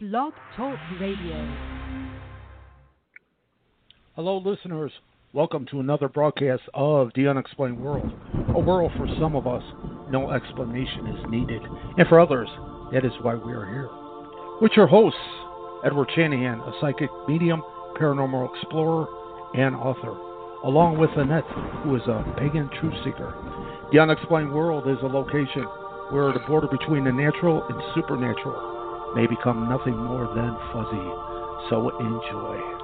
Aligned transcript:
Blog 0.00 0.32
Talk 0.56 0.78
Radio. 1.00 1.58
Hello, 4.14 4.38
listeners. 4.38 4.92
Welcome 5.32 5.66
to 5.72 5.80
another 5.80 6.08
broadcast 6.08 6.62
of 6.72 7.10
The 7.16 7.26
Unexplained 7.26 7.80
World. 7.80 8.08
A 8.54 8.60
world 8.60 8.92
for 8.96 9.08
some 9.18 9.34
of 9.34 9.48
us, 9.48 9.64
no 10.08 10.30
explanation 10.30 11.04
is 11.08 11.30
needed. 11.30 11.60
And 11.96 12.06
for 12.06 12.20
others, 12.20 12.48
that 12.92 13.04
is 13.04 13.10
why 13.22 13.34
we 13.34 13.52
are 13.52 13.66
here. 13.66 13.88
With 14.60 14.70
your 14.76 14.86
hosts, 14.86 15.18
Edward 15.84 16.10
Shanahan, 16.14 16.60
a 16.60 16.72
psychic 16.80 17.10
medium, 17.26 17.60
paranormal 18.00 18.54
explorer, 18.54 19.08
and 19.54 19.74
author, 19.74 20.16
along 20.62 20.98
with 20.98 21.10
Annette, 21.16 21.42
who 21.82 21.96
is 21.96 22.02
a 22.06 22.22
pagan 22.38 22.70
truth 22.78 22.94
seeker. 23.04 23.34
The 23.90 23.98
Unexplained 23.98 24.54
World 24.54 24.86
is 24.86 24.98
a 25.02 25.08
location 25.08 25.64
where 26.12 26.32
the 26.32 26.46
border 26.46 26.68
between 26.68 27.02
the 27.02 27.10
natural 27.10 27.66
and 27.68 27.82
supernatural 27.96 28.77
may 29.14 29.26
become 29.26 29.68
nothing 29.68 29.96
more 29.96 30.26
than 30.34 30.56
fuzzy. 30.72 31.12
So 31.68 31.90
enjoy. 32.00 32.77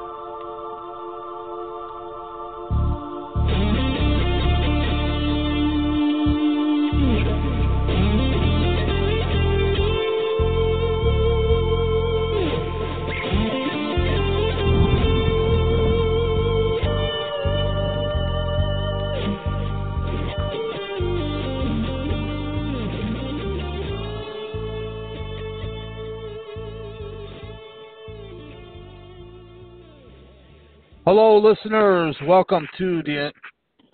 Listeners. 31.44 32.16
Welcome 32.26 32.66
to 32.78 33.02
the 33.02 33.30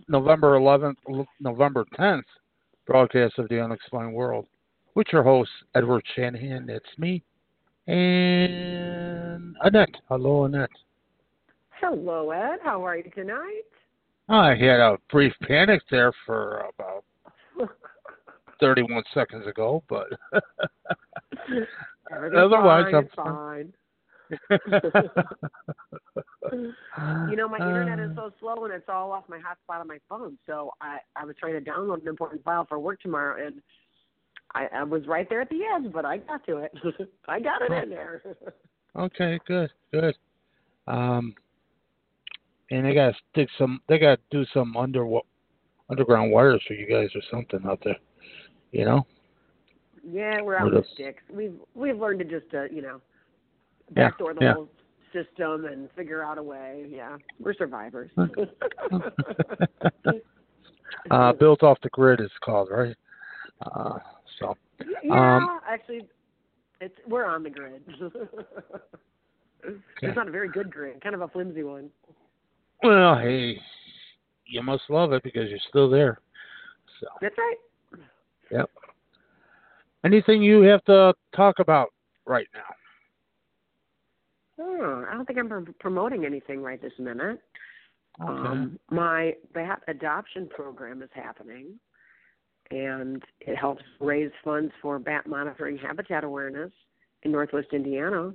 November 0.06 0.56
11th, 0.56 1.26
November 1.40 1.84
10th 1.98 2.22
broadcast 2.86 3.40
of 3.40 3.48
the 3.48 3.60
Unexplained 3.60 4.14
World 4.14 4.46
with 4.94 5.08
your 5.12 5.24
host, 5.24 5.50
Edward 5.74 6.04
Shanahan. 6.14 6.70
It's 6.70 6.86
me 6.96 7.24
and 7.88 9.56
Annette. 9.64 9.96
Hello, 10.08 10.44
Annette. 10.44 10.70
Hello, 11.80 12.30
Ed. 12.30 12.58
How 12.62 12.86
are 12.86 12.98
you 12.98 13.10
tonight? 13.10 13.62
I 14.28 14.50
had 14.50 14.78
a 14.78 14.96
brief 15.10 15.32
panic 15.42 15.82
there 15.90 16.12
for 16.24 16.66
about 16.78 17.04
31 18.60 19.02
seconds 19.12 19.48
ago, 19.48 19.82
but 19.88 20.06
otherwise 22.12 22.92
fine, 22.92 22.94
I'm 22.94 23.08
fine. 23.16 23.72
You 27.30 27.36
know, 27.36 27.48
my 27.48 27.58
internet 27.58 27.98
is 27.98 28.10
so 28.16 28.30
slow 28.40 28.64
and 28.64 28.72
it's 28.74 28.88
all 28.88 29.12
off 29.12 29.24
my 29.28 29.38
hotspot 29.38 29.80
on 29.80 29.88
my 29.88 29.98
phone. 30.08 30.38
So 30.46 30.70
I, 30.80 30.98
I 31.16 31.24
was 31.24 31.36
trying 31.38 31.62
to 31.62 31.70
download 31.70 32.02
an 32.02 32.08
important 32.08 32.42
file 32.44 32.66
for 32.68 32.78
work 32.78 33.00
tomorrow 33.00 33.44
and 33.44 33.60
I, 34.54 34.66
I 34.74 34.84
was 34.84 35.06
right 35.06 35.28
there 35.28 35.40
at 35.40 35.48
the 35.48 35.60
edge, 35.76 35.92
but 35.92 36.04
I 36.04 36.18
got 36.18 36.44
to 36.46 36.58
it. 36.58 36.72
I 37.28 37.40
got 37.40 37.62
it 37.62 37.72
in 37.72 37.90
there. 37.90 38.22
Okay, 38.96 39.38
good, 39.46 39.70
good. 39.92 40.16
Um, 40.88 41.34
and 42.70 42.84
they 42.84 42.94
got 42.94 43.10
to 43.10 43.16
stick 43.30 43.48
some. 43.58 43.80
They 43.88 43.98
got 43.98 44.16
to 44.16 44.22
do 44.30 44.44
some 44.52 44.76
under 44.76 45.06
underground 45.88 46.32
wires 46.32 46.62
for 46.66 46.74
you 46.74 46.86
guys 46.86 47.08
or 47.14 47.22
something 47.30 47.60
out 47.68 47.80
there. 47.84 47.96
You 48.72 48.84
know. 48.84 49.06
yeah, 50.08 50.40
we're 50.40 50.56
out 50.56 50.64
With 50.64 50.74
with 50.74 50.84
us. 50.84 50.90
sticks. 50.94 51.22
We've 51.32 51.54
we've 51.74 51.98
learned 51.98 52.20
to 52.20 52.24
just 52.24 52.52
uh, 52.54 52.64
you 52.64 52.82
know 52.82 53.00
Yeah, 53.96 54.08
backdoor 54.08 54.34
the 54.34 54.40
yeah. 54.40 54.54
whole 54.54 54.68
system 55.12 55.64
and 55.64 55.88
figure 55.96 56.22
out 56.22 56.38
a 56.38 56.42
way. 56.42 56.86
Yeah, 56.88 57.16
we're 57.38 57.54
survivors. 57.54 58.10
uh, 61.10 61.32
built 61.32 61.62
off 61.62 61.78
the 61.82 61.88
grid 61.90 62.20
is 62.20 62.30
called 62.44 62.68
right. 62.70 62.96
Uh, 63.60 63.98
so 64.38 64.56
Yeah, 65.02 65.36
Um, 65.36 65.60
actually, 65.68 66.06
it's 66.80 66.94
we're 67.06 67.26
on 67.26 67.42
the 67.42 67.50
grid. 67.50 67.82
It's 70.02 70.16
not 70.16 70.26
a 70.26 70.30
very 70.30 70.48
good 70.48 70.70
grid, 70.70 71.02
kind 71.02 71.14
of 71.14 71.20
a 71.20 71.28
flimsy 71.28 71.62
one. 71.62 71.90
well, 72.82 73.18
hey, 73.18 73.60
you 74.46 74.62
must 74.62 74.84
love 74.88 75.12
it 75.12 75.22
because 75.22 75.50
you're 75.50 75.58
still 75.68 75.90
there. 75.90 76.18
So 77.00 77.06
That's 77.20 77.34
right. 77.36 77.56
yep. 78.50 78.70
Anything 80.04 80.42
you 80.42 80.62
have 80.62 80.82
to 80.84 81.12
talk 81.36 81.58
about 81.58 81.92
right 82.24 82.46
now? 82.54 82.62
Oh, 84.60 85.04
I 85.08 85.14
don't 85.14 85.24
think 85.26 85.38
I'm 85.38 85.48
pr- 85.48 85.70
promoting 85.78 86.24
anything 86.24 86.60
right 86.62 86.80
this 86.80 86.92
minute. 86.98 87.40
Okay. 88.20 88.30
Um, 88.30 88.78
my 88.90 89.34
bat 89.54 89.80
adoption 89.88 90.48
program 90.48 91.02
is 91.02 91.08
happening, 91.14 91.78
and 92.70 93.22
it 93.40 93.56
helps 93.56 93.82
raise 94.00 94.30
funds 94.44 94.72
for 94.82 94.98
bat 94.98 95.26
monitoring 95.26 95.78
habitat 95.78 96.24
awareness 96.24 96.70
in 97.22 97.32
Northwest 97.32 97.68
Indiana. 97.72 98.32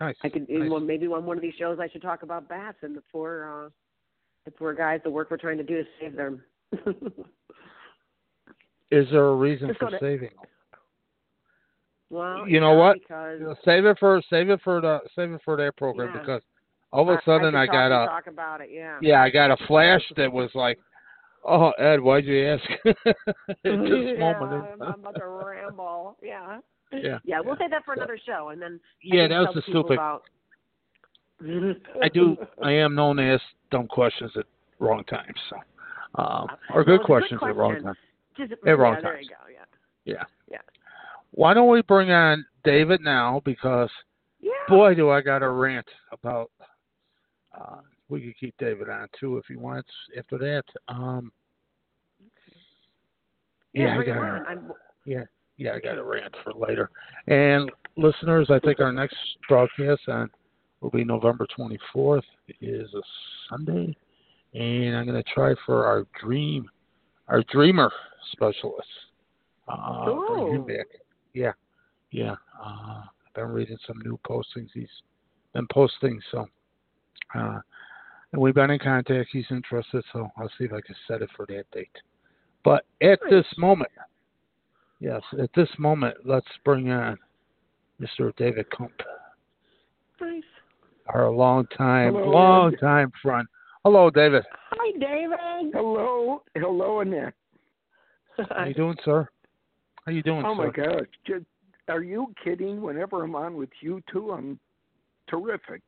Nice. 0.00 0.16
I 0.22 0.28
could 0.30 0.48
nice. 0.48 0.70
well, 0.70 0.80
maybe 0.80 1.06
on 1.06 1.26
one 1.26 1.36
of 1.36 1.42
these 1.42 1.54
shows 1.58 1.78
I 1.80 1.88
should 1.88 2.02
talk 2.02 2.22
about 2.22 2.48
bats 2.48 2.78
and 2.82 2.96
the 2.96 3.02
poor 3.12 3.66
uh, 3.66 3.70
the 4.46 4.50
poor 4.50 4.72
guys. 4.74 5.00
The 5.04 5.10
work 5.10 5.30
we're 5.30 5.36
trying 5.36 5.58
to 5.58 5.64
do 5.64 5.76
to 5.82 5.84
save 6.00 6.16
them. 6.16 6.42
Is 8.90 9.06
there 9.10 9.26
a 9.26 9.34
reason 9.34 9.68
Just 9.68 9.80
for 9.80 9.90
to- 9.90 9.98
saving? 10.00 10.30
Well, 12.12 12.46
You 12.46 12.60
know 12.60 12.72
yeah, 12.72 12.78
what? 12.78 12.98
Because 13.00 13.56
Save 13.64 13.86
it 13.86 13.98
for 13.98 14.22
save 14.28 14.50
it 14.50 14.60
for 14.62 14.82
the 14.82 15.00
save 15.16 15.32
it 15.32 15.40
for 15.44 15.56
that 15.56 15.76
program 15.78 16.12
Yeah. 16.14 16.20
because 16.20 16.42
all 16.92 17.08
of 17.08 17.18
a 17.18 17.22
sudden 17.24 17.54
I, 17.54 17.62
I, 17.62 17.66
got 17.66 17.86
a 17.86 18.06
talk 18.06 18.26
about 18.26 18.60
it. 18.60 18.68
Yeah. 18.70 18.98
yeah 19.00 19.22
I 19.22 19.30
got 19.30 19.50
a 19.50 19.56
flash 19.66 20.02
that 20.18 20.30
was 20.30 20.50
like, 20.54 20.78
oh 21.42 21.70
Ed, 21.70 22.00
why'd 22.00 22.26
you 22.26 22.48
ask? 22.48 22.62
At 22.86 22.94
this 23.06 23.54
yeah, 23.64 24.18
moment. 24.18 24.64
I'm, 24.82 25.00
about 25.00 25.14
to 25.16 25.26
ramble. 25.26 26.18
Yeah. 26.22 26.58
Yeah, 26.92 27.18
Yeah, 27.24 27.40
we'll 27.40 27.54
yeah. 27.54 27.60
save 27.60 27.70
that 27.70 27.86
for 27.86 27.94
another 27.94 28.18
show, 28.26 28.50
and 28.50 28.60
then 28.60 28.78
I 28.84 29.16
Yeah, 29.16 29.28
that 29.28 29.38
was 29.38 29.54
the 29.54 29.62
stupid. 29.62 29.94
About... 29.94 30.24
I 32.02 32.08
do. 32.10 32.36
I 32.62 32.72
am 32.72 32.94
known 32.94 33.16
to 33.16 33.22
ask 33.22 33.42
dumb 33.70 33.88
questions 33.88 34.30
at 34.36 34.44
wrong 34.78 35.02
times, 35.04 35.38
so 35.48 35.56
um, 36.22 36.46
or 36.74 36.84
good 36.84 36.90
Well, 36.90 36.96
a 36.96 36.98
good 36.98 37.06
questions 37.06 37.40
at 37.42 37.56
wrong 37.56 37.82
times. 37.82 37.96
Just, 38.36 38.52
At 38.52 38.58
yeah, 38.66 38.72
wrong 38.72 38.98
there 39.02 39.14
times. 39.14 39.26
you 39.26 39.30
go. 39.30 39.50
Yeah. 39.50 39.64
Yeah. 40.04 40.24
Yeah. 40.50 40.58
Why 41.32 41.54
don't 41.54 41.68
we 41.68 41.82
bring 41.82 42.10
on 42.10 42.44
David 42.62 43.00
now? 43.00 43.40
Because 43.44 43.90
Yeah. 44.40 44.52
boy, 44.68 44.94
do 44.94 45.10
I 45.10 45.20
got 45.20 45.42
a 45.42 45.48
rant 45.48 45.88
about. 46.12 46.50
Uh, 47.52 47.80
we 48.08 48.20
could 48.20 48.36
keep 48.38 48.56
David 48.58 48.88
on 48.88 49.08
too 49.18 49.38
if 49.38 49.46
he 49.46 49.56
wants. 49.56 49.90
After 50.16 50.38
that, 50.38 50.64
um, 50.88 51.32
yeah, 53.72 53.98
I 53.98 54.04
got 54.04 54.22
a. 54.22 54.44
I'm, 54.46 54.72
yeah, 55.04 55.24
yeah, 55.56 55.74
I 55.74 55.80
got 55.80 55.98
a 55.98 56.02
rant 56.02 56.34
for 56.44 56.52
later. 56.52 56.90
And 57.26 57.70
listeners, 57.96 58.50
I 58.50 58.58
think 58.58 58.80
our 58.80 58.92
next 58.92 59.16
broadcast 59.48 60.08
on 60.08 60.30
will 60.80 60.90
be 60.90 61.04
November 61.04 61.46
24th. 61.56 62.22
It 62.48 62.56
is 62.60 62.92
a 62.92 63.02
Sunday, 63.48 63.96
and 64.52 64.96
I'm 64.96 65.06
going 65.06 65.22
to 65.22 65.30
try 65.34 65.54
for 65.64 65.86
our 65.86 66.06
dream, 66.20 66.70
our 67.28 67.42
dreamer 67.44 67.90
specialist. 68.32 68.88
Uh, 69.68 70.20
bring 70.26 70.48
him 70.48 70.66
back. 70.66 70.86
Yeah, 71.34 71.52
yeah. 72.10 72.36
Uh, 72.62 73.02
I've 73.26 73.34
been 73.34 73.48
reading 73.48 73.78
some 73.86 73.98
new 74.04 74.18
postings 74.26 74.68
he's 74.74 74.88
been 75.54 75.66
posting, 75.72 76.20
so. 76.30 76.46
Uh, 77.34 77.60
and 78.32 78.40
we've 78.40 78.54
been 78.54 78.70
in 78.70 78.78
contact. 78.78 79.30
He's 79.32 79.46
interested, 79.50 80.04
so 80.12 80.30
I'll 80.36 80.50
see 80.58 80.64
if 80.64 80.72
I 80.72 80.80
can 80.80 80.96
set 81.06 81.22
it 81.22 81.30
for 81.36 81.46
that 81.46 81.64
date. 81.72 81.90
But 82.64 82.84
at 83.02 83.18
this 83.28 83.46
moment, 83.56 83.90
yes, 85.00 85.20
at 85.38 85.50
this 85.54 85.68
moment, 85.78 86.16
let's 86.24 86.46
bring 86.64 86.90
on 86.90 87.18
Mr. 88.00 88.34
David 88.36 88.66
Kump, 88.70 88.92
nice. 90.20 90.42
our 91.08 91.30
long 91.30 91.66
time, 91.76 92.14
Hello, 92.14 92.30
long 92.30 92.72
Ed. 92.74 92.80
time 92.80 93.12
friend. 93.22 93.46
Hello, 93.84 94.10
David. 94.10 94.44
Hi, 94.70 94.98
David. 94.98 95.72
Hello, 95.74 96.42
hello, 96.54 97.04
there 97.04 97.34
How 98.48 98.64
you 98.64 98.74
doing, 98.74 98.96
sir? 99.04 99.28
How 100.04 100.12
you 100.12 100.22
doing, 100.22 100.44
Oh 100.44 100.54
sir? 100.56 100.66
my 100.66 100.70
gosh, 100.70 101.06
just, 101.26 101.44
are 101.88 102.02
you 102.02 102.34
kidding? 102.42 102.82
Whenever 102.82 103.22
I'm 103.22 103.34
on 103.34 103.56
with 103.56 103.70
you 103.80 104.02
two, 104.12 104.32
I'm 104.32 104.58
terrific. 105.28 105.82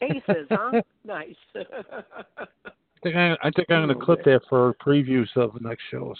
Aces, 0.00 0.46
huh? 0.50 0.80
nice. 1.04 1.34
I 1.54 1.64
think 3.02 3.16
I, 3.16 3.32
I 3.42 3.50
think 3.50 3.70
I'm 3.70 3.86
going 3.86 3.88
to 3.88 3.94
Oh, 3.94 4.04
clip 4.04 4.24
that 4.24 4.42
for 4.48 4.74
previews 4.74 5.28
of 5.36 5.54
the 5.54 5.60
next 5.68 5.82
shows, 5.90 6.16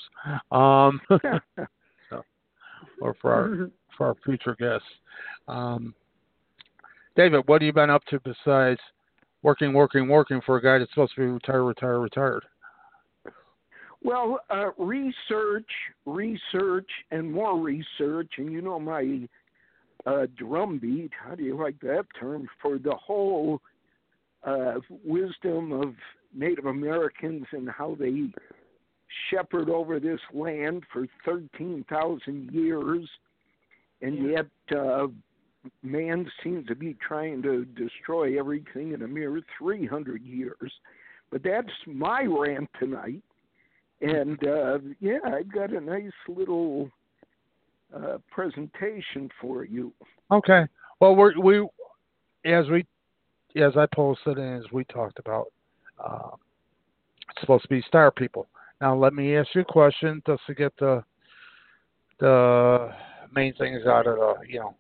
um, 0.51 1.01
or 3.01 3.15
for 3.21 3.33
our 3.33 3.71
for 3.97 4.07
our 4.09 4.17
future 4.25 4.57
guests. 4.59 4.87
Um, 5.49 5.95
David, 7.15 7.43
what 7.47 7.61
have 7.61 7.67
you 7.67 7.73
been 7.73 7.91
up 7.91 8.05
to 8.07 8.19
besides 8.21 8.81
working, 9.43 9.75
working, 9.75 10.09
working 10.09 10.41
for 10.45 10.57
a 10.57 10.63
guy 10.63 10.79
that's 10.79 10.91
supposed 10.91 11.15
to 11.15 11.21
be 11.21 11.27
retired, 11.27 11.65
retired, 11.65 12.01
retired? 12.01 12.45
Well, 14.05 14.41
uh, 14.51 14.73
research, 14.79 15.71
research, 16.07 16.89
and 17.11 17.31
more 17.31 17.59
research, 17.59 18.33
and 18.39 18.53
you 18.53 18.61
know 18.61 18.81
my 18.81 19.29
uh, 20.07 20.27
drumbeat. 20.37 21.13
How 21.25 21.35
do 21.35 21.45
you 21.45 21.57
like 21.57 21.79
that 21.81 22.07
term 22.19 22.49
for 22.61 22.79
the 22.79 22.95
whole 22.95 23.61
uh, 24.45 24.75
wisdom 25.05 25.73
of 25.73 25.95
Native 26.35 26.67
Americans 26.67 27.47
and 27.53 27.69
how 27.71 27.97
they 27.99 28.33
shepherd 29.31 29.69
over 29.69 30.01
this 30.01 30.21
land 30.33 30.83
for 30.93 31.07
13,000 31.25 32.51
years, 32.51 33.09
and 34.01 34.31
yet 34.31 34.77
uh, 34.77 35.07
man 35.83 36.29
seems 36.43 36.67
to 36.67 36.75
be 36.75 36.97
trying 37.07 37.43
to 37.43 37.65
destroy 37.65 38.39
everything 38.39 38.93
in 38.93 39.03
a 39.03 39.09
mere 39.09 39.41
300 39.59 40.23
years. 40.23 40.73
But 41.31 41.43
that's 41.45 41.69
my 41.87 42.25
rant 42.25 42.69
tonight. 42.81 43.23
And 44.03 44.39
uh, 44.47 44.79
yeah, 45.01 45.19
I've 45.25 45.51
got 45.53 45.73
a 45.73 45.81
nice 45.81 46.11
little 46.29 46.91
uh, 47.95 48.19
presentation 48.31 49.31
for 49.41 49.65
you. 49.65 49.93
Okay. 50.31 50.65
Well, 51.01 51.15
we're, 51.15 51.39
we, 51.41 51.69
as 52.45 52.67
we, 52.69 52.85
as 53.61 53.77
I 53.77 53.87
posted 53.95 54.39
and 54.39 54.65
as 54.65 54.71
we 54.73 54.85
talked 54.85 55.19
about, 55.21 55.53
uh, 56.05 56.31
it's 57.31 57.41
supposed 57.41 57.63
to 57.63 57.69
be 57.69 57.83
star 57.87 58.11
people. 58.11 58.49
Now, 58.81 58.97
let 58.97 59.15
me 59.15 59.37
ask 59.37 59.49
you 59.55 59.61
a 59.61 59.65
question 59.65 60.21
just 60.27 60.43
to 60.47 60.55
get 60.55 60.73
the 60.79 61.05
the 62.19 62.91
main 63.35 63.55
things 63.55 63.85
out 63.87 64.07
of 64.07 64.17
the, 64.17 64.35
you 64.49 64.61
know, 64.61 64.75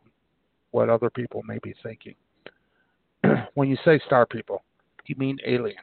what 0.71 0.89
other 0.89 1.11
people 1.11 1.43
may 1.47 1.59
be 1.63 1.75
thinking. 1.83 2.15
when 3.55 3.69
you 3.69 3.77
say 3.85 4.01
star 4.07 4.27
people, 4.27 4.63
you 5.07 5.17
mean 5.19 5.39
aliens? 5.47 5.77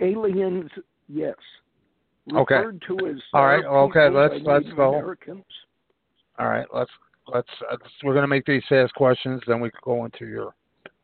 Aliens, 0.00 0.70
yes. 1.10 1.34
Okay. 2.32 2.54
Referred 2.54 2.82
to 2.86 3.08
as 3.08 3.16
All 3.32 3.46
right. 3.46 3.64
Okay. 3.64 4.08
Let's 4.08 4.34
let's 4.44 4.64
Native 4.64 4.76
go. 4.76 4.94
Americans. 4.94 5.44
All 6.38 6.48
right. 6.48 6.66
Let's 6.72 6.90
let's. 7.32 7.48
Uh, 7.70 7.76
we're 8.04 8.12
going 8.14 8.22
to 8.24 8.28
make 8.28 8.44
these 8.44 8.62
fast 8.68 8.94
questions. 8.94 9.40
Then 9.46 9.60
we 9.60 9.70
can 9.70 9.80
go 9.84 10.04
into 10.04 10.26
your 10.26 10.54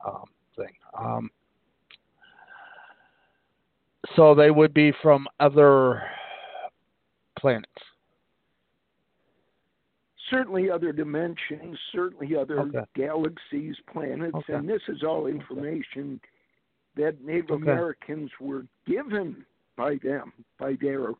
um, 0.06 0.24
thing. 0.56 0.68
Um, 0.96 1.30
so 4.14 4.34
they 4.34 4.50
would 4.50 4.72
be 4.72 4.92
from 5.02 5.26
other 5.40 6.02
planets. 7.38 7.70
certainly 10.30 10.68
other 10.68 10.90
dimensions, 10.92 11.78
certainly 11.92 12.34
other 12.34 12.58
Okay. 12.58 12.84
galaxies, 12.96 13.76
planets, 13.86 14.34
Okay. 14.34 14.54
and 14.54 14.68
this 14.68 14.82
is 14.88 15.04
all 15.04 15.28
information 15.28 16.20
that 16.96 17.20
Native 17.20 17.52
Okay. 17.52 17.62
Americans 17.62 18.32
were 18.40 18.66
given 18.86 19.46
by 19.76 19.96
them, 20.02 20.32
by 20.58 20.76
their 20.80 21.10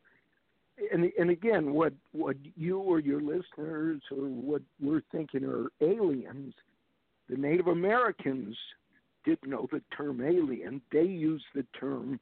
and 0.91 1.11
and 1.17 1.29
again, 1.29 1.73
what 1.73 1.93
what 2.11 2.35
you 2.55 2.79
or 2.79 2.99
your 2.99 3.21
listeners 3.21 4.01
or 4.11 4.27
what 4.27 4.61
we're 4.79 5.03
thinking 5.11 5.43
are 5.43 5.67
aliens, 5.81 6.53
the 7.29 7.35
Native 7.35 7.67
Americans 7.67 8.55
didn't 9.25 9.49
know 9.49 9.67
the 9.71 9.81
term 9.95 10.21
alien. 10.21 10.81
They 10.91 11.03
used 11.03 11.45
the 11.55 11.65
term 11.79 12.19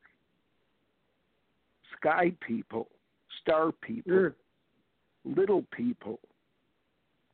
sky 1.97 2.31
people, 2.45 2.87
star 3.41 3.71
people 3.71 4.11
Mm. 4.11 4.35
little 5.25 5.63
people, 5.75 6.19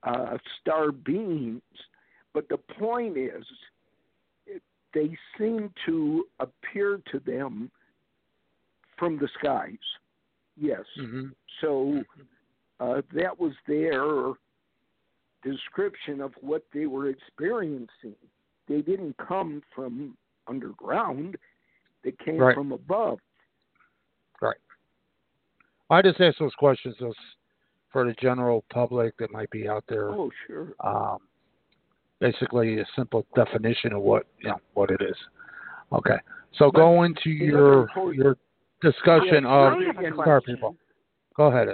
uh, 0.03 0.37
star 0.59 0.91
beings. 0.91 1.61
But 2.33 2.47
the 2.47 2.57
point 2.57 3.17
is, 3.17 3.45
they 4.93 5.17
seem 5.37 5.73
to 5.85 6.25
appear 6.39 7.01
to 7.11 7.19
them 7.19 7.69
from 9.01 9.17
the 9.17 9.27
skies. 9.39 9.79
Yes. 10.55 10.83
Mm-hmm. 10.99 11.29
So 11.59 12.03
uh, 12.79 13.01
that 13.15 13.39
was 13.39 13.53
their 13.67 14.33
description 15.43 16.21
of 16.21 16.33
what 16.39 16.63
they 16.71 16.85
were 16.85 17.09
experiencing. 17.09 18.15
They 18.69 18.81
didn't 18.81 19.15
come 19.17 19.63
from 19.73 20.15
underground, 20.47 21.35
they 22.03 22.13
came 22.23 22.37
Right. 22.37 22.53
from 22.53 22.71
above. 22.71 23.17
Right. 24.39 24.57
I 25.89 26.03
just 26.03 26.21
ask 26.21 26.37
those 26.37 26.53
questions 26.59 26.95
just 26.99 27.17
for 27.91 28.05
the 28.05 28.13
general 28.21 28.63
public 28.71 29.17
that 29.17 29.31
might 29.31 29.49
be 29.49 29.67
out 29.67 29.83
there. 29.89 30.09
Oh, 30.09 30.29
sure. 30.45 30.73
Um, 30.79 31.17
basically, 32.19 32.79
a 32.79 32.85
simple 32.95 33.25
definition 33.35 33.93
of 33.93 34.03
what 34.03 34.27
you 34.39 34.49
know 34.49 34.59
what 34.75 34.91
it 34.91 35.01
is. 35.01 35.15
Okay. 35.91 36.17
So 36.57 36.71
But 36.71 36.79
go 36.79 37.03
into 37.03 37.29
your 37.29 37.87
your 38.13 38.37
discussion 38.81 39.45
of 39.45 39.73
star 40.21 40.41
people. 40.41 40.75
Go 41.35 41.45
ahead. 41.45 41.69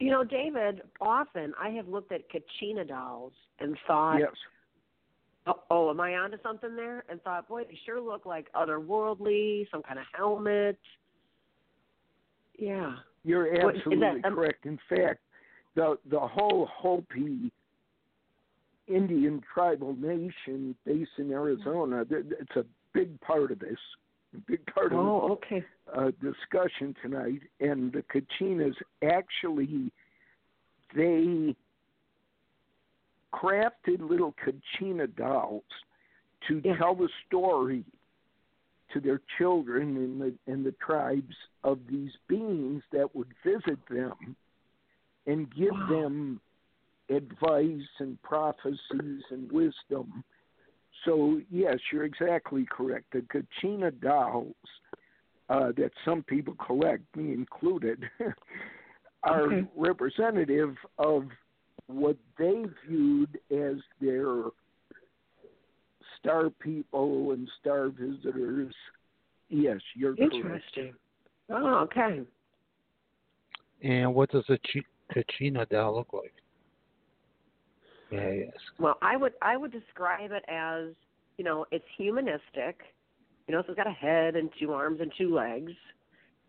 You 0.00 0.10
know, 0.10 0.24
David, 0.24 0.82
often 1.00 1.54
I 1.60 1.70
have 1.70 1.88
looked 1.88 2.12
at 2.12 2.22
Kachina 2.30 2.86
dolls 2.86 3.32
and 3.60 3.76
thought, 3.86 4.18
Yes. 4.18 4.32
oh, 5.46 5.60
oh, 5.70 5.90
am 5.90 6.00
I 6.00 6.16
onto 6.16 6.36
something 6.42 6.74
there? 6.76 7.04
And 7.08 7.22
thought, 7.22 7.48
boy, 7.48 7.64
they 7.64 7.78
sure 7.86 8.00
look 8.00 8.26
like 8.26 8.52
otherworldly, 8.54 9.70
some 9.70 9.82
kind 9.82 9.98
of 9.98 10.04
helmet. 10.12 10.78
Yeah. 12.58 12.96
You're 13.24 13.50
What- 13.62 13.76
absolutely 13.76 14.20
that- 14.20 14.26
um, 14.26 14.34
correct. 14.34 14.66
In 14.66 14.78
fact, 14.88 15.20
the 15.74 15.98
the 16.06 16.20
whole 16.20 16.66
Hopi 16.66 17.50
Indian 18.86 19.40
tribal 19.52 19.94
nation 19.96 20.76
based 20.84 21.18
in 21.18 21.32
Arizona, 21.32 22.04
it's 22.10 22.56
a 22.56 22.64
big 22.92 23.18
part 23.20 23.50
of 23.50 23.58
this, 23.58 23.78
big 24.38 24.64
part 24.66 24.92
of 24.92 24.98
Oh, 24.98 25.32
okay. 25.32 25.64
uh, 25.92 26.10
discussion 26.20 26.94
tonight. 27.02 27.42
And 27.60 27.92
the 27.92 28.02
Kachinas 28.02 28.74
actually, 29.02 29.92
they 30.94 31.54
crafted 33.32 34.00
little 34.00 34.34
Kachina 34.44 35.06
dolls 35.16 35.64
to 36.48 36.60
Yeah. 36.64 36.76
tell 36.76 36.94
the 36.94 37.08
story 37.26 37.84
to 38.92 39.00
their 39.00 39.20
children 39.38 39.96
in 39.96 40.18
the 40.18 40.38
in 40.46 40.62
the 40.62 40.72
tribes 40.72 41.34
of 41.64 41.86
these 41.86 42.12
beings 42.28 42.82
that 42.92 43.14
would 43.14 43.32
visit 43.42 43.84
them 43.88 44.36
and 45.26 45.50
give 45.54 45.72
Wow. 45.72 45.86
them 45.88 46.40
advice 47.08 47.88
and 47.98 48.20
prophecies 48.22 49.22
and 49.30 49.50
wisdom. 49.50 50.24
So 51.04 51.40
yes, 51.50 51.78
you're 51.92 52.04
exactly 52.04 52.66
correct. 52.70 53.12
The 53.12 53.20
Kachina 53.22 53.90
dolls 54.00 54.54
uh, 55.48 55.72
that 55.76 55.90
some 56.04 56.22
people 56.22 56.54
collect, 56.64 57.02
me 57.16 57.32
included, 57.32 58.04
are 59.22 59.46
Okay. 59.46 59.64
representative 59.76 60.76
of 60.98 61.24
what 61.86 62.16
they 62.38 62.64
viewed 62.86 63.38
as 63.50 63.76
their 64.00 64.44
star 66.18 66.50
people 66.50 67.32
and 67.32 67.48
star 67.60 67.88
visitors. 67.88 68.74
Yes, 69.48 69.80
you're 69.94 70.16
correct. 70.16 70.34
Interesting. 70.34 70.94
Oh, 71.50 71.86
okay. 71.90 72.20
And 73.82 74.14
what 74.14 74.30
does 74.30 74.44
a 74.48 74.58
Kachina 75.14 75.68
doll 75.68 75.96
look 75.96 76.12
like? 76.12 76.32
Yeah, 78.10 78.30
yes. 78.30 78.52
Well, 78.78 78.98
I 79.02 79.16
would 79.16 79.32
I 79.42 79.56
would 79.56 79.72
describe 79.72 80.30
it 80.32 80.44
as 80.48 80.88
you 81.38 81.44
know 81.44 81.66
it's 81.70 81.84
humanistic. 81.96 82.80
You 83.48 83.54
know, 83.54 83.62
so 83.62 83.72
it's 83.72 83.76
got 83.76 83.86
a 83.86 83.90
head 83.90 84.36
and 84.36 84.48
two 84.58 84.72
arms 84.72 85.00
and 85.02 85.12
two 85.18 85.34
legs, 85.34 85.72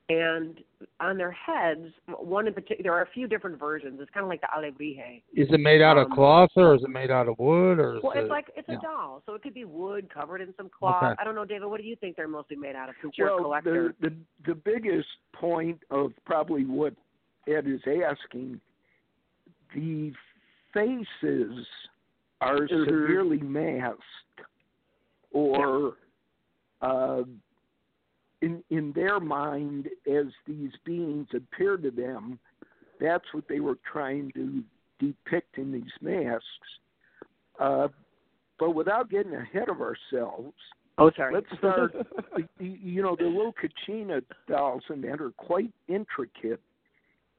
and 0.07 0.59
on 1.01 1.17
their 1.17 1.31
heads, 1.31 1.87
one 2.07 2.47
in 2.47 2.53
particular, 2.53 2.83
there 2.83 2.93
are 2.93 3.01
a 3.01 3.09
few 3.13 3.27
different 3.27 3.59
versions. 3.59 3.99
It's 3.99 4.09
kind 4.11 4.23
of 4.23 4.29
like 4.29 4.39
the 4.39 4.47
alebrije. 4.55 5.21
Is 5.33 5.47
it 5.51 5.59
made 5.59 5.81
out 5.81 5.97
of 5.97 6.05
Um, 6.05 6.13
cloth 6.13 6.51
or 6.55 6.73
is 6.73 6.83
it 6.83 6.89
made 6.89 7.11
out 7.11 7.27
of 7.27 7.37
wood 7.37 7.79
or 7.79 7.97
is 7.97 8.03
Well, 8.03 8.13
it? 8.13 8.21
it's 8.21 8.29
like 8.29 8.49
it's 8.55 8.69
a 8.69 8.77
doll, 8.81 9.21
so 9.25 9.33
it 9.33 9.41
could 9.41 9.53
be 9.53 9.65
wood 9.65 10.09
covered 10.09 10.39
in 10.39 10.53
some 10.55 10.69
cloth. 10.69 11.03
Okay. 11.03 11.15
I 11.19 11.23
don't 11.25 11.35
know, 11.35 11.43
David. 11.43 11.67
What 11.67 11.81
do 11.81 11.85
you 11.87 11.97
think 11.97 12.15
they're 12.15 12.29
mostly 12.29 12.55
made 12.55 12.77
out 12.77 12.87
of? 12.87 12.95
Since 13.01 13.17
you're 13.17 13.27
a 13.27 13.33
Well, 13.35 13.43
collector. 13.43 13.93
the, 13.99 14.09
the 14.11 14.15
the 14.53 14.55
biggest 14.55 15.09
point 15.33 15.81
of 15.89 16.13
probably 16.25 16.63
what 16.65 16.93
Ed 17.47 17.67
is 17.67 17.81
asking, 17.87 18.61
the 19.73 20.13
faces 20.75 21.67
are 22.41 22.67
Mhm. 22.67 22.85
severely 22.85 23.39
masked, 23.39 24.41
or 25.31 25.97
uh, 26.81 27.23
in 28.41 28.63
in 28.69 28.91
their 28.91 29.19
mind, 29.19 29.89
as 30.05 30.27
these 30.45 30.75
beings 30.83 31.27
appear 31.33 31.77
to 31.77 31.89
them, 31.89 32.37
that's 32.99 33.33
what 33.33 33.47
they 33.47 33.61
were 33.61 33.77
trying 33.91 34.31
to 34.33 34.63
depict 34.99 35.57
in 35.57 35.71
these 35.71 35.93
masks. 36.01 36.79
Uh, 37.57 37.87
but 38.59 38.71
without 38.71 39.09
getting 39.09 39.33
ahead 39.33 39.69
of 39.69 39.81
ourselves, 39.81 40.53
oh, 40.97 41.09
sorry. 41.11 41.33
let's 41.33 41.57
start 41.57 41.95
you 42.59 43.01
know, 43.01 43.15
the 43.15 43.25
little 43.25 43.53
Kachina 43.53 44.21
dolls 44.47 44.83
and 44.89 45.03
that 45.05 45.21
are 45.21 45.31
quite 45.31 45.73
intricate 45.87 46.61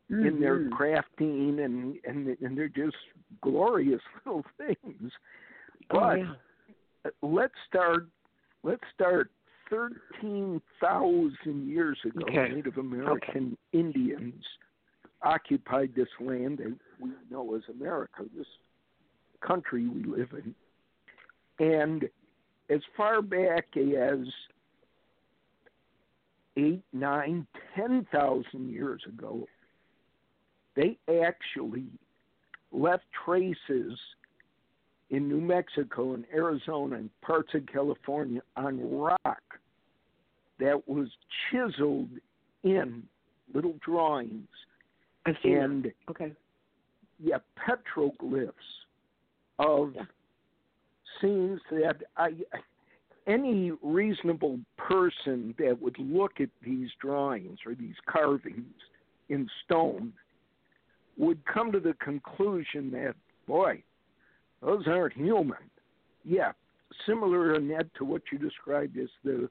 in 0.08 0.40
their 0.40 0.58
Mhm. 0.60 0.70
crafting 0.70 1.64
and, 1.64 1.98
and 2.04 2.28
and 2.40 2.56
they're 2.56 2.68
just 2.68 2.96
glorious 3.40 4.00
little 4.24 4.44
things. 4.56 5.12
Oh, 5.90 6.00
But 6.00 6.18
yeah. 6.18 6.34
let's 7.22 7.54
start 7.68 8.06
let's 8.62 8.84
start 8.94 9.30
thirteen 9.68 10.60
thousand 10.80 11.68
years 11.68 11.98
ago, 12.04 12.24
Okay. 12.28 12.54
Native 12.54 12.78
American 12.78 13.56
Indians 13.72 14.44
occupied 15.22 15.92
this 15.96 16.08
land 16.20 16.58
that 16.58 16.76
we 17.00 17.10
know 17.30 17.54
as 17.56 17.62
America, 17.68 18.24
this 18.36 18.46
country 19.40 19.88
we 19.88 20.04
live 20.04 20.32
in. 20.34 20.54
And 21.58 22.08
as 22.70 22.80
far 22.96 23.22
back 23.22 23.76
as 23.76 24.18
eight, 26.56 26.82
nine, 26.92 27.46
ten 27.74 28.06
thousand 28.12 28.70
years 28.70 29.02
ago, 29.06 29.46
they 30.76 30.98
actually 31.22 31.86
left 32.70 33.04
traces 33.24 33.98
in 35.10 35.28
New 35.28 35.40
Mexico 35.40 36.14
and 36.14 36.24
Arizona 36.34 36.96
and 36.96 37.10
parts 37.22 37.54
of 37.54 37.62
California 37.66 38.42
on 38.56 38.78
rock 38.92 39.42
that 40.58 40.88
was 40.88 41.08
chiseled 41.50 42.08
in 42.64 43.02
little 43.54 43.74
drawings 43.84 44.48
I've 45.24 45.36
seen 45.42 45.56
and 45.56 45.84
that. 45.84 45.94
Okay. 46.10 46.32
yeah, 47.22 47.38
petroglyphs 47.56 48.52
of 49.58 49.94
Yeah. 49.94 50.04
scenes 51.20 51.60
that 51.70 52.02
I 52.16 52.34
any 53.26 53.72
reasonable 53.82 54.60
person 54.76 55.52
that 55.58 55.80
would 55.80 55.98
look 55.98 56.40
at 56.40 56.48
these 56.62 56.90
drawings 57.00 57.58
or 57.66 57.74
these 57.74 57.96
carvings 58.06 58.74
in 59.28 59.48
stone 59.64 60.12
would 61.18 61.44
come 61.46 61.72
to 61.72 61.80
the 61.80 61.94
conclusion 61.94 62.90
that 62.92 63.14
boy, 63.46 63.82
those 64.62 64.86
aren't 64.86 65.14
human. 65.14 65.56
Yeah, 66.24 66.52
similar 67.06 67.54
Annette 67.54 67.92
to 67.98 68.04
what 68.04 68.22
you 68.32 68.38
described 68.38 68.98
as 68.98 69.08
the 69.24 69.48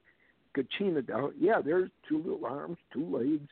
Kachina 0.55 1.05
doll. 1.05 1.31
Yeah, 1.37 1.61
there's 1.63 1.89
two 2.07 2.17
little 2.17 2.45
arms, 2.45 2.77
two 2.93 3.05
legs, 3.05 3.49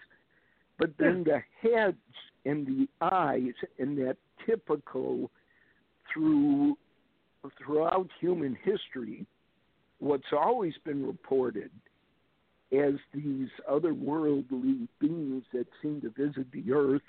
but 0.77 0.91
then 0.97 1.23
the 1.23 1.41
heads 1.61 1.97
and 2.45 2.65
the 2.65 2.87
eyes 3.01 3.53
and 3.79 3.97
that 3.99 4.17
typical 4.45 5.31
through 6.11 6.77
throughout 7.57 8.07
human 8.21 8.57
history, 8.63 9.25
what's 9.99 10.31
always 10.31 10.73
been 10.85 11.05
reported 11.05 11.69
as 12.71 12.93
these 13.13 13.49
otherworldly 13.69 14.87
beings 14.99 15.43
that 15.53 15.67
seem 15.81 16.01
to 16.01 16.09
visit 16.09 16.47
the 16.51 16.71
earth 16.71 17.01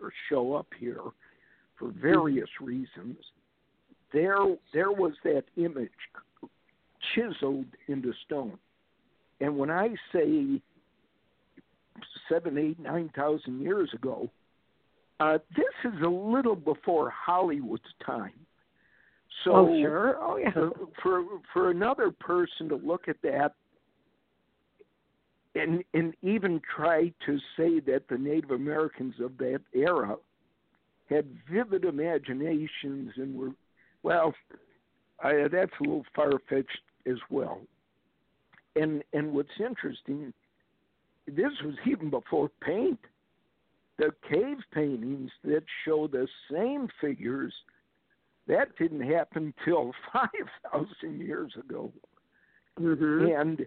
or 0.00 0.12
show 0.28 0.54
up 0.54 0.66
here 0.78 1.02
for 1.78 1.92
various 2.00 2.48
reasons, 2.60 3.16
there 4.12 4.38
there 4.72 4.92
was 4.92 5.12
that 5.24 5.44
image 5.56 5.90
chiseled 7.14 7.66
into 7.88 8.12
stone. 8.24 8.58
And 9.40 9.56
when 9.58 9.70
I 9.70 9.94
say 10.12 10.60
seven, 12.28 12.58
eight, 12.58 12.78
nine 12.80 13.10
thousand 13.14 13.60
years 13.60 13.90
ago, 13.94 14.30
uh, 15.20 15.38
this 15.56 15.92
is 15.92 16.00
a 16.02 16.08
little 16.08 16.56
before 16.56 17.10
Hollywood's 17.10 17.82
time. 18.04 18.32
So 19.44 19.54
oh 19.54 19.80
sure. 19.80 20.16
Oh 20.20 20.36
yeah. 20.36 20.48
uh, 20.48 20.70
for 21.02 21.24
for 21.52 21.70
another 21.70 22.10
person 22.10 22.68
to 22.68 22.76
look 22.76 23.08
at 23.08 23.16
that 23.22 23.54
and 25.56 25.82
and 25.94 26.14
even 26.22 26.60
try 26.74 27.12
to 27.24 27.38
say 27.56 27.80
that 27.80 28.02
the 28.08 28.18
Native 28.18 28.50
Americans 28.50 29.14
of 29.20 29.36
that 29.38 29.60
era 29.74 30.16
had 31.08 31.26
vivid 31.50 31.84
imaginations 31.84 33.12
and 33.16 33.36
were 33.36 33.50
well, 34.02 34.34
I, 35.22 35.48
that's 35.50 35.72
a 35.80 35.82
little 35.82 36.04
far 36.14 36.32
fetched 36.48 36.80
as 37.06 37.18
well. 37.30 37.60
And 38.74 39.02
and 39.12 39.32
what's 39.32 39.48
interesting, 39.58 40.32
this 41.26 41.52
was 41.64 41.74
even 41.86 42.10
before 42.10 42.50
paint. 42.60 43.00
The 43.98 44.10
cave 44.28 44.58
paintings 44.74 45.30
that 45.42 45.62
show 45.84 46.06
the 46.06 46.28
same 46.52 46.88
figures 47.00 47.54
that 48.46 48.76
didn't 48.78 49.10
happen 49.10 49.54
till 49.64 49.92
five 50.12 50.28
thousand 50.70 51.20
years 51.20 51.52
ago. 51.58 51.90
Mm-hmm. 52.78 53.40
And 53.40 53.66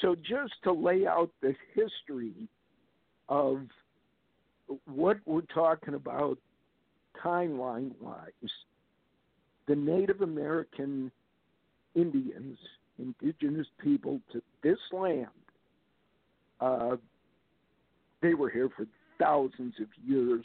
so, 0.00 0.14
just 0.14 0.54
to 0.64 0.72
lay 0.72 1.06
out 1.06 1.30
the 1.40 1.54
history 1.74 2.34
of 3.28 3.60
what 4.86 5.18
we're 5.26 5.42
talking 5.42 5.94
about 5.94 6.38
timeline 7.24 7.92
wise, 8.00 8.50
the 9.66 9.74
Native 9.74 10.20
American 10.22 11.10
Indians, 11.94 12.58
indigenous 12.98 13.66
people 13.82 14.20
to 14.32 14.42
this 14.62 14.78
land, 14.92 15.26
uh, 16.60 16.96
they 18.22 18.34
were 18.34 18.50
here 18.50 18.68
for 18.76 18.86
thousands 19.18 19.74
of 19.80 19.88
years. 20.06 20.44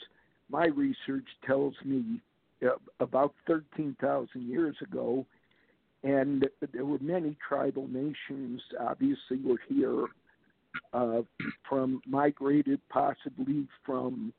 My 0.50 0.65
research 0.65 1.27
tells 1.45 1.74
me 1.86 2.19
uh, 2.63 2.69
about 3.00 3.33
13,000 3.48 4.29
years 4.48 4.75
ago, 4.81 5.25
and 6.03 6.48
there 6.74 6.86
were 6.86 7.00
many 7.00 7.38
tribal 7.48 7.88
nations. 7.88 8.62
Obviously, 8.79 9.38
were 9.43 9.62
here 9.67 10.05
uh, 10.93 11.22
from 11.67 12.01
migrated, 12.08 12.79
possibly 12.89 13.67
from 13.86 14.34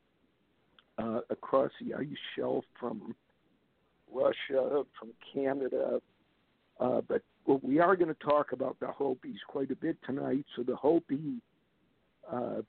uh, 0.97 1.19
across 1.29 1.71
the 1.81 1.93
ice 1.93 2.07
shelf, 2.35 2.65
from 2.79 3.15
Russia, 4.13 4.83
from 4.99 5.11
Canada. 5.33 6.01
Uh, 6.79 7.01
but 7.07 7.21
well, 7.45 7.59
we 7.63 7.79
are 7.79 7.95
going 7.95 8.13
to 8.13 8.23
talk 8.25 8.51
about 8.51 8.79
the 8.79 8.87
Hopis 8.87 9.37
quite 9.47 9.71
a 9.71 9.75
bit 9.75 9.97
tonight. 10.05 10.45
So 10.55 10.63
the 10.63 10.75
Hopi 10.75 11.41
uh, 12.31 12.61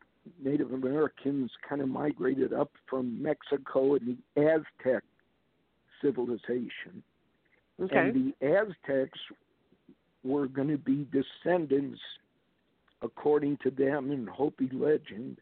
Native 0.42 0.72
Americans 0.72 1.50
kind 1.68 1.80
of 1.80 1.88
migrated 1.88 2.52
up 2.52 2.70
from 2.88 3.20
Mexico 3.22 3.94
and 3.94 4.18
the 4.34 4.40
Aztec 4.40 5.02
civilization. 6.02 7.02
Okay. 7.82 7.96
And 7.96 8.34
the 8.40 8.46
Aztecs 8.46 9.18
were 10.22 10.46
going 10.46 10.68
to 10.68 10.78
be 10.78 11.06
descendants, 11.12 12.00
according 13.02 13.58
to 13.62 13.70
them 13.70 14.10
in 14.10 14.26
Hopi 14.26 14.70
legend, 14.72 15.38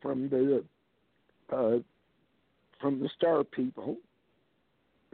from 0.00 0.28
the 0.28 0.64
uh, 1.54 1.78
from 2.80 3.00
the 3.00 3.08
Star 3.16 3.44
People. 3.44 3.96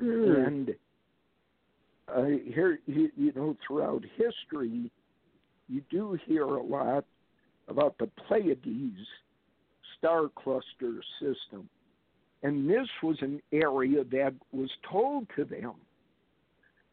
Mm. 0.01 0.47
And 0.47 0.75
uh, 2.09 2.25
here, 2.53 2.79
you, 2.87 3.11
you 3.17 3.33
know, 3.35 3.57
throughout 3.67 4.03
history, 4.17 4.91
you 5.69 5.83
do 5.91 6.17
hear 6.25 6.45
a 6.45 6.63
lot 6.63 7.05
about 7.69 7.99
the 7.99 8.09
Pleiades 8.27 9.07
star 9.99 10.29
cluster 10.35 11.03
system. 11.21 11.69
And 12.43 12.69
this 12.69 12.89
was 13.03 13.17
an 13.21 13.41
area 13.53 14.05
that 14.05 14.35
was 14.53 14.71
told 14.91 15.27
to 15.37 15.45
them. 15.45 15.75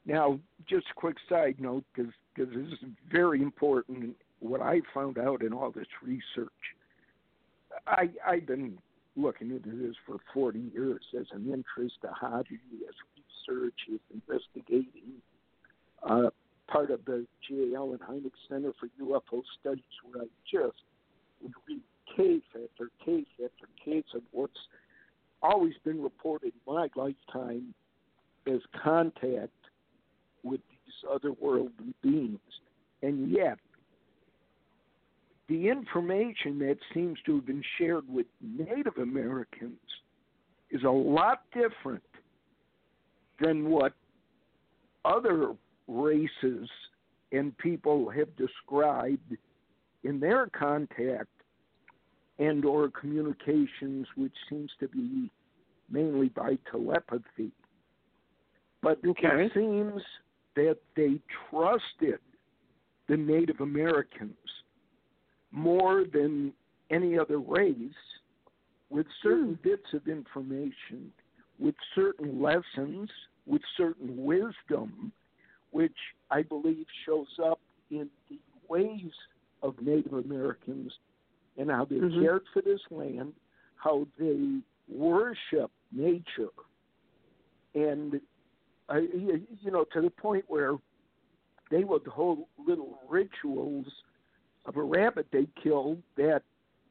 Now, 0.06 0.40
just 0.68 0.88
a 0.92 1.00
quick 1.00 1.18
side 1.30 1.56
note, 1.60 1.84
because 1.96 2.12
this 2.36 2.48
is 2.48 2.80
very 3.12 3.42
important, 3.42 4.16
what 4.40 4.62
I 4.62 4.82
found 4.94 5.18
out 5.18 5.42
in 5.42 5.54
all 5.54 5.72
this 5.72 5.88
research. 6.04 6.52
I, 7.88 8.10
I've 8.26 8.46
been 8.46 8.78
looking 9.16 9.52
into 9.52 9.70
this 9.70 9.96
for 10.06 10.18
40 10.34 10.72
years 10.74 11.02
as 11.20 11.26
an 11.32 11.52
interest, 11.52 11.96
a 12.04 12.14
hobby, 12.14 12.60
as 12.88 12.96
research, 13.48 13.74
as 13.94 14.00
investigating. 14.14 15.22
Uh, 16.04 16.30
part 16.68 16.92
of 16.92 17.04
the 17.06 17.26
J. 17.48 17.76
Allen 17.76 18.00
Hynek 18.00 18.32
Center 18.50 18.74
for 18.80 18.88
UFO 19.02 19.42
Studies, 19.60 19.84
where 20.04 20.24
I 20.24 20.28
just 20.52 20.82
would 21.42 21.54
read 21.68 21.82
case 22.16 22.44
after 22.52 22.90
case 23.04 23.26
after 23.44 23.68
case 23.84 24.06
of 24.14 24.22
what's 24.32 24.60
always 25.42 25.74
been 25.84 26.02
reported 26.02 26.54
in 26.54 26.74
my 26.74 26.88
lifetime 26.96 27.74
as 28.48 28.60
contact 28.84 29.52
with 30.44 30.62
these 30.70 31.10
otherworldly 31.10 31.94
beings. 32.02 32.40
And 33.02 33.32
yet, 33.32 33.58
the 35.48 35.68
information 35.68 36.60
that 36.60 36.78
seems 36.94 37.20
to 37.26 37.36
have 37.36 37.46
been 37.46 37.64
shared 37.78 38.06
with 38.10 38.26
Native 38.42 38.98
Americans 38.98 39.80
is 40.72 40.84
a 40.84 40.90
lot 40.90 41.42
different 41.54 42.04
than 43.40 43.70
what 43.70 43.94
other 45.04 45.54
races 45.88 46.68
and 47.32 47.56
people 47.58 48.10
have 48.10 48.36
described 48.38 49.38
in 50.04 50.20
their 50.20 50.48
contact 50.48 51.30
and 52.40 52.66
or 52.66 52.90
communications 52.90 54.08
which 54.16 54.34
seems 54.50 54.72
to 54.80 54.88
be 54.88 55.32
mainly 55.90 56.30
by 56.30 56.58
telepathy 56.70 57.52
but 58.82 59.00
Okay. 59.06 59.46
it 59.46 59.52
seems 59.54 60.02
that 60.56 60.78
they 60.96 61.20
trusted 61.50 62.20
the 63.08 63.18
native 63.18 63.62
americans 63.62 64.36
more 65.52 66.04
than 66.12 66.54
any 66.92 67.18
other 67.18 67.40
race 67.40 67.78
with 68.90 69.08
certain 69.24 69.56
hmm. 69.56 69.70
bits 69.70 69.94
of 69.94 70.08
information 70.08 71.12
with 71.60 71.76
certain 71.96 72.42
lessons 72.42 73.10
with 73.46 73.62
certain 73.78 74.24
wisdom 74.24 75.12
which 75.76 75.98
I 76.32 76.42
believe 76.42 76.86
shows 77.06 77.28
up 77.44 77.60
in 77.92 78.10
the 78.30 78.40
ways 78.70 79.12
of 79.62 79.76
Native 79.82 80.14
Americans 80.14 80.90
and 81.58 81.70
how 81.70 81.86
they 81.86 81.96
Mhm. 82.00 82.22
cared 82.22 82.48
for 82.54 82.62
this 82.62 82.82
land, 82.92 83.34
how 83.76 84.08
they 84.18 84.62
worship 84.88 85.72
nature, 85.92 86.50
and 87.74 88.22
you 88.94 89.48
you 89.62 89.72
know 89.72 89.84
to 89.86 90.02
the 90.02 90.10
point 90.10 90.46
where 90.48 90.78
they 91.70 91.84
would 91.84 92.06
hold 92.06 92.48
little 92.58 93.02
rituals 93.08 94.04
of 94.66 94.78
a 94.78 94.84
rabbit 94.84 95.28
they 95.32 95.48
killed 95.56 96.02
that 96.16 96.44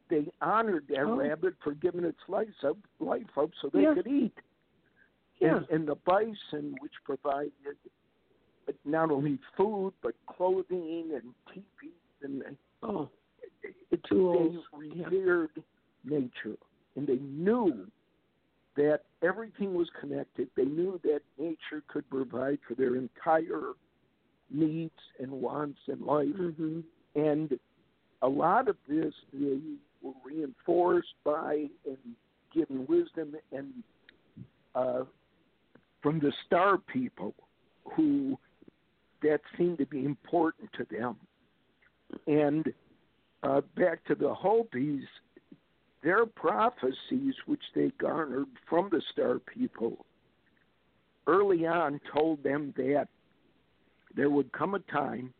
they 0.08 0.30
honored 0.40 0.86
that 0.88 1.04
Oh. 1.04 1.16
rabbit 1.16 1.54
for 1.62 1.72
giving 1.74 2.04
its 2.04 2.28
life 2.28 2.48
up, 2.64 2.76
life 2.98 3.38
up 3.38 3.50
so 3.60 3.68
they 3.68 3.82
Yeah. 3.82 3.94
could 3.94 4.06
eat. 4.06 4.36
Yeah. 5.38 5.56
And, 5.56 5.70
and 5.70 5.88
the 5.88 5.94
bison, 5.96 6.76
which 6.80 6.92
provided 7.04 7.76
not 8.84 9.10
only 9.10 9.38
food 9.56 9.94
but 10.02 10.14
clothing 10.26 11.12
and 11.14 11.34
teepees, 11.52 11.92
and 12.22 12.56
Oh. 12.82 13.08
It, 13.90 14.00
Tools, 14.08 14.56
they 14.72 15.00
revered 15.00 15.50
nature, 16.04 16.56
and 16.96 17.06
they 17.06 17.18
knew 17.18 17.86
that 18.76 19.00
everything 19.22 19.74
was 19.74 19.88
connected. 20.00 20.48
They 20.56 20.64
knew 20.64 21.00
that 21.04 21.20
nature 21.38 21.82
could 21.88 22.08
provide 22.10 22.58
for 22.66 22.74
their 22.74 22.96
entire 22.96 23.72
needs 24.50 24.92
and 25.20 25.30
wants 25.30 25.78
in 25.88 26.04
life. 26.04 26.34
hmm 26.34 26.80
And 27.14 27.58
a 28.22 28.28
lot 28.28 28.68
of 28.68 28.76
this 28.88 29.14
they 29.32 29.60
were 30.02 30.12
reinforced 30.24 31.14
by 31.24 31.66
and 31.86 31.98
given 32.52 32.86
wisdom 32.86 33.34
and 33.52 33.72
uh, 34.74 35.04
from 36.02 36.18
the 36.18 36.32
star 36.46 36.78
people 36.78 37.34
who 37.96 38.38
that 39.22 39.40
seemed 39.56 39.78
to 39.78 39.86
be 39.86 40.04
important 40.04 40.68
to 40.74 40.86
them. 40.90 41.16
And 42.26 42.72
uh, 43.44 43.60
back 43.76 44.04
to 44.06 44.14
the 44.14 44.32
Hopis, 44.32 45.04
their 46.02 46.26
prophecies, 46.26 47.34
which 47.46 47.62
they 47.74 47.92
garnered 48.00 48.46
from 48.68 48.88
the 48.90 49.02
star 49.12 49.38
people, 49.38 50.04
early 51.26 51.66
on 51.66 52.00
told 52.12 52.42
them 52.42 52.72
that 52.76 53.08
there 54.16 54.30
would 54.30 54.50
come 54.52 54.74
a 54.74 54.78
time 54.80 55.32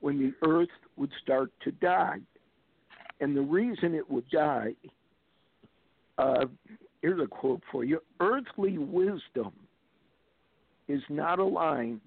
when 0.00 0.18
the 0.18 0.32
earth 0.48 0.68
would 0.96 1.10
start 1.22 1.50
to 1.62 1.70
die. 1.72 2.18
And 3.20 3.36
the 3.36 3.42
reason 3.42 3.94
it 3.94 4.08
would 4.10 4.28
die, 4.30 4.74
uh, 6.18 6.46
here's 7.02 7.20
a 7.22 7.26
quote 7.26 7.62
for 7.70 7.84
you 7.84 8.00
earthly 8.20 8.78
wisdom 8.78 9.52
is 10.88 11.02
not 11.08 11.38
aligned 11.38 12.00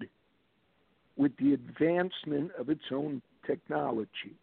with 1.16 1.32
the 1.38 1.54
advancement 1.54 2.50
of 2.58 2.68
its 2.68 2.82
own 2.92 3.22
technology. 3.46 4.36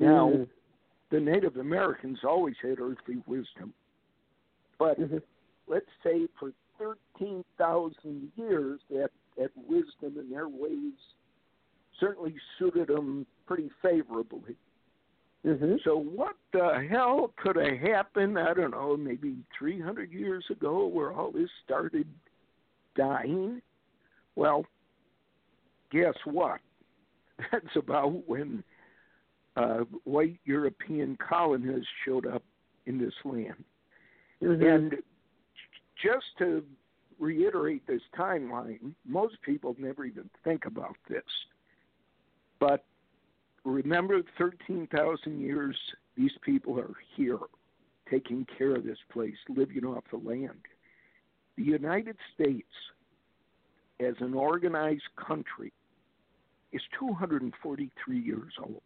Now, 0.00 0.30
Mhm. 0.30 0.48
the 1.10 1.20
Native 1.20 1.58
Americans 1.58 2.24
always 2.24 2.56
had 2.58 2.80
earthly 2.80 3.22
wisdom, 3.26 3.74
but 4.78 4.98
Mhm. 4.98 5.22
let's 5.66 5.90
say 6.02 6.26
for 6.38 6.52
13,000 6.78 8.32
years 8.36 8.80
that, 8.88 9.10
that 9.36 9.54
wisdom 9.56 10.18
and 10.18 10.32
their 10.32 10.48
ways 10.48 10.94
certainly 11.98 12.34
suited 12.58 12.88
them 12.88 13.26
pretty 13.44 13.68
favorably. 13.82 14.56
Mhm. 15.44 15.82
So, 15.82 15.98
what 15.98 16.36
the 16.52 16.80
hell 16.88 17.28
could 17.36 17.56
have 17.56 17.78
happened? 17.78 18.38
I 18.38 18.54
don't 18.54 18.70
know, 18.70 18.96
maybe 18.96 19.44
300 19.52 20.12
years 20.12 20.48
ago, 20.50 20.86
where 20.86 21.12
all 21.12 21.30
this 21.30 21.50
started 21.62 22.08
dying? 22.94 23.60
Well, 24.34 24.66
guess 25.90 26.16
what? 26.24 26.60
That's 27.52 27.76
about 27.76 28.26
when 28.26 28.64
uh, 29.60 29.84
white 30.04 30.38
European 30.44 31.16
colonists 31.16 31.88
showed 32.04 32.26
up 32.26 32.42
in 32.86 32.98
this 32.98 33.14
land. 33.24 33.64
Mhm. 34.40 34.74
And 34.74 35.02
just 35.96 36.38
to 36.38 36.66
reiterate 37.18 37.86
this 37.86 38.02
timeline, 38.14 38.94
most 39.04 39.40
people 39.42 39.76
never 39.78 40.06
even 40.06 40.30
think 40.44 40.64
about 40.64 40.96
this. 41.08 41.46
But 42.58 42.86
remember, 43.64 44.22
13,000 44.38 45.40
years, 45.40 45.76
these 46.14 46.36
people 46.38 46.80
are 46.80 46.94
here, 47.14 47.38
taking 48.08 48.46
care 48.46 48.74
of 48.74 48.84
this 48.84 49.02
place, 49.10 49.36
living 49.48 49.84
off 49.84 50.04
the 50.10 50.16
land. 50.16 50.66
The 51.56 51.64
United 51.64 52.16
States, 52.32 52.72
as 53.98 54.14
an 54.20 54.32
organized 54.32 55.14
country, 55.16 55.72
is 56.72 56.82
243 56.98 58.18
years 58.18 58.54
old. 58.58 58.82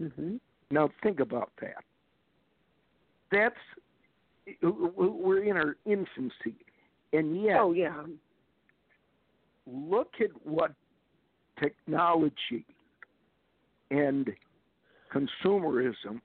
Mhm. 0.00 0.40
Now 0.70 0.90
think 1.02 1.20
about 1.20 1.52
that. 1.60 1.84
That's 3.30 3.56
we're 4.62 5.42
in 5.42 5.56
our 5.56 5.76
infancy, 5.86 6.54
and 7.12 7.42
yet 7.42 7.58
Oh 7.60 7.72
yeah. 7.72 8.04
look 9.66 10.12
at 10.20 10.30
what 10.46 10.72
technology 11.58 12.64
and 13.90 14.30
consumerism 15.12 16.20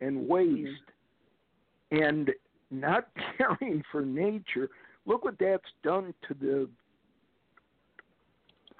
and 0.00 0.28
waste 0.28 0.82
and 1.90 2.30
not 2.70 3.08
caring 3.38 3.82
for 3.90 4.04
nature. 4.04 4.68
Look 5.06 5.24
what 5.24 5.38
that's 5.38 5.64
done 5.82 6.12
to 6.28 6.34
the 6.34 6.68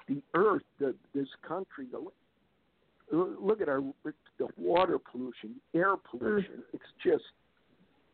the 0.07 0.21
earth, 0.35 0.61
the, 0.79 0.93
this 1.15 1.27
country. 1.47 1.87
The, 1.91 2.05
look 3.11 3.61
at 3.61 3.69
our 3.69 3.81
the 4.37 4.47
water 4.57 4.97
pollution, 4.99 5.55
air 5.73 5.95
pollution. 5.97 6.55
Mm. 6.57 6.73
It's 6.73 6.83
just 7.03 7.23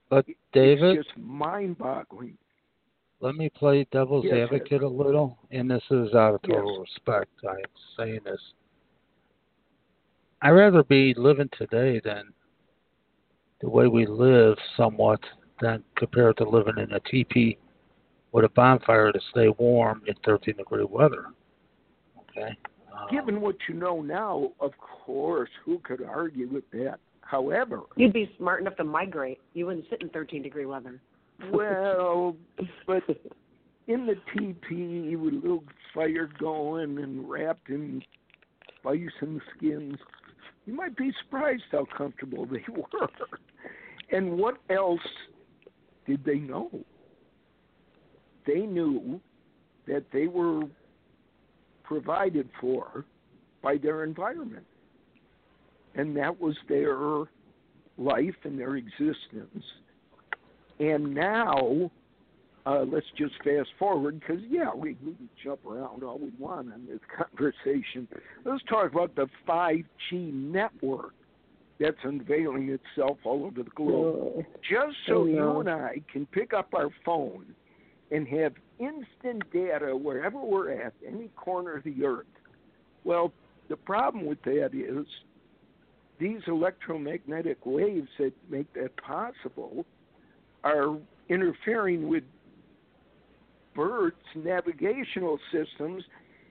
But 0.10 0.25
David, 0.54 0.97
it's 0.97 1.08
just 1.08 1.17
mind-boggling. 1.17 2.38
let 3.21 3.36
me 3.36 3.49
play 3.49 3.88
devil's 3.91 4.25
Yes, 4.25 4.34
sir. 4.34 4.43
advocate 4.43 4.84
a 4.84 4.88
little, 4.88 5.38
and 5.51 5.69
this 5.69 5.84
is 5.91 6.13
out 6.13 6.36
of 6.36 6.41
Yes. 6.43 6.58
total 6.58 6.80
respect. 6.80 7.32
I 7.47 7.56
am 7.56 7.63
saying 7.97 8.19
this. 8.25 8.41
I'd 10.41 10.51
rather 10.51 10.84
be 10.84 11.13
living 11.13 11.49
today 11.58 11.99
than 11.99 12.34
the 13.62 13.69
way 13.69 13.88
we 13.88 14.06
live 14.08 14.58
somewhat 14.75 15.19
than 15.62 15.84
compared 15.95 16.38
to 16.38 16.49
living 16.49 16.77
in 16.80 16.91
a 16.93 16.99
teepee 17.01 17.58
with 18.32 18.45
a 18.45 18.49
bonfire 18.49 19.12
to 19.12 19.19
stay 19.30 19.49
warm 19.49 20.01
in 20.08 20.15
13 20.25 20.56
degree 20.58 20.84
weather. 20.84 21.27
Okay? 22.17 22.58
Given 23.10 23.42
what 23.42 23.56
you 23.68 23.76
know 23.76 24.02
now, 24.02 24.52
of 24.60 24.72
course, 24.78 25.50
who 25.66 25.80
could 25.80 26.04
argue 26.04 26.48
with 26.48 26.70
that? 26.72 27.00
However, 27.22 27.82
You'd 27.96 28.14
be 28.14 28.30
smart 28.38 28.62
enough 28.62 28.76
to 28.76 28.84
migrate. 28.84 29.40
You 29.54 29.68
wouldn't 29.68 29.86
sit 29.90 30.02
in 30.02 30.10
13 30.10 30.44
degree 30.44 30.66
weather. 30.66 31.02
well, 31.52 32.36
but 32.86 33.04
in 33.88 34.06
the 34.06 34.16
teepee 34.38 35.16
with 35.16 35.34
a 35.34 35.38
little 35.38 35.64
fire 35.94 36.30
going 36.40 36.98
and 37.00 37.30
wrapped 37.30 37.70
in 37.70 38.04
bison 38.84 39.42
skins, 39.56 39.98
you 40.66 40.76
might 40.76 40.96
be 40.96 41.12
surprised 41.24 41.64
how 41.72 41.86
comfortable 41.98 42.46
they 42.46 42.64
were. 42.72 43.08
And 44.12 44.38
what 44.38 44.58
else 44.70 45.00
did 46.06 46.24
they 46.26 46.36
know? 46.36 46.70
They 48.46 48.62
knew 48.62 49.22
that 49.88 50.04
they 50.12 50.28
were 50.28 50.64
provided 51.91 52.47
for 52.62 53.04
by 53.62 53.75
their 53.75 54.06
environment. 54.06 54.65
And 55.95 56.15
that 56.15 56.39
was 56.39 56.56
their 56.69 56.95
life 57.97 58.36
and 58.45 58.58
their 58.58 58.77
existence. 58.77 59.65
And 60.80 61.13
now, 61.13 61.91
uh, 62.65 62.86
let's 62.88 63.06
just 63.17 63.34
fast 63.43 63.67
forward 63.77 64.21
because, 64.21 64.41
yeah, 64.49 64.73
we, 64.73 64.95
we 65.06 65.15
can 65.15 65.30
jump 65.43 65.65
around 65.65 66.01
all 66.01 66.17
we 66.17 66.32
want 66.39 66.73
in 66.73 66.86
this 66.86 67.01
conversation. 67.17 68.08
Let's 68.45 68.63
talk 68.69 68.89
about 68.89 69.13
the 69.17 69.27
5G 69.45 69.84
network 70.34 71.13
that's 71.77 71.97
unveiling 72.04 72.69
itself 72.69 73.17
all 73.25 73.43
over 73.43 73.63
the 73.63 73.69
globe. 73.71 74.45
Just 74.62 74.95
so 75.08 75.15
Oh, 75.15 75.23
no. 75.25 75.32
you 75.34 75.60
and 75.60 75.69
I 75.69 75.95
can 76.10 76.25
pick 76.27 76.54
up 76.54 76.69
our 76.73 76.89
phone 77.04 77.47
and 78.12 78.28
have 78.28 78.54
instant 78.80 79.43
data 79.52 79.95
wherever 79.95 80.39
we're 80.39 80.71
at, 80.71 80.93
any 81.08 81.30
corner 81.30 81.76
of 81.78 81.84
the 81.84 82.06
earth. 82.06 82.26
Well, 83.04 83.32
the 83.69 83.78
problem 83.78 84.26
with 84.26 84.41
that 84.43 84.71
is 84.74 85.06
these 86.19 86.41
electromagnetic 86.47 87.65
waves 87.65 88.10
that 88.19 88.34
make 88.50 88.71
that 88.74 88.95
possible 88.97 89.86
are 90.63 90.97
interfering 91.30 92.08
with 92.10 92.24
birds' 93.74 94.15
navigational 94.36 95.39
systems, 95.52 96.04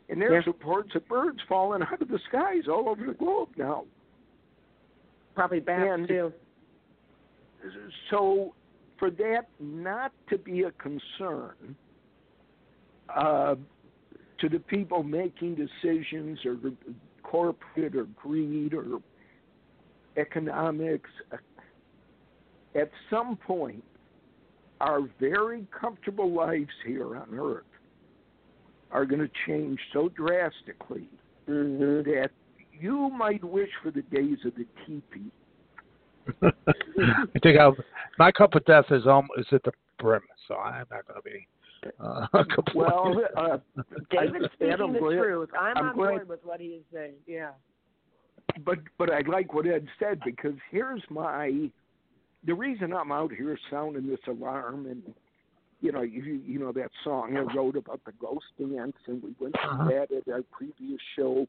and 0.09 0.21
there's 0.21 0.45
Yeah. 0.47 0.53
reports 0.53 0.95
of 0.95 1.07
birds 1.07 1.41
falling 1.43 1.83
out 1.83 2.01
of 2.01 2.09
the 2.09 2.19
skies 2.21 2.67
all 2.67 2.89
over 2.89 3.05
the 3.05 3.13
globe 3.15 3.51
now. 3.57 3.87
Probably 5.35 5.61
bats 5.61 5.89
And- 5.89 6.09
too. 6.09 6.33
So, 8.09 8.55
for 9.01 9.11
that 9.11 9.49
not 9.59 10.13
to 10.29 10.39
be 10.39 10.63
a 10.63 10.71
concern 10.73 11.75
uh, 13.09 13.57
to 14.39 14.49
the 14.49 14.61
people 14.61 15.03
making 15.03 15.57
decisions 15.57 16.39
or 16.45 16.57
corporate 17.25 17.97
or 17.97 18.05
greed 18.05 18.75
or 18.75 19.01
economics. 20.17 21.11
At 22.77 22.91
some 23.11 23.37
point, 23.37 23.83
our 24.81 25.01
very 25.19 25.67
comfortable 25.79 26.33
lives 26.33 26.71
here 26.87 27.17
on 27.17 27.37
Earth 27.37 27.65
are 28.93 29.05
going 29.05 29.21
to 29.21 29.31
change 29.47 29.81
so 29.93 30.09
drastically 30.11 31.09
Mm-hmm. 31.51 32.09
that 32.11 32.31
you 32.79 33.11
might 33.11 33.43
wish 33.43 33.71
for 33.83 33.91
the 33.91 34.03
days 34.03 34.39
of 34.45 34.55
the 34.55 34.67
teepee. 34.87 35.33
I 36.43 37.39
think 37.43 37.59
I'll, 37.59 37.77
my 38.19 38.31
cup 38.33 38.55
of 38.55 38.65
death 38.65 38.87
is 38.91 39.07
um 39.07 39.29
is 39.39 39.47
at 39.53 39.63
the 39.65 39.73
brim, 39.99 40.23
so 40.49 40.55
I'm 40.57 40.85
not 40.91 41.07
going 41.07 41.21
to 41.21 41.23
be. 41.23 41.47
Uh, 41.99 42.27
Well, 42.75 43.15
complaining. 43.15 43.25
uh, 43.37 43.59
David's 44.11 44.45
I- 44.45 44.55
speaking 44.55 44.73
Adam, 44.75 44.93
the 44.93 44.99
glad- 44.99 45.17
truth. 45.19 45.49
I'm, 45.59 45.77
I'm 45.79 45.87
on 45.91 45.95
glad- 45.97 46.09
board 46.09 46.29
with 46.29 46.45
what 46.45 46.61
he 46.61 46.67
is 46.69 46.83
saying. 46.93 47.15
Yeah. 47.27 47.51
but 48.65 48.79
but 48.99 49.11
I 49.13 49.21
like 49.29 49.55
what 49.55 49.67
Ed 49.67 49.87
said 49.99 50.21
because 50.25 50.55
here's 50.71 51.03
my 51.11 51.71
the 52.45 52.55
reason 52.55 52.93
I'm 52.93 53.13
out 53.13 53.33
here 53.33 53.59
sounding 53.71 54.07
this 54.09 54.19
alarm 54.27 54.87
and 54.87 55.03
you 55.81 55.93
know 55.93 56.03
you 56.03 56.41
you 56.47 56.59
know 56.59 56.73
that 56.73 56.91
song 57.05 57.37
I 57.37 57.41
wrote 57.57 57.77
about 57.77 58.01
the 58.05 58.13
ghost 58.21 58.45
dance 58.59 58.97
and 59.07 59.23
we 59.23 59.35
went 59.39 59.55
Uh-huh. 59.57 59.89
that 59.89 60.09
at 60.13 60.33
our 60.33 60.43
previous 60.51 61.01
show 61.17 61.47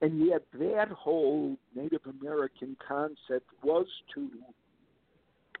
and 0.00 0.26
yet 0.26 0.42
that 0.58 0.88
whole 0.88 1.56
Native 1.74 2.02
American 2.20 2.76
concept 2.86 3.46
was 3.62 3.86
to 4.14 4.28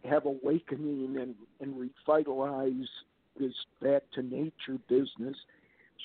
have 0.08 0.26
awakening 0.26 1.16
and 1.20 1.34
and 1.60 1.78
revitalize 1.78 2.88
this 3.38 3.54
back 3.82 4.02
to 4.14 4.22
nature 4.22 4.78
business. 4.88 5.36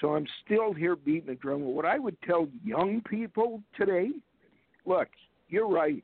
So 0.02 0.16
I'm 0.16 0.26
still 0.46 0.74
here 0.74 0.96
beating 0.96 1.28
the 1.28 1.36
drum. 1.36 1.62
What 1.62 1.86
I 1.86 2.00
would 2.00 2.18
tell 2.24 2.48
young 2.64 3.02
people 3.08 3.62
today 3.78 4.10
look, 4.86 5.08
you're 5.50 5.68
right. 5.68 6.04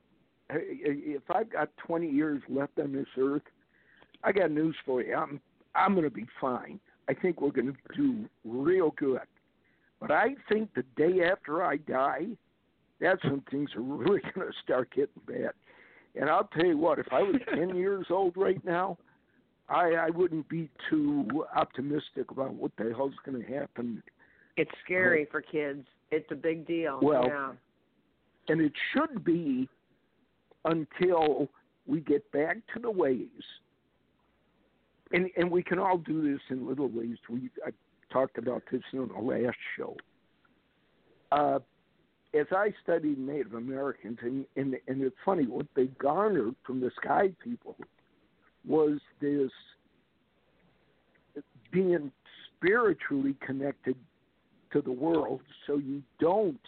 If 0.49 1.23
I've 1.33 1.51
got 1.51 1.69
20 1.85 2.09
years 2.09 2.41
left 2.49 2.79
on 2.79 2.93
this 2.93 3.07
earth, 3.19 3.43
I 4.23 4.31
got 4.31 4.51
news 4.51 4.75
for 4.85 5.01
you. 5.01 5.15
I'm 5.15 5.39
I'm 5.75 5.93
going 5.93 6.05
to 6.05 6.09
be 6.13 6.25
fine. 6.41 6.79
I 7.07 7.13
think 7.13 7.41
we're 7.41 7.51
going 7.51 7.73
to 7.73 7.95
do 7.95 8.25
real 8.43 8.91
good. 8.97 9.19
But 9.99 10.12
I 10.12 10.35
think 10.47 10.73
the 10.73 10.83
day 10.95 11.23
after 11.23 11.63
I 11.63 11.77
die, 11.77 12.27
that's 13.01 13.23
when 13.23 13.41
things 13.51 13.69
are 13.75 13.81
really 13.81 14.21
going 14.35 14.47
to 14.47 14.53
start 14.63 14.89
getting 14.91 15.21
bad. 15.27 15.51
And 16.15 16.29
I'll 16.29 16.49
tell 16.55 16.65
you 16.65 16.77
what, 16.77 16.99
if 16.99 17.07
I 17.12 17.21
was 17.21 17.35
10 17.53 17.75
years 17.75 18.07
old 18.09 18.35
right 18.35 18.63
now, 18.65 18.97
I 19.67 19.93
I 19.93 20.09
wouldn't 20.09 20.49
be 20.49 20.67
too 20.89 21.45
optimistic 21.55 22.31
about 22.31 22.55
what 22.55 22.71
the 22.77 22.91
hell's 22.95 23.13
going 23.23 23.43
to 23.43 23.53
happen. 23.53 24.01
It's 24.57 24.71
scary 24.83 25.27
for 25.29 25.41
kids. 25.41 25.85
It's 26.09 26.29
a 26.31 26.35
big 26.35 26.65
deal. 26.65 26.99
Well, 27.01 27.27
yeah. 27.27 27.51
and 28.47 28.62
it 28.62 28.73
should 28.91 29.23
be 29.23 29.69
until 30.65 31.49
we 31.85 31.99
get 32.01 32.29
back 32.31 32.57
to 32.73 32.79
the 32.79 32.89
ways 32.89 33.27
and 35.12 35.29
and 35.38 35.49
we 35.49 35.63
can 35.63 35.79
all 35.79 35.97
do 35.97 36.31
this 36.31 36.41
in 36.49 36.67
little 36.67 36.88
ways 36.88 37.17
we 37.29 37.49
I 37.65 37.71
talked 38.12 38.38
about 38.38 38.63
this 38.72 38.82
in 38.93 39.08
the 39.08 39.22
last 39.22 39.58
show 39.78 39.95
uh 41.32 41.60
as 42.32 42.45
I 42.52 42.72
studied 42.84 43.17
Native 43.17 43.54
Americans 43.54 44.19
and 44.22 44.45
and, 44.56 44.76
and 44.88 45.02
it's 45.02 45.15
funny 45.26 45.45
what 45.45 45.67
they 45.76 45.86
garnered 45.86 46.56
from 46.65 46.80
the 46.80 46.91
sky 47.02 47.32
people 47.43 47.76
was 48.67 49.00
this 49.22 49.52
being 51.72 52.12
spiritually 52.56 53.36
connected 53.45 53.95
to 54.74 54.82
the 54.82 54.91
world 54.91 55.41
so 55.65 55.78
you 55.78 56.02
don't 56.19 56.60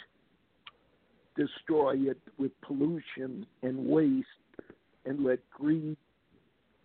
destroy 1.35 1.95
it 1.97 2.17
with 2.37 2.51
pollution 2.61 3.45
and 3.61 3.77
waste 3.77 4.27
and 5.05 5.23
let 5.23 5.39
greed 5.51 5.97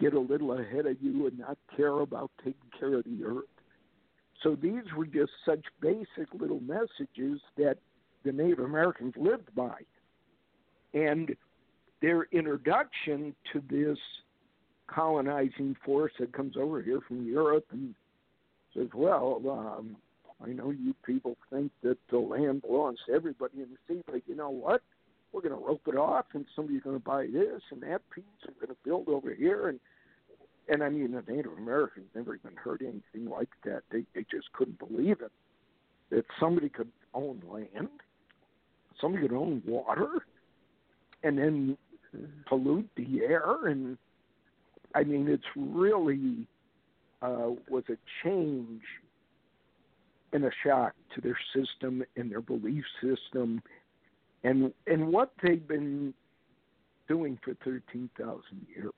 get 0.01 0.15
a 0.15 0.21
little 0.21 0.59
ahead 0.59 0.87
of 0.87 0.97
you 1.01 1.27
and 1.27 1.39
not 1.39 1.57
care 1.77 2.01
about 2.01 2.31
taking 2.39 2.71
care 2.79 2.95
of 2.95 3.05
the 3.05 3.25
earth. 3.25 3.45
So 4.43 4.55
these 4.55 4.85
were 4.97 5.07
just 5.07 5.33
such 5.45 5.65
basic 5.81 6.33
little 6.39 6.61
messages 6.61 7.41
that 7.57 7.79
the 8.25 8.33
Native 8.33 8.61
Americans 8.61 9.15
lived 9.17 9.55
by. 9.55 9.79
And 10.95 11.35
their 12.03 12.25
introduction 12.33 13.35
to 13.53 13.63
this 13.71 13.99
colonizing 14.87 15.77
force 15.85 16.13
that 16.21 16.33
comes 16.33 16.57
over 16.57 16.83
here 16.83 17.01
from 17.07 17.27
Europe 17.27 17.67
and 17.73 17.95
says, 18.75 18.89
well, 18.95 19.41
um, 19.51 19.97
I 20.45 20.51
know 20.51 20.71
you 20.71 20.95
people 21.05 21.37
think 21.51 21.73
that 21.83 21.99
the 22.11 22.19
land 22.19 22.63
belongs 22.63 22.99
to 23.07 23.15
everybody 23.15 23.63
in 23.63 23.69
the 23.71 23.95
sea, 23.95 24.03
but 24.07 24.23
you 24.27 24.37
know 24.37 24.51
what? 24.51 24.83
We're 25.33 25.41
going 25.41 25.59
to 25.59 25.67
rope 25.67 25.83
it 25.87 25.97
off, 25.97 26.27
and 26.35 26.45
somebody's 26.55 26.83
going 26.83 26.97
to 26.97 27.05
buy 27.05 27.27
this 27.27 27.63
and 27.71 27.83
that 27.83 28.03
piece. 28.15 28.25
We're 28.47 28.67
going 28.67 28.77
to 28.77 28.85
build 28.85 29.09
over 29.09 29.35
here, 29.35 29.69
and 29.69 29.81
and 30.69 30.83
I 30.83 30.89
mean, 30.89 31.13
the 31.13 31.33
Native 31.33 31.53
Americans 31.53 32.07
never 32.15 32.35
even 32.35 32.57
heard 32.57 32.83
anything 32.83 33.31
like 33.31 33.51
that. 33.65 33.83
They 33.91 34.05
they 34.15 34.25
just 34.31 34.53
couldn't 34.53 34.79
believe 34.79 35.21
it 35.21 35.33
that 36.11 36.25
somebody 36.39 36.69
could 36.69 36.91
own 37.15 37.43
land, 37.51 37.89
somebody 39.01 39.27
could 39.27 39.37
own 39.37 39.63
water, 39.67 40.27
and 41.23 41.39
then 41.39 41.79
pollute 42.47 42.89
the 42.97 43.23
air. 43.23 43.67
And 43.67 43.99
I 44.95 45.05
mean, 45.05 45.29
it's 45.29 45.45
really 45.57 46.47
uh, 47.23 47.51
was 47.69 47.85
a 47.89 47.97
change 48.23 48.83
and 50.33 50.45
a 50.45 50.51
shock 50.65 50.95
to 51.15 51.21
their 51.21 51.39
system 51.55 52.03
and 52.17 52.31
their 52.31 52.41
belief 52.41 52.85
system 53.01 53.63
and 54.45 54.73
and 54.87 55.09
what 55.09 55.33
they've 55.43 55.67
been 55.67 56.15
doing 57.09 57.39
for 57.45 57.55
13,000 57.65 58.43
years. 58.75 58.93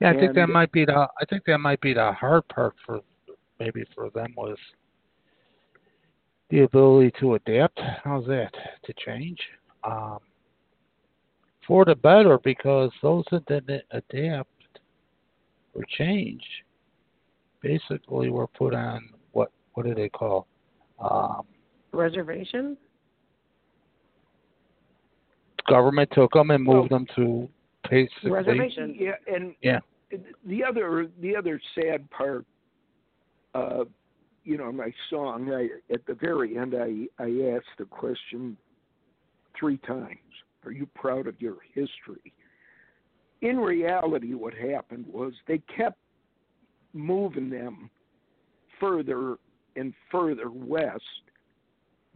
Yeah, 0.00 0.10
I 0.10 0.14
think 0.14 0.34
that 0.34 0.48
might 0.48 0.70
be 0.72 0.84
the 0.84 0.92
I 1.20 1.24
think 1.28 1.44
that 1.46 1.58
might 1.58 1.80
be 1.80 1.92
the 1.94 2.12
hard 2.12 2.46
part 2.48 2.74
for 2.86 3.00
maybe 3.58 3.84
for 3.94 4.10
them 4.10 4.34
was 4.36 4.56
the 6.50 6.60
ability 6.60 7.12
to 7.20 7.34
adapt. 7.34 7.78
How's 8.04 8.26
that? 8.26 8.52
To 8.84 8.92
change. 9.04 9.38
Um, 9.84 10.18
for 11.66 11.84
the 11.84 11.94
better 11.94 12.38
because 12.38 12.90
those 13.02 13.24
that 13.30 13.44
didn't 13.46 13.82
adapt 13.90 14.48
or 15.74 15.84
change 15.98 16.42
basically 17.60 18.30
were 18.30 18.46
put 18.46 18.74
on 18.74 19.10
what 19.32 19.50
what 19.74 19.84
do 19.86 19.94
they 19.94 20.08
call 20.08 20.46
um, 20.98 21.42
Reservation? 21.92 22.76
government 25.68 26.08
took 26.14 26.32
them 26.32 26.50
and 26.50 26.64
moved 26.64 26.90
Well- 26.90 27.00
them 27.00 27.06
to 27.16 27.48
basically 27.90 28.30
Reservation. 28.30 28.94
Yeah, 28.94 29.16
and 29.32 29.54
Yeah. 29.62 29.80
the 30.44 30.64
other 30.64 31.08
the 31.20 31.36
other 31.36 31.60
sad 31.74 32.08
part, 32.10 32.46
uh, 33.54 33.84
you 34.44 34.56
know, 34.56 34.72
my 34.72 34.92
song. 35.10 35.52
I, 35.52 35.68
at 35.92 36.04
the 36.06 36.14
very 36.14 36.56
end, 36.56 36.74
I 36.74 37.08
I 37.22 37.54
asked 37.54 37.76
the 37.78 37.84
question 37.84 38.56
three 39.58 39.78
times: 39.78 40.18
Are 40.64 40.72
you 40.72 40.86
proud 40.94 41.26
of 41.26 41.40
your 41.40 41.56
history? 41.74 42.32
In 43.40 43.58
reality, 43.58 44.34
what 44.34 44.54
happened 44.54 45.06
was 45.06 45.32
they 45.46 45.58
kept 45.58 45.98
moving 46.92 47.50
them 47.50 47.90
further 48.80 49.36
and 49.76 49.94
further 50.10 50.50
west 50.50 51.02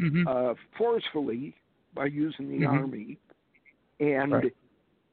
Mhm. 0.00 0.26
uh, 0.26 0.54
forcefully 0.76 1.54
by 1.94 2.06
using 2.06 2.48
the 2.48 2.66
Mhm. 2.66 2.72
army 2.72 3.18
and 4.00 4.32
Right. 4.32 4.56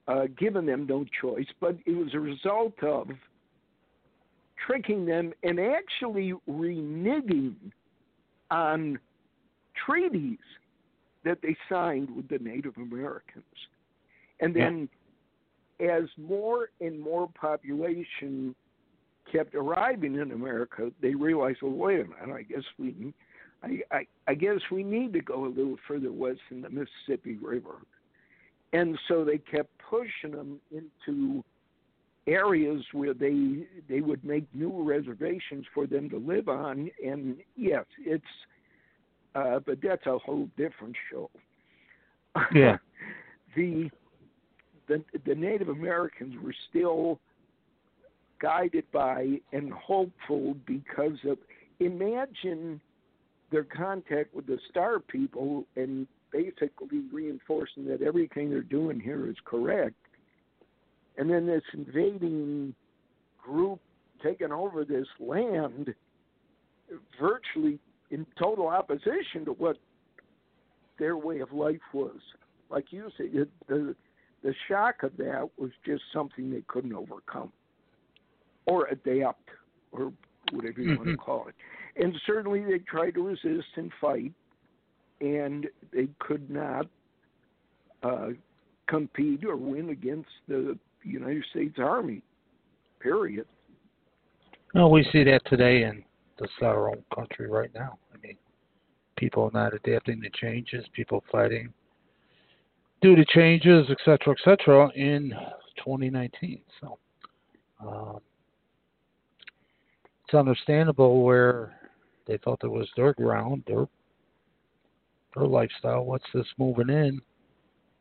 Uh, 0.10 0.26
giving 0.38 0.66
them 0.66 0.88
no 0.88 1.06
choice, 1.22 1.46
but 1.62 1.78
it 1.86 1.96
was 1.96 2.14
a 2.14 2.20
result 2.20 2.74
of 2.82 3.10
tricking 4.66 5.06
them 5.06 5.32
and 5.44 5.60
actually 5.60 6.34
reneging 6.50 7.54
on 8.50 8.98
treaties 9.86 10.40
that 11.24 11.38
they 11.44 11.56
signed 11.70 12.10
with 12.16 12.28
the 12.28 12.40
Native 12.40 12.76
Americans. 12.78 13.44
And 14.40 14.56
then 14.56 14.90
as 15.80 16.04
more 16.18 16.70
and 16.82 17.00
more 17.00 17.30
population 17.40 18.56
kept 19.32 19.54
arriving 19.54 20.16
in 20.16 20.32
America, 20.32 20.92
they 21.02 21.14
realized, 21.14 21.60
well, 21.62 21.72
wait 21.72 22.00
a 22.00 22.06
minute, 22.06 22.36
I 22.36 22.42
guess 22.42 22.64
we 22.80 23.14
I, 23.62 23.82
I, 23.92 24.08
I 24.28 24.34
guess 24.36 24.60
we 24.72 24.84
need 24.84 25.14
to 25.14 25.22
go 25.22 25.46
a 25.46 25.50
little 25.50 25.76
further 25.88 26.12
west 26.12 26.40
in 26.50 26.62
the 26.62 26.70
Mississippi 26.70 27.38
River. 27.42 27.76
And 28.74 28.98
so 29.08 29.24
they 29.26 29.38
kept 29.38 29.70
pushing 29.90 30.32
them 30.36 30.60
into 30.72 31.44
areas 32.28 32.84
where 32.92 33.14
they 33.14 33.66
they 33.88 34.02
would 34.02 34.24
make 34.24 34.46
new 34.54 34.84
reservations 34.84 35.66
for 35.74 35.88
them 35.88 36.10
to 36.10 36.18
live 36.18 36.48
on. 36.48 36.90
And 37.04 37.38
yes, 37.56 37.86
it's 38.00 38.24
uh, 39.36 39.60
but 39.66 39.80
that's 39.82 40.06
a 40.06 40.18
whole 40.18 40.48
different 40.58 40.96
show. 41.12 41.30
Yeah. 42.54 42.78
the 43.56 43.90
the 44.88 45.04
the 45.26 45.36
Native 45.36 45.70
Americans 45.70 46.36
were 46.44 46.54
still 46.70 47.20
guided 48.40 48.86
by 48.92 49.40
and 49.52 49.74
hopeful 49.74 50.56
because 50.66 51.18
of 51.28 51.38
imagine 51.80 52.80
their 53.52 53.64
contact 53.64 54.34
with 54.34 54.46
the 54.46 54.60
star 54.70 55.00
people 55.00 55.66
and 55.76 56.08
basically 56.32 57.02
reinforcing 57.12 57.86
that 57.86 58.02
everything 58.02 58.50
they're 58.50 58.62
doing 58.62 59.00
here 59.00 59.30
is 59.30 59.36
correct. 59.46 59.96
And 61.18 61.30
then 61.30 61.46
this 61.46 61.64
invading 61.74 62.74
group 63.44 63.80
taking 64.24 64.52
over 64.52 64.86
this 64.86 65.08
land 65.20 65.94
virtually 67.20 67.80
in 68.12 68.26
total 68.38 68.68
opposition 68.68 69.46
to 69.46 69.52
what 69.52 69.78
their 70.98 71.18
way 71.18 71.40
of 71.40 71.52
life 71.52 71.78
was. 71.94 72.18
Like 72.70 72.86
you 72.92 73.10
said, 73.18 73.28
it, 73.34 73.50
the 73.68 73.96
the 74.44 74.54
shock 74.70 75.04
of 75.04 75.18
that 75.18 75.50
was 75.58 75.72
just 75.86 76.02
something 76.14 76.50
they 76.50 76.64
couldn't 76.68 76.94
overcome 76.94 77.52
or 78.66 78.88
adapt 78.88 79.50
or 79.92 80.14
whatever 80.52 80.82
you 80.82 80.92
mm-hmm. 80.92 80.98
want 80.98 81.10
to 81.10 81.18
call 81.18 81.48
it. 81.48 81.56
And 82.02 82.14
certainly 82.26 82.64
they 82.64 82.80
tried 82.80 83.16
to 83.16 83.28
resist 83.28 83.68
and 83.76 83.92
fight, 84.00 84.32
and 85.22 85.68
they 85.92 86.08
could 86.20 86.50
not 86.50 86.88
uh, 88.04 88.30
compete 88.88 89.44
or 89.46 89.56
win 89.56 89.90
against 89.90 90.30
the 90.48 90.78
United 91.04 91.44
States 91.52 91.76
Army. 91.80 92.22
Period. 93.00 93.46
Well, 94.74 94.92
we 94.92 95.08
see 95.12 95.24
that 95.24 95.42
today 95.46 95.84
in 95.84 96.04
the 96.38 96.48
our 96.66 96.90
own 96.90 97.04
country 97.14 97.50
right 97.50 97.72
now. 97.74 97.98
I 98.14 98.26
mean, 98.26 98.38
people 99.18 99.50
not 99.54 99.74
adapting 99.74 100.22
to 100.22 100.30
changes, 100.30 100.86
people 100.94 101.24
fighting 101.32 101.74
due 103.02 103.16
to 103.16 103.26
changes, 103.26 103.90
etc., 103.90 104.34
etc., 104.34 104.90
in 104.96 105.32
2019. 105.78 106.62
So 106.82 106.98
um, 107.82 108.20
it's 110.26 110.34
understandable 110.34 111.24
where 111.24 111.74
they 112.28 112.38
thought 112.38 112.60
there 112.62 112.70
was 112.70 112.90
their 112.96 113.14
ground, 113.14 113.64
their 113.68 113.88
their 115.36 115.46
lifestyle. 115.46 116.06
What's 116.06 116.26
this 116.34 116.46
moving 116.58 116.90
in 116.90 117.22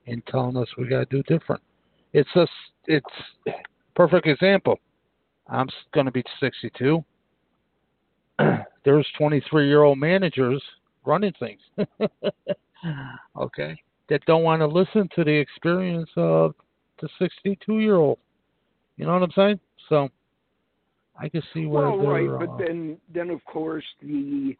and 0.06 0.22
telling 0.26 0.56
us 0.56 0.68
we 0.76 0.88
got 0.88 1.10
to 1.10 1.16
do 1.16 1.22
different? 1.24 1.62
It's 2.12 2.28
a 2.36 2.46
it's 2.86 3.06
perfect 3.94 4.26
example. 4.26 4.78
I'm 5.48 5.68
going 5.92 6.06
to 6.06 6.12
be 6.12 6.24
62. 6.40 7.04
There's 8.84 9.06
23 9.18 9.68
year 9.68 9.82
old 9.82 9.98
managers 9.98 10.62
running 11.04 11.32
things. 11.38 11.60
okay, 13.36 13.76
that 14.08 14.24
don't 14.26 14.42
want 14.42 14.60
to 14.60 14.66
listen 14.66 15.08
to 15.16 15.24
the 15.24 15.30
experience 15.30 16.10
of 16.16 16.54
the 17.00 17.08
62 17.18 17.80
year 17.80 17.96
old. 17.96 18.18
You 18.96 19.06
know 19.06 19.12
what 19.12 19.22
I'm 19.22 19.32
saying? 19.34 19.60
So 19.88 20.08
I 21.18 21.28
can 21.28 21.42
see 21.54 21.66
where. 21.66 21.90
Well, 21.90 22.06
right, 22.06 22.46
but 22.46 22.54
uh, 22.54 22.56
then 22.58 22.98
then 23.12 23.30
of 23.30 23.44
course 23.44 23.84
the 24.00 24.56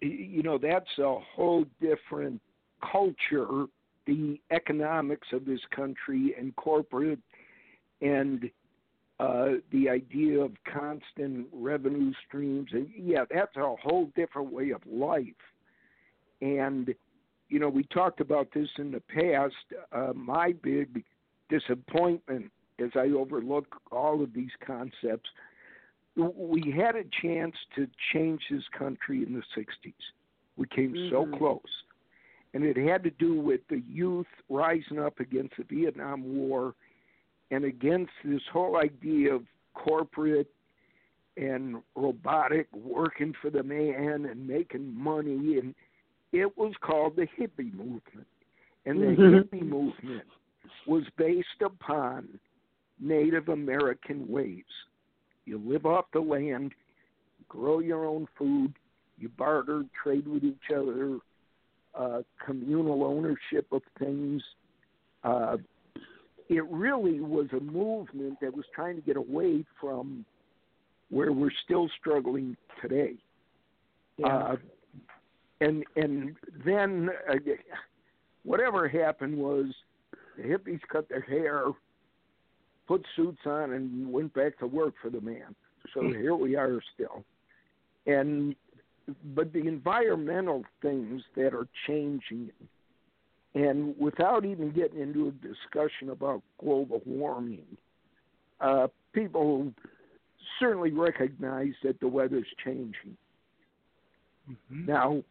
you 0.00 0.42
know 0.42 0.58
that's 0.58 0.98
a 0.98 1.16
whole 1.34 1.64
different 1.80 2.40
culture 2.92 3.66
the 4.06 4.40
economics 4.50 5.28
of 5.32 5.44
this 5.44 5.60
country 5.74 6.34
and 6.38 6.54
corporate 6.56 7.18
and 8.00 8.50
uh, 9.18 9.48
the 9.72 9.88
idea 9.88 10.38
of 10.38 10.52
constant 10.72 11.46
revenue 11.52 12.12
streams. 12.26 12.68
And 12.72 12.88
yeah 12.96 13.24
that's 13.32 13.56
a 13.56 13.74
whole 13.82 14.10
different 14.14 14.52
way 14.52 14.70
of 14.70 14.80
life. 14.86 15.24
And 16.40 16.94
you 17.48 17.58
know 17.58 17.68
we 17.68 17.84
talked 17.84 18.20
about 18.20 18.48
this 18.54 18.68
in 18.78 18.92
the 18.92 19.00
past. 19.00 19.54
Uh, 19.92 20.12
my 20.14 20.52
big 20.62 21.04
disappointment 21.48 22.50
as 22.78 22.90
i 22.96 23.06
overlook 23.16 23.76
all 23.92 24.22
of 24.22 24.34
these 24.34 24.50
concepts 24.66 25.30
we 26.16 26.72
had 26.76 26.96
a 26.96 27.04
chance 27.22 27.54
to 27.74 27.86
change 28.12 28.40
this 28.50 28.64
country 28.78 29.22
in 29.22 29.34
the 29.34 29.42
60s 29.60 29.92
we 30.56 30.66
came 30.66 30.92
mm-hmm. 30.92 31.14
so 31.14 31.38
close. 31.38 31.60
And 32.54 32.64
it 32.64 32.76
had 32.76 33.02
to 33.04 33.10
do 33.10 33.38
with 33.38 33.60
the 33.68 33.82
youth 33.88 34.26
rising 34.48 34.98
up 34.98 35.20
against 35.20 35.54
the 35.58 35.64
Vietnam 35.64 36.24
War 36.24 36.74
and 37.50 37.64
against 37.64 38.12
this 38.24 38.40
whole 38.52 38.76
idea 38.76 39.34
of 39.34 39.42
corporate 39.74 40.50
and 41.36 41.76
robotic 41.94 42.66
working 42.74 43.34
for 43.42 43.50
the 43.50 43.62
man 43.62 44.26
and 44.30 44.46
making 44.46 44.94
money. 44.96 45.58
And 45.58 45.74
it 46.32 46.56
was 46.56 46.72
called 46.80 47.16
the 47.16 47.26
hippie 47.38 47.74
movement. 47.74 48.26
And 48.86 49.02
the 49.02 49.06
mm-hmm. 49.06 49.56
hippie 49.56 49.68
movement 49.68 50.24
was 50.86 51.02
based 51.18 51.62
upon 51.64 52.38
native 52.98 53.50
american 53.50 54.26
ways 54.26 54.64
you 55.46 55.60
live 55.64 55.86
off 55.86 56.04
the 56.12 56.20
land 56.20 56.72
grow 57.48 57.78
your 57.78 58.04
own 58.04 58.26
food 58.36 58.74
you 59.18 59.28
barter 59.30 59.84
trade 60.02 60.26
with 60.28 60.44
each 60.44 60.70
other 60.74 61.18
uh, 61.94 62.22
communal 62.44 63.04
ownership 63.04 63.66
of 63.72 63.82
things. 63.98 64.42
Uh, 65.24 65.56
it 66.48 66.64
really 66.70 67.20
was 67.20 67.46
a 67.52 67.60
movement 67.60 68.38
that 68.40 68.54
was 68.54 68.64
trying 68.74 68.96
to 68.96 69.02
get 69.02 69.16
away 69.16 69.64
from 69.80 70.24
where 71.10 71.32
we're 71.32 71.50
still 71.64 71.88
struggling 71.98 72.56
today. 72.82 73.14
Yeah. 74.18 74.26
Uh, 74.26 74.56
and 75.60 75.84
and 75.96 76.36
then 76.64 77.08
uh, 77.30 77.34
whatever 78.44 78.88
happened 78.88 79.36
was 79.36 79.66
the 80.36 80.42
hippies 80.42 80.80
cut 80.92 81.08
their 81.08 81.22
hair, 81.22 81.64
put 82.86 83.04
suits 83.14 83.40
on, 83.46 83.72
and 83.72 84.12
went 84.12 84.32
back 84.34 84.58
to 84.58 84.66
work 84.66 84.94
for 85.00 85.10
the 85.10 85.20
man. 85.20 85.54
So 85.94 86.00
hmm. 86.00 86.12
here 86.12 86.34
we 86.34 86.56
are 86.56 86.80
still. 86.94 87.24
And 88.06 88.54
but 89.34 89.52
the 89.52 89.66
environmental 89.66 90.64
things 90.82 91.22
that 91.36 91.54
are 91.54 91.68
changing, 91.86 92.50
and 93.54 93.94
without 93.98 94.44
even 94.44 94.72
getting 94.72 95.00
into 95.00 95.28
a 95.28 95.30
discussion 95.30 96.10
about 96.10 96.42
global 96.58 97.00
warming, 97.06 97.66
uh, 98.60 98.88
people 99.12 99.72
certainly 100.58 100.90
recognize 100.90 101.72
that 101.84 102.00
the 102.00 102.08
weather's 102.08 102.46
changing. 102.64 103.16
Mm-hmm. 104.50 104.86
Now, 104.86 105.22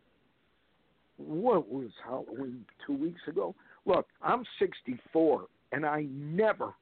what 1.18 1.70
was 1.70 1.90
Halloween 2.04 2.66
two 2.86 2.94
weeks 2.94 3.22
ago? 3.28 3.56
Look, 3.86 4.08
I'm 4.22 4.44
64, 4.60 5.46
and 5.72 5.86
I 5.86 6.08
never, 6.10 6.74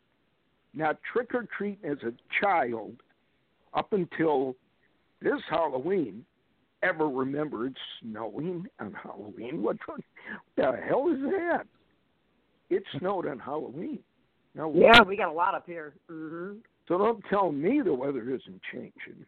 not 0.73 0.97
trick 1.11 1.33
or 1.33 1.45
treat 1.57 1.79
as 1.83 1.97
a 2.03 2.13
child, 2.41 2.95
up 3.73 3.93
until 3.93 4.55
this 5.21 5.41
Halloween, 5.49 6.25
ever 6.83 7.07
remember 7.07 7.65
it 7.67 7.73
snowing 8.01 8.67
on 8.79 8.93
Halloween. 8.93 9.63
What 9.63 9.77
the 10.57 10.73
hell 10.87 11.09
is 11.09 11.21
that? 11.21 11.63
It 12.69 12.83
snowed 12.99 13.27
on 13.27 13.39
Halloween. 13.39 13.99
Now, 14.55 14.71
yeah, 14.75 15.01
we 15.01 15.17
got 15.17 15.29
a 15.29 15.33
lot 15.33 15.55
up 15.55 15.65
here. 15.65 15.93
Mm-hmm. 16.11 16.59
So 16.87 16.97
don't 16.97 17.23
tell 17.29 17.51
me 17.51 17.81
the 17.83 17.93
weather 17.93 18.29
isn't 18.29 18.61
changing. 18.71 19.25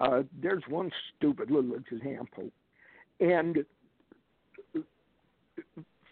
Uh, 0.00 0.22
there's 0.40 0.62
one 0.68 0.90
stupid 1.16 1.50
little 1.50 1.74
example, 1.74 2.50
and 3.20 3.64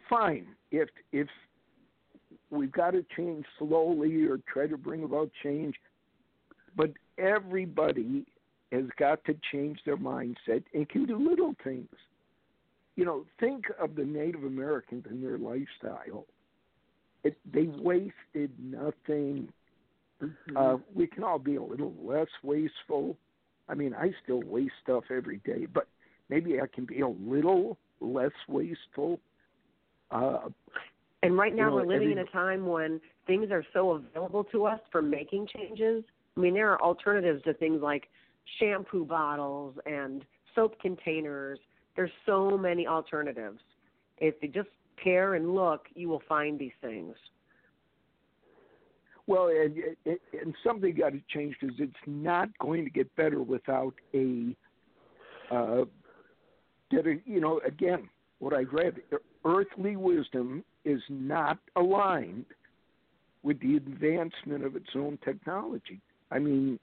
fine 0.09 0.47
if 0.71 0.89
if 1.13 1.29
we've 2.51 2.73
got 2.73 2.93
to 2.93 3.05
change 3.17 3.45
slowly 3.59 4.25
or 4.25 4.39
try 4.53 4.67
to 4.67 4.77
bring 4.77 5.05
about 5.05 5.31
change, 5.43 5.75
but 6.77 6.91
everybody 7.19 8.25
has 8.73 8.85
got 8.99 9.25
to 9.25 9.35
change 9.53 9.79
their 9.85 9.97
mindset 9.97 10.63
and 10.75 10.89
can 10.89 11.07
do 11.07 11.17
little 11.19 11.55
things. 11.65 11.89
You 12.97 13.05
know, 13.05 13.25
think 13.39 13.65
of 13.81 13.95
the 13.95 14.05
Native 14.05 14.45
Americans 14.45 15.05
and 15.09 15.23
their 15.23 15.39
lifestyle. 15.39 16.27
It, 17.25 17.37
they 17.53 17.67
wasted 17.67 18.51
nothing. 18.59 19.49
Mm-hmm. 20.23 20.57
Uh, 20.57 20.77
we 20.95 21.07
can 21.07 21.25
all 21.25 21.39
be 21.39 21.57
a 21.57 21.63
little 21.63 21.95
less 22.03 22.29
wasteful. 22.43 23.17
I 23.69 23.75
mean, 23.75 23.95
I 23.95 24.11
still 24.23 24.43
waste 24.45 24.75
stuff 24.83 25.05
every 25.15 25.39
day, 25.39 25.67
but 25.73 25.87
maybe 26.29 26.61
I 26.61 26.67
can 26.73 26.85
be 26.85 27.01
a 27.01 27.09
little 27.09 27.79
less 28.01 28.33
wasteful. 28.49 29.21
Uh, 30.11 30.49
and 31.23 31.37
right 31.37 31.55
now, 31.55 31.65
you 31.65 31.71
know, 31.71 31.77
we're 31.77 31.87
living 31.87 32.11
every... 32.11 32.13
in 32.13 32.19
a 32.19 32.31
time 32.31 32.67
when 32.67 33.01
things 33.27 33.51
are 33.51 33.65
so 33.73 33.93
available 33.93 34.45
to 34.45 34.65
us 34.65 34.81
for 34.91 35.03
making 35.03 35.49
changes. 35.55 36.03
I 36.37 36.41
mean, 36.41 36.55
there 36.55 36.71
are 36.71 36.81
alternatives 36.81 37.43
to 37.45 37.55
things 37.55 37.83
like 37.83 38.09
shampoo 38.59 39.05
bottles 39.05 39.77
and 39.87 40.25
soap 40.55 40.81
containers. 40.81 41.59
There's 41.97 42.11
so 42.25 42.57
many 42.57 42.87
alternatives. 42.87 43.59
If 44.19 44.35
you 44.41 44.49
just 44.49 44.69
care 45.03 45.35
and 45.35 45.55
look, 45.55 45.87
you 45.95 46.09
will 46.09 46.23
find 46.29 46.59
these 46.59 46.73
things. 46.81 47.15
Well, 49.27 49.49
and, 49.49 49.77
and 50.07 50.55
something 50.65 50.95
got 50.95 51.13
to 51.13 51.21
change 51.33 51.55
because 51.61 51.77
it's 51.79 51.93
not 52.07 52.49
going 52.59 52.85
to 52.85 52.91
get 52.91 53.15
better 53.17 53.43
without 53.43 53.95
a, 54.15 54.57
uh, 55.53 55.85
you 56.91 57.41
know, 57.41 57.61
again, 57.67 58.09
what 58.41 58.55
I 58.55 58.63
read, 58.63 58.97
earthly 59.45 59.97
wisdom 59.97 60.65
is 60.85 61.03
not 61.09 61.59
aligned 61.77 62.47
with 63.43 63.61
the 63.61 63.77
advancement 63.77 64.65
of 64.65 64.77
its 64.77 64.91
own 64.95 65.19
technology. 65.25 66.01
I 66.31 66.39
mean, 66.39 66.79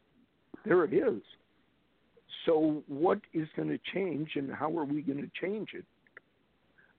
there 0.65 0.83
it 0.83 0.93
is. 0.93 1.21
So, 2.45 2.83
what 2.87 3.19
is 3.33 3.47
going 3.55 3.69
to 3.69 3.79
change, 3.93 4.31
and 4.35 4.51
how 4.53 4.77
are 4.77 4.85
we 4.85 5.01
going 5.01 5.21
to 5.21 5.45
change 5.45 5.69
it? 5.73 5.85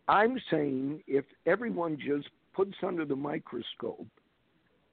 I'm 0.09 0.39
saying 0.51 1.03
if 1.07 1.25
everyone 1.47 1.99
just 1.99 2.29
puts 2.55 2.75
under 2.83 3.05
the 3.05 3.17
microscope 3.17 4.07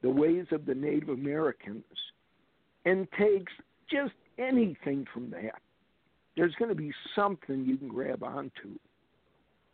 the 0.01 0.09
ways 0.09 0.45
of 0.51 0.65
the 0.65 0.75
Native 0.75 1.09
Americans 1.09 1.83
and 2.85 3.07
takes 3.17 3.51
just 3.89 4.13
anything 4.37 5.05
from 5.13 5.29
that, 5.31 5.61
there's 6.35 6.53
going 6.55 6.69
to 6.69 6.75
be 6.75 6.91
something 7.15 7.65
you 7.65 7.77
can 7.77 7.87
grab 7.87 8.23
onto 8.23 8.77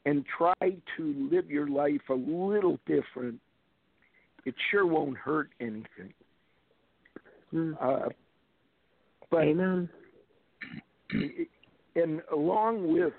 and 0.06 0.26
try 0.38 0.54
to 0.98 1.30
live 1.32 1.50
your 1.50 1.68
life 1.68 2.02
a 2.10 2.14
little 2.14 2.80
different. 2.86 3.40
It 4.46 4.56
sure 4.72 4.86
won't 4.86 5.18
hurt 5.18 5.50
anything. 5.60 6.14
Mm. 7.54 7.76
Uh, 7.80 8.10
but 9.30 9.44
Amen. 9.44 9.90
and 11.96 12.22
along 12.34 12.92
with 12.92 13.14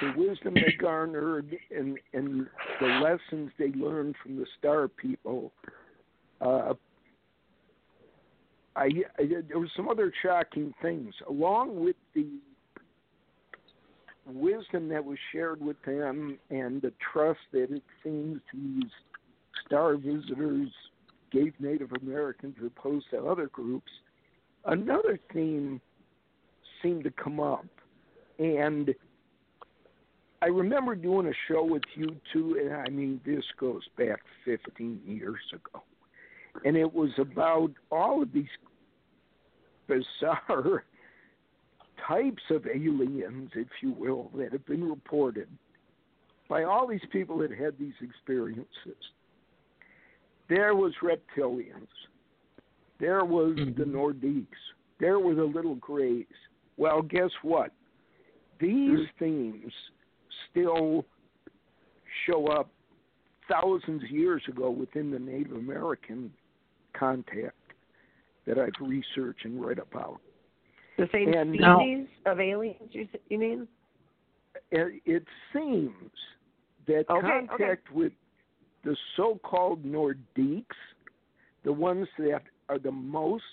the 0.00 0.12
wisdom 0.16 0.54
they 0.54 0.74
garnered 0.80 1.56
and 1.74 1.98
and 2.12 2.46
the 2.80 2.86
lessons 2.86 3.50
they 3.58 3.68
learned 3.72 4.14
from 4.22 4.36
the 4.36 4.46
star 4.58 4.88
people, 4.88 5.52
uh, 6.40 6.72
I, 8.76 8.88
I 9.18 9.24
there 9.48 9.58
were 9.58 9.70
some 9.76 9.88
other 9.88 10.12
shocking 10.22 10.72
things 10.82 11.14
along 11.28 11.82
with 11.82 11.96
the 12.14 12.26
wisdom 14.34 14.88
that 14.88 15.04
was 15.04 15.18
shared 15.32 15.60
with 15.60 15.76
them 15.84 16.38
and 16.50 16.80
the 16.82 16.92
trust 17.12 17.40
that 17.52 17.70
it 17.70 17.82
seems 18.02 18.40
these 18.52 18.90
star 19.66 19.96
visitors 19.96 20.68
gave 21.30 21.52
Native 21.60 21.90
Americans 22.02 22.56
opposed 22.64 23.06
to 23.10 23.18
other 23.18 23.46
groups. 23.46 23.90
Another 24.64 25.18
theme 25.32 25.80
seemed 26.82 27.04
to 27.04 27.10
come 27.10 27.40
up, 27.40 27.66
and 28.38 28.94
I 30.42 30.46
remember 30.46 30.94
doing 30.94 31.26
a 31.26 31.32
show 31.48 31.62
with 31.62 31.82
you 31.94 32.16
two, 32.32 32.58
and 32.60 32.74
I 32.74 32.88
mean 32.88 33.20
this 33.24 33.44
goes 33.58 33.82
back 33.96 34.20
15 34.44 35.02
years 35.06 35.40
ago, 35.52 35.82
and 36.64 36.76
it 36.76 36.92
was 36.92 37.10
about 37.18 37.70
all 37.90 38.22
of 38.22 38.32
these 38.32 38.46
bizarre 39.86 40.84
types 42.06 42.42
of 42.50 42.66
aliens, 42.66 43.50
if 43.54 43.68
you 43.80 43.92
will, 43.92 44.30
that 44.36 44.52
have 44.52 44.66
been 44.66 44.88
reported 44.88 45.48
by 46.48 46.64
all 46.64 46.86
these 46.86 47.00
people 47.12 47.38
that 47.38 47.50
had 47.50 47.78
these 47.78 47.94
experiences. 48.02 48.66
There 50.48 50.74
was 50.74 50.92
reptilians. 51.02 51.86
There 52.98 53.24
was 53.24 53.56
mm-hmm. 53.56 53.78
the 53.78 53.86
Nordics. 53.86 54.46
There 54.98 55.18
were 55.20 55.34
the 55.34 55.44
little 55.44 55.76
grays. 55.76 56.26
Well, 56.76 57.02
guess 57.02 57.30
what? 57.42 57.72
These 58.60 58.98
mm-hmm. 58.98 59.24
themes 59.24 59.72
still 60.50 61.04
show 62.26 62.48
up 62.48 62.68
thousands 63.48 64.02
of 64.02 64.10
years 64.10 64.42
ago 64.48 64.70
within 64.70 65.10
the 65.10 65.18
Native 65.18 65.52
American 65.52 66.32
contact 66.92 67.54
that 68.46 68.58
I've 68.58 68.70
researched 68.80 69.44
and 69.44 69.64
read 69.64 69.78
about. 69.78 70.20
The 71.00 71.08
same 71.12 71.32
And 71.32 71.54
species 71.54 72.08
now- 72.24 72.32
of 72.32 72.40
aliens, 72.40 72.90
you, 72.92 73.08
you 73.30 73.38
mean? 73.38 73.68
it, 74.70 75.00
it 75.06 75.24
seems 75.52 76.10
that 76.86 77.08
Okay, 77.08 77.46
contact 77.48 77.90
with 77.90 78.12
the 78.84 78.94
so-called 79.16 79.82
Nordics, 79.82 80.66
the 81.64 81.72
ones 81.72 82.06
that 82.18 82.42
are 82.68 82.78
the 82.78 82.92
most 82.92 83.44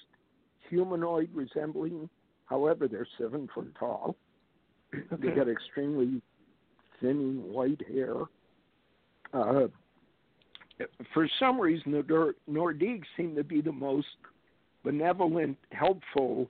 humanoid 0.69 1.29
resembling, 1.33 2.09
however, 2.45 2.87
they're 2.89 3.07
seven 3.17 3.47
foot 3.55 3.73
tall. 3.79 4.15
They 4.91 4.99
Okay. 5.29 5.35
got 5.35 5.47
extremely 5.49 6.21
thin 6.99 7.43
white 7.45 7.81
hair. 7.87 8.15
Uh, 9.33 9.67
for 11.13 11.29
some 11.39 11.59
reason, 11.61 11.91
the 11.93 12.03
Nor- 12.07 12.35
Nordics 12.73 13.05
seem 13.15 13.35
to 13.35 13.43
be 13.43 13.61
the 13.61 13.71
most 13.71 14.07
benevolent, 14.83 15.57
helpful 15.71 16.49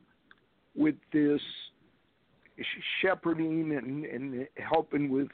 with 0.78 0.96
this 1.12 1.42
shepherding 3.02 3.76
and, 3.76 4.06
and 4.06 4.48
helping 4.58 5.10
with 5.10 5.28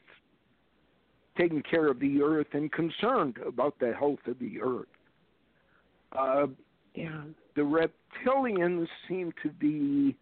taking 1.38 1.62
care 1.64 1.88
of 1.88 2.00
the 2.00 2.22
earth 2.22 2.48
and 2.54 2.72
concerned 2.72 3.38
about 3.46 3.78
the 3.80 3.94
health 3.94 4.20
of 4.28 4.38
the 4.40 4.62
earth. 4.62 4.88
Uh, 6.12 6.48
Yeah. 6.96 7.24
the 7.56 7.62
reptilians 7.62 8.88
seem 9.08 9.34
to 9.42 9.50
be 9.50 10.16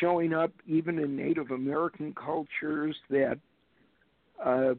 showing 0.00 0.32
up 0.32 0.52
even 0.66 0.98
in 0.98 1.16
Native 1.16 1.50
American 1.50 2.14
cultures 2.14 2.96
that 3.08 3.38
uh, 4.44 4.74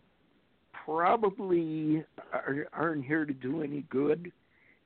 probably 0.85 2.03
are, 2.31 2.67
aren't 2.71 3.05
here 3.05 3.25
to 3.25 3.33
do 3.33 3.61
any 3.61 3.81
good. 3.89 4.31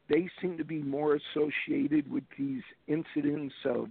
They 0.10 0.28
seem 0.42 0.58
to 0.58 0.64
be 0.66 0.82
more 0.82 1.18
associated 1.18 2.10
with 2.12 2.24
these 2.38 2.64
incidents 2.88 3.54
of 3.66 3.90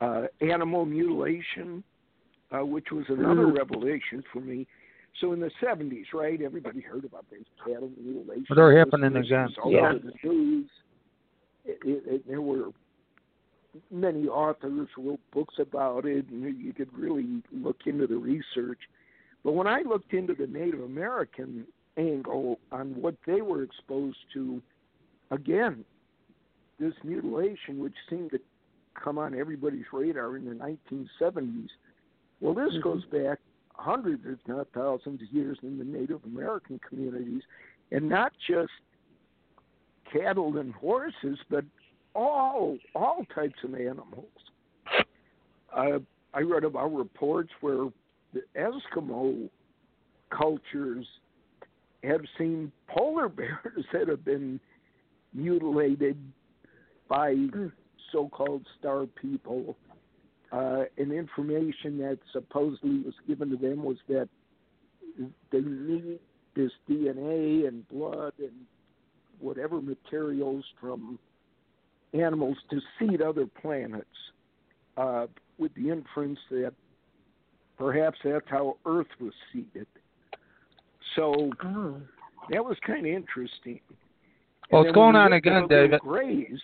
uh, 0.00 0.26
animal 0.40 0.84
mutilation, 0.84 1.82
uh, 2.52 2.64
which 2.64 2.90
was 2.92 3.04
another 3.08 3.46
Mm. 3.46 3.58
revelation 3.58 4.22
for 4.32 4.40
me. 4.40 4.66
So 5.20 5.32
in 5.32 5.40
the 5.40 5.50
70s, 5.60 6.12
right, 6.12 6.40
everybody 6.42 6.80
heard 6.80 7.04
about 7.04 7.24
these 7.30 7.46
cattle 7.64 7.90
mutilations. 7.96 8.46
They're 8.54 8.76
happening 8.78 9.16
again. 9.16 9.54
all 9.62 9.72
Yeah. 9.72 9.90
over 9.90 9.98
the 9.98 10.12
news. 10.22 10.70
It, 11.64 11.78
it, 11.84 12.06
it, 12.06 12.28
there 12.28 12.42
were 12.42 12.70
many 13.90 14.28
authors 14.28 14.88
wrote 14.96 15.20
books 15.32 15.58
about 15.58 16.04
it, 16.04 16.28
and 16.28 16.58
you 16.58 16.72
could 16.72 16.92
really 16.96 17.42
look 17.52 17.86
into 17.86 18.06
the 18.06 18.16
research. 18.16 18.78
But 19.42 19.52
when 19.52 19.66
I 19.66 19.80
looked 19.82 20.12
into 20.12 20.34
the 20.34 20.46
Native 20.46 20.80
American 20.82 21.66
angle 21.96 22.58
on 22.70 23.00
what 23.00 23.16
they 23.26 23.40
were 23.40 23.62
exposed 23.62 24.18
to, 24.34 24.60
again, 25.30 25.84
this 26.78 26.94
mutilation, 27.04 27.78
which 27.78 27.94
seemed 28.08 28.30
to 28.32 28.40
come 29.02 29.18
on 29.18 29.38
everybody's 29.38 29.84
radar 29.92 30.36
in 30.36 30.44
the 30.44 30.54
1970s. 30.54 31.70
Well, 32.40 32.54
this 32.54 32.74
Mhm. 32.74 32.82
goes 32.82 33.04
back 33.06 33.40
hundreds, 33.74 34.24
if 34.26 34.46
not 34.48 34.68
thousands, 34.72 35.22
of 35.22 35.28
years 35.32 35.58
in 35.62 35.78
the 35.78 35.84
Native 35.84 36.24
American 36.24 36.78
communities, 36.80 37.42
and 37.90 38.08
not 38.08 38.32
just 38.38 38.72
cattle 40.04 40.56
and 40.58 40.72
horses, 40.74 41.38
but 41.48 41.64
all 42.14 42.78
all 42.94 43.24
types 43.26 43.62
of 43.64 43.74
animals. 43.74 44.30
Uh, 45.72 45.98
I 46.32 46.40
read 46.40 46.64
about 46.64 46.94
reports 46.94 47.52
where 47.60 47.90
the 48.32 48.42
Eskimo 48.54 49.50
cultures 50.30 51.06
have 52.02 52.22
seen 52.38 52.72
polar 52.86 53.28
bears 53.40 53.84
that 53.92 54.08
have 54.08 54.24
been 54.24 54.60
mutilated 55.32 56.16
by 57.08 57.34
Mm. 57.34 57.72
So-called 58.12 58.66
star 58.78 59.06
people. 59.20 59.76
Uh, 60.52 60.84
and 60.96 61.12
information 61.12 61.98
that 61.98 62.18
supposedly 62.32 63.00
was 63.00 63.14
given 63.26 63.50
to 63.50 63.56
them 63.56 63.82
was 63.82 63.96
that 64.08 64.28
they 65.50 65.60
need 65.60 66.18
this 66.54 66.70
DNA 66.88 67.66
and 67.66 67.86
blood 67.88 68.32
and 68.38 68.52
whatever 69.40 69.80
materials 69.82 70.64
from 70.80 71.18
animals 72.14 72.56
to 72.70 72.80
seed 72.98 73.20
other 73.20 73.46
planets, 73.60 74.06
uh, 74.96 75.26
with 75.58 75.74
the 75.74 75.90
inference 75.90 76.38
that 76.50 76.72
perhaps 77.76 78.18
that's 78.24 78.48
how 78.48 78.76
Earth 78.86 79.08
was 79.20 79.34
seeded. 79.52 79.86
So 81.14 81.50
Oh. 81.62 82.00
that 82.50 82.64
was 82.64 82.78
kind 82.80 83.00
of 83.00 83.12
interesting. 83.12 83.80
Well, 84.70 84.82
And 84.82 84.88
it's 84.88 84.94
going 84.94 85.16
on 85.16 85.32
again, 85.34 85.66
David. 85.68 86.00
Grays. 86.00 86.60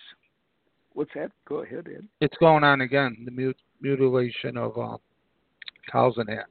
What's 0.93 1.11
that? 1.15 1.31
Go 1.47 1.63
ahead, 1.63 1.87
Ed. 1.93 2.07
It's 2.21 2.37
going 2.37 2.63
on 2.63 2.81
again. 2.81 3.17
The 3.25 3.31
mut- 3.31 3.55
mutilation 3.81 4.57
of 4.57 4.77
uh, 4.77 4.97
cows 5.91 6.13
and 6.17 6.27
that 6.29 6.45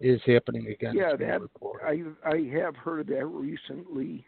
is 0.00 0.20
happening 0.26 0.66
again. 0.68 0.94
Yeah, 0.94 1.16
that 1.16 1.40
reported. 1.40 1.84
I 2.24 2.28
I 2.28 2.50
have 2.60 2.76
heard 2.76 3.00
of 3.00 3.06
that 3.08 3.26
recently. 3.26 4.24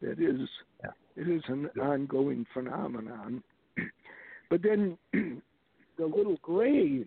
That 0.00 0.18
is, 0.18 0.48
Yeah. 0.82 0.90
it 1.16 1.28
is 1.28 1.42
an 1.48 1.68
Yeah. 1.76 1.82
ongoing 1.82 2.46
phenomenon. 2.54 3.42
But 4.48 4.62
then 4.62 4.98
the 5.12 6.06
little 6.06 6.36
grays, 6.42 7.06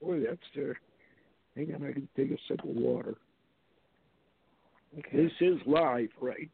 boy, 0.00 0.20
that's 0.26 0.40
their. 0.54 0.78
Hang 1.56 1.74
on, 1.74 1.84
I 1.86 1.92
can 1.92 2.08
take 2.16 2.30
a 2.30 2.38
sip 2.48 2.60
of 2.64 2.70
water. 2.70 3.16
Okay. 4.98 5.24
This 5.24 5.32
is 5.40 5.58
live, 5.66 6.08
right? 6.20 6.48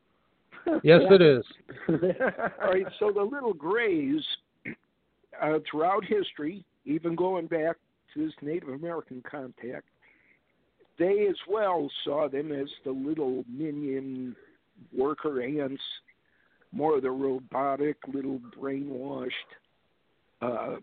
yes, 0.83 1.01
it 1.11 1.23
is. 1.23 1.45
All 1.89 2.71
right, 2.73 2.87
so 2.99 3.13
the 3.13 3.23
little 3.23 3.53
grays, 3.53 4.21
uh, 5.43 5.59
throughout 5.71 6.05
history, 6.05 6.65
even 6.85 7.15
going 7.15 7.47
back 7.47 7.77
to 8.13 8.25
this 8.25 8.35
Native 8.43 8.69
American 8.69 9.23
contact, 9.29 9.87
they 10.99 11.27
as 11.29 11.37
well 11.49 11.91
saw 12.05 12.29
them 12.29 12.53
as 12.53 12.69
the 12.85 12.93
little 12.93 13.45
minion 13.49 14.37
worker 14.97 15.43
ants, 15.43 15.83
more 16.73 16.97
of 16.97 17.03
the 17.03 17.11
robotic, 17.11 17.97
little 18.13 18.41
brainwashed, 18.59 19.31
uh, 20.43 20.77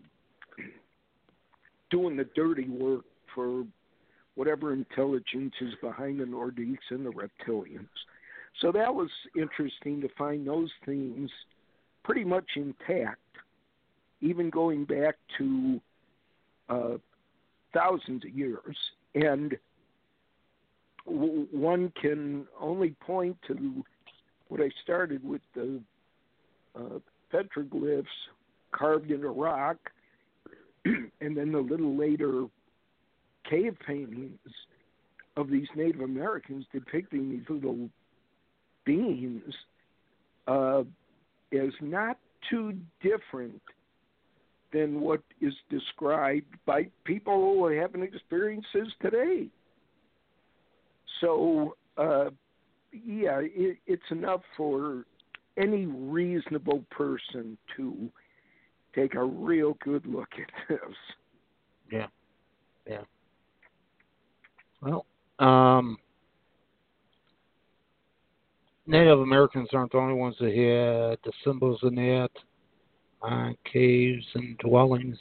doing 1.90 2.16
the 2.16 2.28
dirty 2.34 2.68
work 2.68 3.04
for 3.34 3.64
whatever 4.34 4.72
intelligence 4.72 5.52
is 5.60 5.74
behind 5.82 6.20
the 6.20 6.24
Nordics 6.24 6.78
and 6.90 7.04
the 7.04 7.10
reptilians. 7.10 7.88
So 8.60 8.72
that 8.72 8.94
was 8.94 9.10
interesting 9.36 10.00
to 10.00 10.08
find 10.16 10.46
those 10.46 10.70
themes 10.84 11.30
pretty 12.04 12.24
much 12.24 12.44
intact, 12.56 13.20
even 14.22 14.48
going 14.48 14.84
back 14.84 15.16
to 15.36 15.80
uh, 16.68 16.96
thousands 17.74 18.24
of 18.24 18.30
years. 18.30 18.76
And 19.14 19.56
w- 21.04 21.48
one 21.50 21.92
can 22.00 22.46
only 22.58 22.94
point 23.04 23.36
to 23.48 23.84
what 24.48 24.60
I 24.60 24.70
started 24.82 25.22
with 25.28 25.42
the 25.54 25.80
uh, 26.74 26.98
petroglyphs 27.32 28.06
carved 28.70 29.10
into 29.10 29.28
rock, 29.28 29.76
and 30.84 31.36
then 31.36 31.52
the 31.52 31.58
little 31.58 31.96
later 31.96 32.46
cave 33.48 33.76
paintings 33.84 34.38
of 35.36 35.50
these 35.50 35.66
Native 35.74 36.02
Americans 36.02 36.64
depicting 36.72 37.30
these 37.30 37.44
little 37.48 37.88
beings 38.84 39.52
uh, 40.46 40.82
is 41.50 41.72
not 41.80 42.18
too 42.50 42.74
different 43.02 43.60
than 44.72 45.00
what 45.00 45.20
is 45.40 45.54
described 45.70 46.46
by 46.66 46.86
people 47.04 47.34
who 47.34 47.64
are 47.64 47.74
having 47.74 48.02
experiences 48.02 48.92
today. 49.00 49.48
So, 51.20 51.76
uh, 51.96 52.30
yeah, 52.92 53.40
it, 53.42 53.78
it's 53.86 54.02
enough 54.10 54.42
for 54.56 55.04
any 55.56 55.86
reasonable 55.86 56.84
person 56.90 57.56
to 57.76 58.10
take 58.94 59.14
a 59.14 59.24
real 59.24 59.76
good 59.84 60.06
look 60.06 60.28
at 60.34 60.68
this. 60.68 60.96
Yeah, 61.90 62.06
yeah. 62.88 63.02
Well, 64.80 65.06
um, 65.38 65.98
Native 68.86 69.20
Americans 69.20 69.68
aren't 69.72 69.92
the 69.92 69.98
only 69.98 70.14
ones 70.14 70.36
that 70.40 70.48
had 70.48 71.18
the 71.24 71.32
symbols 71.44 71.80
in 71.82 71.94
that 71.94 72.30
uh, 73.22 73.50
caves 73.70 74.24
and 74.34 74.56
dwellings. 74.58 75.18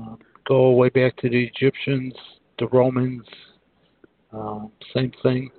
Uh, 0.00 0.16
go 0.46 0.70
way 0.70 0.88
back 0.88 1.16
to 1.18 1.28
the 1.28 1.44
Egyptians, 1.44 2.14
the 2.58 2.66
Romans, 2.68 3.24
uh, 4.32 4.66
same 4.94 5.12
thing. 5.22 5.50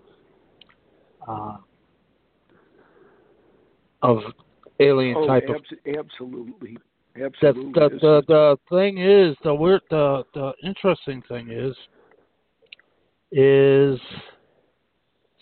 Uh, 1.27 1.57
of 4.01 4.19
alien 4.79 5.15
oh, 5.17 5.27
type 5.27 5.43
abs- 5.49 5.71
of 5.71 5.95
absolutely, 5.99 6.77
absolutely. 7.23 7.71
the, 7.73 7.89
This 7.89 8.01
the 8.01 8.23
the 8.27 8.57
thing 8.69 8.97
is 8.97 9.35
the 9.43 9.53
weird 9.53 9.81
the 9.89 10.23
the 10.33 10.53
interesting 10.63 11.21
thing 11.29 11.51
is 11.51 11.75
is 13.31 13.99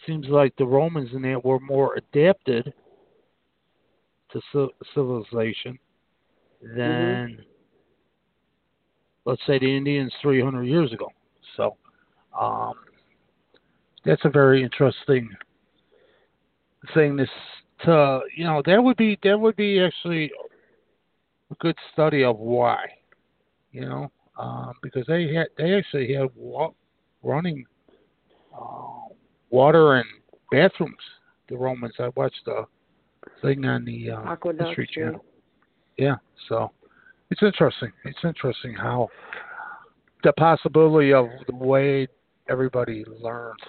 seems 0.06 0.28
like 0.28 0.54
the 0.58 0.66
Romans 0.66 1.10
in 1.14 1.22
that 1.22 1.44
were 1.44 1.60
more 1.60 1.96
adapted 1.96 2.74
to 4.32 4.42
ci- 4.52 4.74
civilization 4.94 5.78
than 6.76 7.44
let's 9.26 9.42
say 9.46 9.60
the 9.60 9.78
Indians 9.78 10.14
300 10.22 10.64
years 10.64 10.92
ago. 10.94 11.10
So 11.56 11.78
um, 12.40 12.74
that's 14.06 14.24
a 14.26 14.30
very 14.30 14.64
interesting 14.64 15.30
thing. 16.94 17.16
This 17.16 17.30
to 17.86 18.22
you 18.36 18.44
know 18.44 18.62
that 18.66 18.82
would 18.82 18.98
be 18.98 19.18
that 19.24 19.40
would 19.40 19.56
be 19.56 19.80
actually 19.80 20.32
a 21.52 21.56
good 21.56 21.76
study 21.94 22.24
of 22.24 22.38
why, 22.38 22.86
you 23.72 23.82
know, 23.82 24.12
um, 24.38 24.74
because 24.82 25.06
they 25.08 25.34
had 25.34 25.48
they 25.58 25.74
actually 25.74 26.14
had 26.14 26.28
wa- 26.36 26.72
running 27.24 27.66
uh, 28.54 29.14
water 29.50 29.96
and 29.96 30.06
bathrooms. 30.52 30.96
The 31.50 31.58
Romans. 31.58 31.96
I 32.00 32.10
watched 32.16 32.48
a 32.48 32.64
thing 33.42 33.66
on 33.66 33.86
the 33.86 34.12
uh, 34.12 34.22
Aqueducts, 34.34 34.70
History 34.70 34.90
yeah. 34.96 35.04
Channel. 35.04 35.26
Yeah, 35.98 36.16
so 36.48 36.72
it's 37.30 37.44
interesting. 37.44 37.92
It's 38.06 38.20
interesting 38.24 38.74
how 38.74 39.10
the 40.24 40.34
possibility 40.34 41.14
of 41.14 41.28
the 41.48 41.56
way 41.56 42.08
everybody 42.50 43.06
learned. 43.22 43.60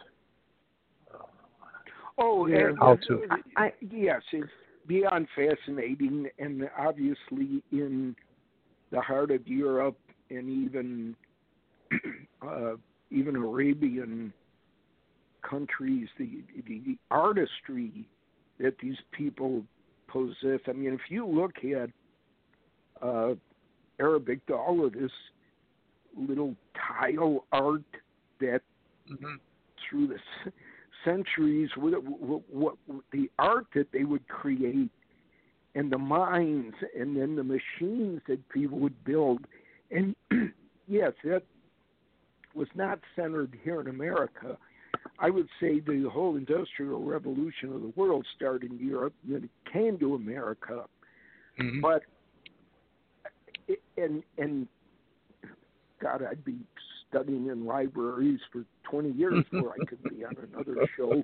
Oh, 2.18 2.46
Yeah. 2.46 2.72
How 2.78 2.96
to. 3.08 3.22
I, 3.56 3.64
I 3.64 3.72
yes, 3.90 4.20
it's 4.32 4.46
beyond 4.86 5.26
fascinating, 5.34 6.28
and 6.38 6.68
obviously 6.78 7.62
in 7.72 8.14
the 8.90 9.00
heart 9.00 9.30
of 9.30 9.46
Europe 9.48 9.98
and 10.28 10.48
even 10.48 11.16
uh, 12.46 12.74
even 13.10 13.36
Arabian 13.36 14.32
countries, 15.48 16.08
the, 16.18 16.42
the 16.68 16.80
the 16.80 16.98
artistry 17.10 18.06
that 18.60 18.78
these 18.78 18.96
people 19.12 19.64
possess. 20.08 20.60
I 20.68 20.72
mean, 20.72 20.92
if 20.92 21.00
you 21.08 21.26
look 21.26 21.56
at 21.64 21.90
uh, 23.02 23.34
Arabic, 23.98 24.40
all 24.50 24.84
of 24.84 24.92
this 24.92 25.10
little 26.16 26.54
tile 26.74 27.44
art 27.52 27.82
that 28.40 28.60
hmm 29.08 29.36
through 29.88 30.06
the 30.08 30.18
c- 30.44 30.50
centuries, 31.04 31.70
what, 31.74 31.92
what, 32.04 32.42
what 32.50 32.76
the 33.12 33.30
art 33.38 33.66
that 33.74 33.90
they 33.92 34.04
would 34.04 34.26
create, 34.28 34.90
and 35.74 35.90
the 35.90 35.98
mines, 35.98 36.74
and 36.98 37.16
then 37.16 37.34
the 37.34 37.42
machines 37.42 38.20
that 38.28 38.46
people 38.50 38.78
would 38.78 39.02
build, 39.04 39.46
and 39.90 40.14
yes, 40.86 41.12
that 41.24 41.42
was 42.54 42.68
not 42.74 42.98
centered 43.16 43.56
here 43.62 43.80
in 43.80 43.88
America. 43.88 44.58
I 45.18 45.30
would 45.30 45.48
say 45.60 45.80
the 45.80 46.08
whole 46.10 46.36
industrial 46.36 47.02
revolution 47.02 47.72
of 47.72 47.82
the 47.82 47.92
world 47.96 48.26
started 48.36 48.70
in 48.70 48.78
Europe, 48.78 49.14
and 49.24 49.34
then 49.34 49.44
it 49.44 49.72
came 49.72 49.98
to 49.98 50.14
America. 50.14 50.84
hmm 51.58 51.80
But 51.80 52.02
and 53.96 54.22
and 54.38 54.66
God, 56.02 56.22
I'd 56.28 56.44
be 56.44 56.56
studying 57.08 57.48
in 57.48 57.66
libraries 57.66 58.40
for 58.52 58.64
20 58.90 59.10
years 59.10 59.44
before 59.50 59.74
I 59.80 59.84
could 59.84 60.02
be 60.04 60.24
on 60.24 60.36
another 60.52 60.86
show 60.96 61.22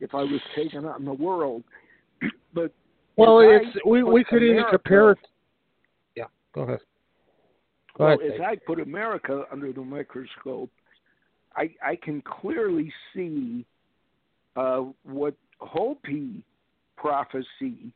if 0.00 0.14
I 0.14 0.22
was 0.22 0.40
taking 0.56 0.84
on 0.84 1.04
the 1.04 1.12
world. 1.12 1.62
But 2.54 2.72
Well, 3.16 3.38
I 3.38 3.58
it's 3.62 3.84
we 3.84 4.02
we 4.04 4.22
could 4.24 4.42
even 4.42 4.64
compare 4.70 5.10
it. 5.10 5.18
Yeah, 6.14 6.24
go 6.54 6.62
ahead. 6.62 6.78
Go 7.98 8.04
Well, 8.04 8.14
ahead. 8.14 8.26
as 8.26 8.38
Dave. 8.38 8.40
I 8.42 8.56
put 8.56 8.80
America 8.80 9.44
under 9.50 9.72
the 9.72 9.82
microscope, 9.82 10.70
I, 11.56 11.70
I 11.84 11.96
can 11.96 12.22
clearly 12.22 12.92
see 13.14 13.64
uh, 14.56 14.84
what 15.04 15.34
Hopi 15.60 16.42
prophecy 16.96 17.92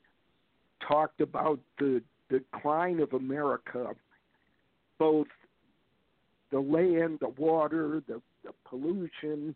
talked 0.87 1.21
about 1.21 1.59
the 1.79 2.03
decline 2.31 3.01
of 3.01 3.13
America, 3.13 3.95
both 4.99 5.27
the 6.51 6.61
land, 6.61 7.19
the 7.21 7.29
water, 7.37 8.03
the, 8.09 8.21
the 8.45 8.53
pollution, 8.69 9.55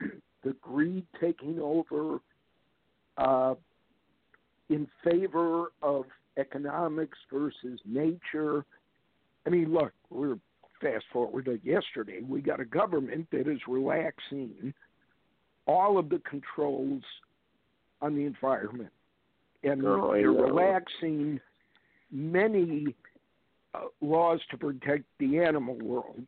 the 0.44 0.56
greed 0.60 1.06
taking 1.20 1.60
over, 1.60 2.18
uh, 3.18 3.54
in 4.70 4.86
favor 5.04 5.72
of 5.82 6.04
economics 6.38 7.18
versus 7.32 7.78
nature. 7.84 8.64
I 9.46 9.50
mean, 9.50 9.72
look, 9.72 9.92
we're 10.10 10.38
fast 10.82 11.04
forward 11.12 11.46
to 11.46 11.58
yesterday. 11.62 12.20
We 12.26 12.42
got 12.42 12.60
a 12.60 12.64
government 12.64 13.28
that 13.30 13.48
is 13.48 13.60
relaxing 13.66 14.74
all 15.66 15.96
of 15.96 16.08
the 16.08 16.20
controls 16.28 17.02
on 18.00 18.16
the 18.16 18.24
environment, 18.24 18.90
and 19.62 19.84
Oh, 19.86 20.12
they're 20.12 20.30
relaxing 20.30 21.40
many 22.10 22.94
uh, 23.74 23.82
laws 24.00 24.40
to 24.50 24.58
protect 24.58 25.04
the 25.18 25.38
animal 25.38 25.76
world, 25.76 26.26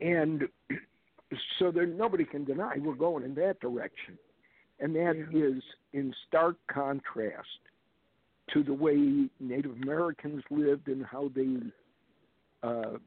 and 0.00 0.42
so 1.58 1.70
there 1.70 1.86
nobody 1.86 2.24
can 2.24 2.44
deny 2.44 2.76
we're 2.78 2.94
going 2.94 3.24
in 3.24 3.34
that 3.36 3.58
direction, 3.60 4.18
and 4.80 4.94
that 4.94 5.16
is 5.32 5.62
in 5.94 6.14
stark 6.28 6.56
contrast 6.70 7.48
to 8.52 8.62
the 8.62 8.74
way 8.74 9.28
Native 9.40 9.72
Americans 9.82 10.42
lived 10.50 10.88
and 10.88 11.04
how 11.06 11.30
they 11.34 11.56
uh, 12.62 12.98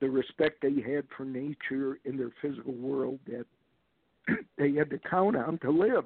the 0.00 0.08
respect 0.08 0.62
they 0.62 0.80
had 0.80 1.04
for 1.16 1.24
nature 1.24 1.98
in 2.04 2.16
their 2.16 2.30
physical 2.40 2.74
world 2.74 3.18
that 3.26 3.46
they 4.58 4.72
had 4.72 4.90
to 4.90 4.98
count 4.98 5.36
on 5.36 5.58
to 5.58 5.70
live. 5.70 6.04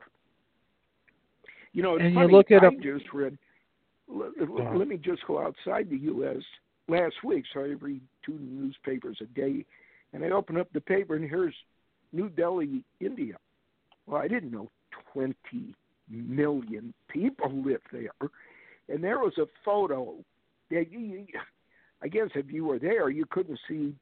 You 1.72 1.82
know, 1.82 1.94
it's 1.96 2.04
And 2.04 2.14
you 2.14 2.26
look 2.28 2.50
at 2.50 2.62
I 2.64 2.68
a- 2.68 2.76
just 2.76 3.12
read. 3.12 3.36
Let, 4.08 4.30
Uh-huh. 4.40 4.76
let 4.76 4.88
me 4.88 4.96
just 4.98 5.26
go 5.26 5.40
outside 5.42 5.88
the 5.88 5.96
U.S. 5.98 6.42
Last 6.88 7.14
week, 7.24 7.44
so 7.54 7.60
I 7.60 7.68
read 7.80 8.00
two 8.26 8.38
newspapers 8.40 9.16
a 9.20 9.26
day, 9.26 9.64
and 10.12 10.24
I 10.24 10.30
open 10.30 10.58
up 10.58 10.70
the 10.72 10.80
paper 10.80 11.14
and 11.14 11.24
here's 11.28 11.54
New 12.12 12.28
Delhi, 12.28 12.82
India. 13.00 13.36
Well, 14.06 14.20
I 14.20 14.28
didn't 14.28 14.50
know 14.50 14.68
20 15.12 15.34
million 16.10 16.92
people 17.08 17.50
live 17.64 17.80
there, 17.92 18.10
and 18.88 19.02
there 19.02 19.20
was 19.20 19.38
a 19.38 19.46
photo 19.64 20.16
that 20.70 20.90
you, 20.90 21.24
I 22.02 22.08
guess 22.08 22.28
if 22.34 22.50
you 22.50 22.64
were 22.64 22.78
there, 22.78 23.10
you 23.10 23.24
couldn't 23.30 23.58
see 23.68 23.94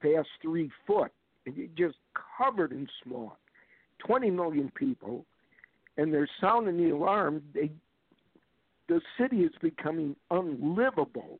past 0.00 0.28
three 0.40 0.70
foot 0.86 1.12
and 1.46 1.56
you 1.56 1.68
just 1.76 1.96
covered 2.38 2.72
in 2.72 2.88
smog. 3.02 3.32
20 4.06 4.30
million 4.30 4.70
people, 4.74 5.24
and 5.96 6.12
they're 6.12 6.28
sounding 6.40 6.76
the 6.76 6.90
alarm. 6.90 7.42
They, 7.54 7.70
the 8.88 9.00
city 9.18 9.42
is 9.42 9.52
becoming 9.60 10.16
unlivable 10.30 11.38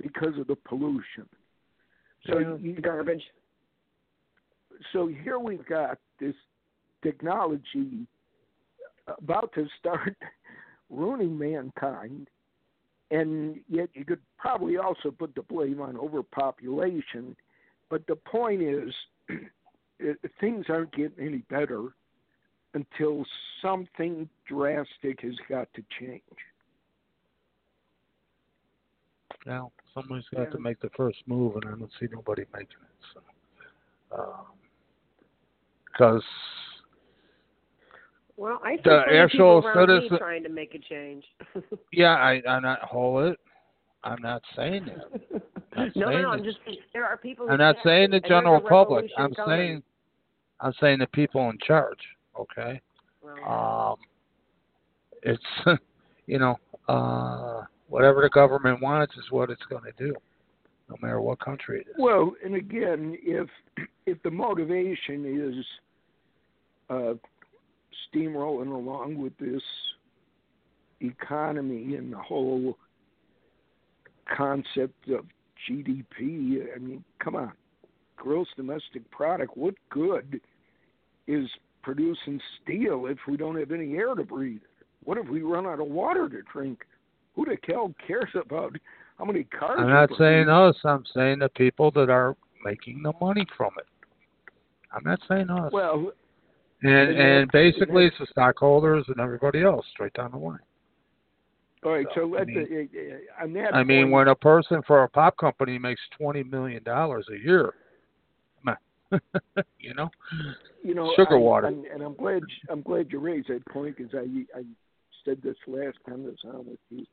because 0.00 0.38
of 0.38 0.46
the 0.46 0.56
pollution. 0.56 1.28
So 2.26 2.38
Yeah, 2.38 2.56
you, 2.60 2.80
garbage. 2.80 3.22
so 4.92 5.06
here 5.06 5.38
we've 5.38 5.66
got 5.66 5.98
this 6.18 6.34
technology 7.02 8.06
about 9.06 9.52
to 9.54 9.66
start 9.78 10.16
ruining 10.90 11.36
mankind, 11.38 12.28
and 13.12 13.60
yet 13.68 13.90
you 13.92 14.04
could 14.04 14.20
probably 14.38 14.78
also 14.78 15.10
put 15.10 15.34
the 15.34 15.42
blame 15.42 15.80
on 15.80 15.98
overpopulation. 15.98 17.36
But 17.90 18.06
the 18.06 18.16
point 18.16 18.62
is, 18.62 18.92
things 20.40 20.64
aren't 20.70 20.92
getting 20.92 21.24
any 21.24 21.38
better 21.50 21.88
until 22.72 23.24
something 23.60 24.28
drastic 24.48 25.20
has 25.20 25.34
got 25.48 25.68
to 25.74 25.84
change. 26.00 26.22
Now, 29.44 29.72
somebody's 29.92 30.24
got 30.34 30.50
to 30.52 30.58
make 30.58 30.80
the 30.80 30.90
first 30.96 31.18
move, 31.26 31.56
and 31.56 31.64
I 31.66 31.70
don't 31.70 31.90
see 32.00 32.06
nobody 32.10 32.44
making 32.54 32.68
it. 32.68 33.06
So, 33.12 34.18
um, 34.18 34.46
because 35.86 36.22
Well, 38.42 38.60
I 38.64 38.74
see 38.74 38.82
The 38.84 39.04
actual 39.22 39.62
people 39.62 39.86
citizen- 39.86 40.18
trying 40.18 40.42
to 40.42 40.48
make 40.48 40.74
a 40.74 40.78
change. 40.80 41.24
yeah, 41.92 42.14
I, 42.14 42.42
I'm 42.48 42.62
not 42.62 42.80
hold 42.80 43.26
it. 43.26 43.38
I'm 44.02 44.20
not 44.20 44.42
saying 44.56 44.86
that. 44.86 45.40
Not 45.76 45.94
no, 45.94 46.06
no, 46.06 46.10
saying 46.10 46.22
no. 46.22 46.30
I'm 46.30 46.42
just 46.42 46.58
there 46.92 47.04
are 47.04 47.16
people. 47.16 47.46
Who 47.46 47.52
I'm 47.52 47.58
not 47.58 47.76
saying 47.84 48.10
the 48.10 48.16
and 48.16 48.24
there's 48.24 48.24
a 48.24 48.28
general 48.28 48.60
public. 48.60 49.08
I'm 49.16 49.32
coming. 49.32 49.56
saying, 49.58 49.82
I'm 50.58 50.72
saying 50.80 50.98
the 50.98 51.06
people 51.06 51.50
in 51.50 51.58
charge. 51.64 52.00
Okay. 52.36 52.80
Well, 53.22 53.92
Um, 53.92 53.96
it's 55.22 55.80
you 56.26 56.40
know, 56.40 56.58
uh, 56.88 57.62
whatever 57.86 58.22
the 58.22 58.30
government 58.30 58.82
wants 58.82 59.14
is 59.14 59.30
what 59.30 59.50
it's 59.50 59.62
going 59.70 59.84
to 59.84 59.92
do, 60.04 60.16
no 60.90 60.96
matter 61.00 61.20
what 61.20 61.38
country 61.38 61.82
it 61.82 61.90
is. 61.90 61.94
Well, 61.96 62.32
and 62.44 62.56
again, 62.56 63.16
if 63.22 63.48
if 64.06 64.20
the 64.24 64.32
motivation 64.32 65.54
is 65.54 65.64
uh, 66.90 67.14
steamrolling 68.08 68.72
along 68.72 69.18
with 69.18 69.36
this 69.38 69.62
economy 71.00 71.96
and 71.96 72.12
the 72.12 72.18
whole 72.18 72.76
concept 74.36 75.08
of 75.08 75.24
GDP, 75.68 76.66
I 76.74 76.78
mean, 76.78 77.04
come 77.22 77.36
on, 77.36 77.52
gross 78.16 78.46
domestic 78.56 79.08
product. 79.10 79.56
What 79.56 79.74
good 79.90 80.40
is 81.26 81.48
producing 81.82 82.40
steel 82.62 83.06
if 83.06 83.18
we 83.28 83.36
don't 83.36 83.58
have 83.58 83.72
any 83.72 83.94
air 83.96 84.14
to 84.14 84.24
breathe? 84.24 84.62
What 85.04 85.18
if 85.18 85.28
we 85.28 85.42
run 85.42 85.66
out 85.66 85.80
of 85.80 85.88
water 85.88 86.28
to 86.28 86.42
drink? 86.52 86.84
Who 87.34 87.44
the 87.44 87.56
hell 87.66 87.92
cares 88.06 88.30
about 88.34 88.76
how 89.18 89.24
many 89.24 89.44
cars? 89.44 89.78
I'm 89.78 89.88
not 89.88 90.10
saying 90.18 90.48
us. 90.48 90.76
I'm 90.84 91.04
saying 91.14 91.40
the 91.40 91.48
people 91.48 91.90
that 91.92 92.10
are 92.10 92.36
making 92.64 93.02
the 93.02 93.12
money 93.20 93.46
from 93.56 93.72
it. 93.78 93.86
I'm 94.92 95.04
not 95.04 95.20
saying 95.28 95.48
us. 95.48 95.72
Well, 95.72 96.12
and 96.82 96.90
and 97.10 97.18
and 97.20 97.52
basically 97.52 98.06
it's 98.06 98.16
the 98.18 98.26
stockholders 98.30 99.04
and 99.08 99.20
everybody 99.20 99.62
else 99.62 99.84
straight 99.92 100.12
down 100.14 100.30
the 100.32 100.38
line. 100.38 100.58
all 101.84 101.92
right. 101.92 102.06
So 102.14 102.20
So, 102.22 102.34
I 102.34 102.38
let 102.38 102.46
mean- 102.48 102.88
the, 102.92 103.16
uh, 103.40 103.44
on 103.44 103.52
that. 103.54 103.74
I 103.74 103.82
mean, 103.82 104.10
when 104.10 104.28
a 104.28 104.34
person 104.34 104.82
for 104.86 105.02
a 105.04 105.08
pop 105.08 105.36
company 105.36 105.78
makes 105.78 106.00
twenty 106.18 106.42
million 106.42 106.82
dollars 106.82 107.26
a 107.32 107.38
year, 107.38 107.72
you 109.78 109.92
know, 109.94 110.08
you 110.82 110.94
know, 110.94 111.12
sugar 111.16 111.36
I, 111.36 111.38
water. 111.38 111.66
And, 111.66 111.84
and 111.86 112.02
I'm 112.02 112.14
glad 112.14 112.42
I'm 112.70 112.82
glad 112.82 113.08
you 113.10 113.18
raised 113.20 113.48
that 113.48 113.64
point 113.66 113.96
because 113.96 114.14
I 114.14 114.26
I 114.58 114.62
said 115.24 115.40
this 115.42 115.56
last 115.66 115.98
time 116.08 116.24
I 116.24 116.30
was 116.30 116.38
on 116.44 116.66
with 116.66 116.78
you. 116.90 117.04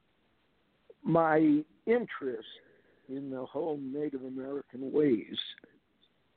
My 1.03 1.61
interest 1.85 2.47
in 3.09 3.29
the 3.31 3.45
whole 3.45 3.77
Native 3.81 4.23
American 4.23 4.91
ways 4.91 5.37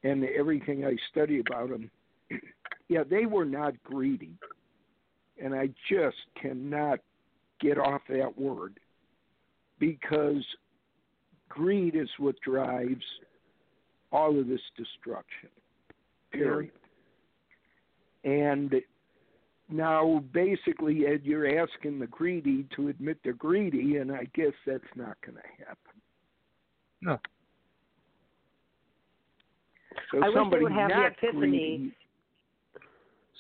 and 0.05 0.25
everything 0.25 0.85
I 0.85 0.97
study 1.11 1.41
about 1.41 1.69
them, 1.71 1.91
yeah, 2.93 3.05
they 3.09 3.25
were 3.25 3.47
not 3.47 3.83
greedy, 3.83 4.35
and 5.43 5.55
I 5.55 5.69
just 5.91 6.17
cannot 6.41 6.99
get 7.59 7.79
off 7.79 8.03
that 8.11 8.39
word 8.39 8.79
because 9.79 10.45
greed 11.49 11.97
is 11.97 12.09
what 12.19 12.35
drives 12.43 13.05
all 14.13 14.39
of 14.39 14.47
this 14.47 14.61
destruction. 14.77 15.49
Period. 16.33 16.73
And 18.25 18.75
now, 19.71 20.23
basically, 20.35 21.07
Ed, 21.07 21.23
you're 21.25 21.63
asking 21.63 21.99
the 21.99 22.07
greedy 22.09 22.67
to 22.77 22.89
admit 22.89 23.17
they're 23.25 23.33
greedy, 23.33 23.97
and 23.97 24.13
I 24.13 24.29
guess 24.35 24.53
that's 24.67 24.85
not 24.97 25.17
going 25.25 25.37
to 25.37 25.65
happen. 25.65 26.01
No. 27.01 27.19
So 30.11 30.19
I 30.19 30.29
wish 30.29 30.35
they 30.35 30.41
somebody 30.41 30.63
would 30.65 30.73
have 30.73 30.91
the 30.91 31.07
epiphany. 31.07 31.39
greedy, 31.39 31.97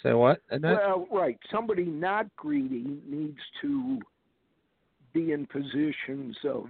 say 0.03 0.13
what? 0.13 0.41
Well, 0.77 1.07
right. 1.11 1.39
Somebody 1.51 1.85
not 1.85 2.27
greedy 2.37 3.01
needs 3.07 3.39
to 3.61 4.01
be 5.13 5.33
in 5.33 5.47
positions 5.47 6.37
of 6.45 6.65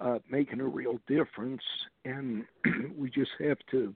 uh, 0.00 0.18
making 0.30 0.60
a 0.60 0.64
real 0.64 0.98
difference, 1.06 1.62
and 2.04 2.44
we 2.98 3.10
just 3.10 3.30
have 3.38 3.58
to 3.70 3.94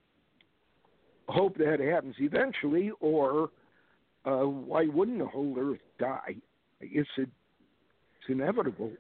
hope 1.29 1.57
that 1.59 1.81
happens 1.81 2.15
eventually, 2.19 2.93
or 3.01 3.51
uh, 4.25 4.43
why 4.45 4.87
wouldn't 4.87 5.19
the 5.19 5.27
whole 5.27 5.57
earth 5.59 5.81
die? 5.99 6.37
I 6.81 6.85
guess 6.87 7.07
it, 7.17 7.29
it's 8.21 8.29
inevitable. 8.29 8.93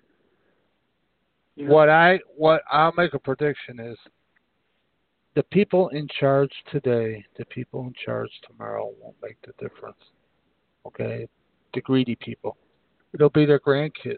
You 1.56 1.68
know? 1.68 1.74
what 1.74 1.88
I 1.88 2.18
what 2.36 2.62
I'll 2.70 2.92
make 2.96 3.14
a 3.14 3.18
prediction 3.18 3.80
is 3.80 3.98
the 5.36 5.42
people 5.44 5.90
in 5.90 6.08
charge 6.18 6.50
today, 6.72 7.22
the 7.36 7.44
people 7.44 7.82
in 7.82 7.94
charge 8.04 8.30
tomorrow 8.48 8.90
won't 9.00 9.14
make 9.22 9.36
the 9.42 9.52
difference. 9.62 9.98
Okay? 10.86 11.28
The 11.74 11.80
greedy 11.82 12.16
people. 12.16 12.56
It'll 13.12 13.28
be 13.30 13.44
their 13.44 13.60
grandkids 13.60 14.16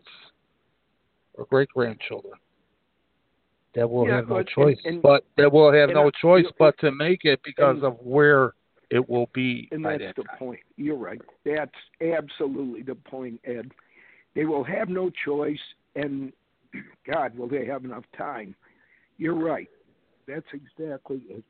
or 1.35 1.45
great 1.47 1.69
grandchildren. 1.75 2.35
That 3.75 3.91
will 3.91 4.07
Yeah, 4.07 4.16
have 4.16 4.29
no 4.29 4.43
choice. 4.45 4.79
and- 4.85 4.95
and- 4.95 5.03
but 5.03 5.25
that 5.37 5.53
will 5.53 5.73
have 5.73 5.91
no 5.91 6.07
I- 6.07 6.11
choice 6.11 6.47
but 6.57 6.79
to 6.79 6.93
make 6.93 7.25
it 7.25 7.43
because 7.43 7.77
and- 7.79 7.85
of 7.85 8.01
where 8.01 8.55
it 8.91 9.07
will 9.09 9.27
be 9.35 9.69
And 9.73 9.85
that's 9.85 9.99
that 9.99 10.16
the 10.16 10.23
time. 10.23 10.39
point. 10.39 10.61
You're 10.77 10.97
right. 10.97 11.21
That's 11.45 11.75
absolutely 12.01 12.83
the 12.83 12.95
point, 12.95 13.41
Ed. 13.45 13.73
They 14.35 14.45
will 14.45 14.64
have 14.64 14.89
no 14.89 15.11
choice, 15.11 15.61
and 15.97 16.33
God, 17.05 17.37
will 17.37 17.49
they 17.49 17.64
have 17.66 17.85
enough 17.85 18.05
time? 18.12 18.55
You're 19.16 19.35
right. 19.35 19.69
That's 20.29 20.47
exactly 20.53 21.22
it. 21.31 21.43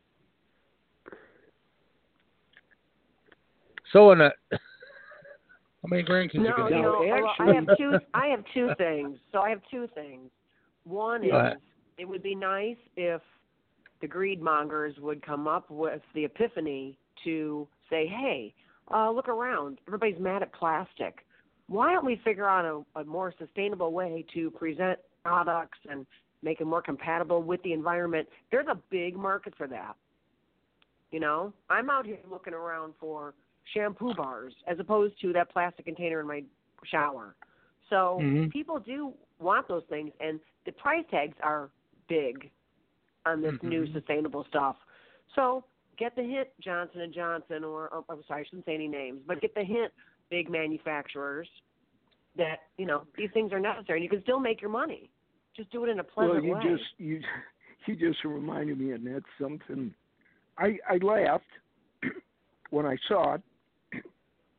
So 3.93 4.13
in 4.13 4.21
a 4.21 4.31
how 4.53 5.89
many 5.89 6.05
grandkids 6.05 6.35
you 6.35 6.41
No, 6.43 6.69
you 6.69 6.71
No, 6.77 6.83
know, 6.83 7.03
have? 7.05 7.25
although 7.25 7.53
I 7.53 7.55
have 7.55 7.77
two. 7.77 7.99
I 8.15 8.27
have 8.29 8.45
two 8.55 8.71
things. 8.79 9.19
So 9.33 9.41
I 9.41 9.51
have 9.51 9.61
two 9.71 9.89
things. 9.95 10.31
One 10.85 11.25
is 11.25 11.31
Go 11.31 11.39
ahead. 11.39 11.57
it 11.99 12.05
would 12.07 12.23
be 12.23 12.35
nice 12.35 12.77
if 12.97 13.21
the 14.01 14.07
greed 14.07 14.41
mongers 14.41 14.95
would 15.01 15.25
come 15.25 15.49
up 15.49 15.69
with 15.71 16.01
the 16.15 16.25
epiphany 16.25 16.97
to 17.25 17.67
say, 17.91 18.07
"Hey, 18.07 18.55
uh, 18.95 19.11
look 19.11 19.29
around. 19.29 19.79
Everybody's 19.89 20.21
mad 20.21 20.43
at 20.43 20.53
plastic. 20.53 21.25
Why 21.67 21.93
don't 21.93 22.05
we 22.07 22.17
figure 22.25 22.49
out 22.49 22.65
a, 22.95 23.01
a 23.01 23.05
more 23.05 23.35
sustainable 23.39 23.93
way 23.93 24.25
to 24.35 24.51
present 24.53 24.99
products 25.25 25.79
and 25.91 26.07
make 26.43 26.59
them 26.59 26.69
more 26.69 26.83
compatible 26.83 27.43
with 27.43 27.63
the 27.63 27.73
environment?" 27.73 28.29
There's 28.51 28.69
a 28.69 28.77
big 28.91 29.17
market 29.17 29.55
for 29.57 29.67
that. 29.69 29.97
You 31.11 31.21
know, 31.21 31.53
I'm 31.71 31.89
out 31.91 32.05
here 32.07 32.19
looking 32.31 32.55
around 32.55 32.95
for 33.01 33.35
shampoo 33.75 34.15
bars 34.15 34.55
as 34.67 34.79
opposed 34.79 35.19
to 35.21 35.33
that 35.33 35.51
plastic 35.51 35.85
container 35.87 36.21
in 36.21 36.27
my 36.27 36.45
shower. 36.85 37.35
So 37.89 38.19
Mhm. 38.21 38.51
people 38.51 38.79
do 38.79 39.15
want 39.39 39.69
those 39.69 39.85
things, 39.87 40.13
and 40.21 40.41
the 40.65 40.73
price 40.73 41.05
tags 41.11 41.37
are 41.43 41.71
big 42.09 42.51
on 43.25 43.41
this 43.41 43.55
new 43.63 43.87
Mhm. 43.87 43.93
sustainable 43.93 44.45
stuff. 44.45 44.77
So 45.35 45.65
get 45.97 46.15
the 46.15 46.23
hint, 46.23 46.49
Johnson 46.61 47.01
and 47.01 47.13
Johnson, 47.13 47.65
or 47.65 47.89
oh, 47.93 48.05
I'm 48.09 48.23
sorry, 48.25 48.43
I 48.43 48.45
shouldn't 48.45 48.67
say 48.67 48.75
any 48.75 48.89
names, 48.89 49.23
but 49.27 49.41
get 49.41 49.55
the 49.55 49.65
hint, 49.65 49.93
big 50.31 50.51
manufacturers, 50.51 51.49
that 52.37 52.69
you 52.77 52.87
know 52.87 53.07
these 53.17 53.31
things 53.33 53.53
are 53.53 53.61
necessary. 53.61 53.99
and 53.99 54.05
You 54.05 54.11
can 54.11 54.23
still 54.23 54.41
make 54.41 54.61
your 54.61 54.71
money. 54.71 55.11
Just 55.59 55.73
do 55.73 55.85
it 55.85 55.91
in 55.91 55.99
a 55.99 56.05
pleasant 56.05 56.37
well, 56.37 56.45
you 56.45 56.55
way. 56.55 56.61
just 56.63 56.85
you 56.99 57.21
you 57.87 57.97
just 57.97 58.25
reminded 58.25 58.79
me, 58.79 58.93
and 58.93 59.05
that's 59.05 59.25
something. 59.41 59.93
I 60.57 60.79
I 60.89 60.99
laughed 61.03 61.45
when 62.71 62.87
I 62.87 62.97
saw 63.09 63.35
it. 63.35 63.43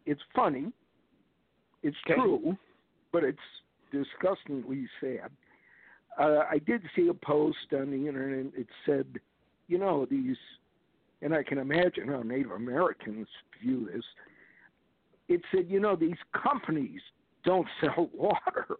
It's 0.05 0.21
funny. 0.35 0.71
It's 1.83 1.95
Okay. 2.07 2.15
true, 2.15 2.57
but 3.11 3.23
it's 3.23 3.37
disgustingly 3.91 4.87
sad. 4.99 5.29
Uh, 6.19 6.45
I 6.49 6.57
did 6.65 6.81
see 6.95 7.09
a 7.09 7.13
post 7.13 7.57
on 7.73 7.91
the 7.91 8.07
internet. 8.07 8.51
It 8.57 8.65
said, 8.87 9.05
you 9.67 9.77
know, 9.77 10.07
these 10.09 10.37
and 11.21 11.33
I 11.33 11.43
can 11.43 11.59
imagine 11.59 12.07
how 12.07 12.23
Native 12.23 12.51
Americans 12.51 13.27
view 13.61 13.89
this. 13.93 14.03
It 15.27 15.41
said, 15.53 15.65
you 15.69 15.79
know, 15.79 15.95
these 15.95 16.17
companies 16.33 17.01
don't 17.45 17.67
sell 17.81 18.09
water. 18.13 18.77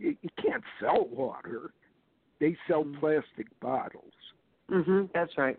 You, 0.00 0.16
you 0.22 0.30
can't 0.42 0.64
sell 0.80 1.06
water. 1.10 1.72
They 2.40 2.56
sell 2.66 2.84
Mm-hmm. 2.84 2.98
plastic 3.00 3.46
bottles. 3.60 4.12
Mhm. 4.70 5.10
That's 5.12 5.36
right. 5.36 5.58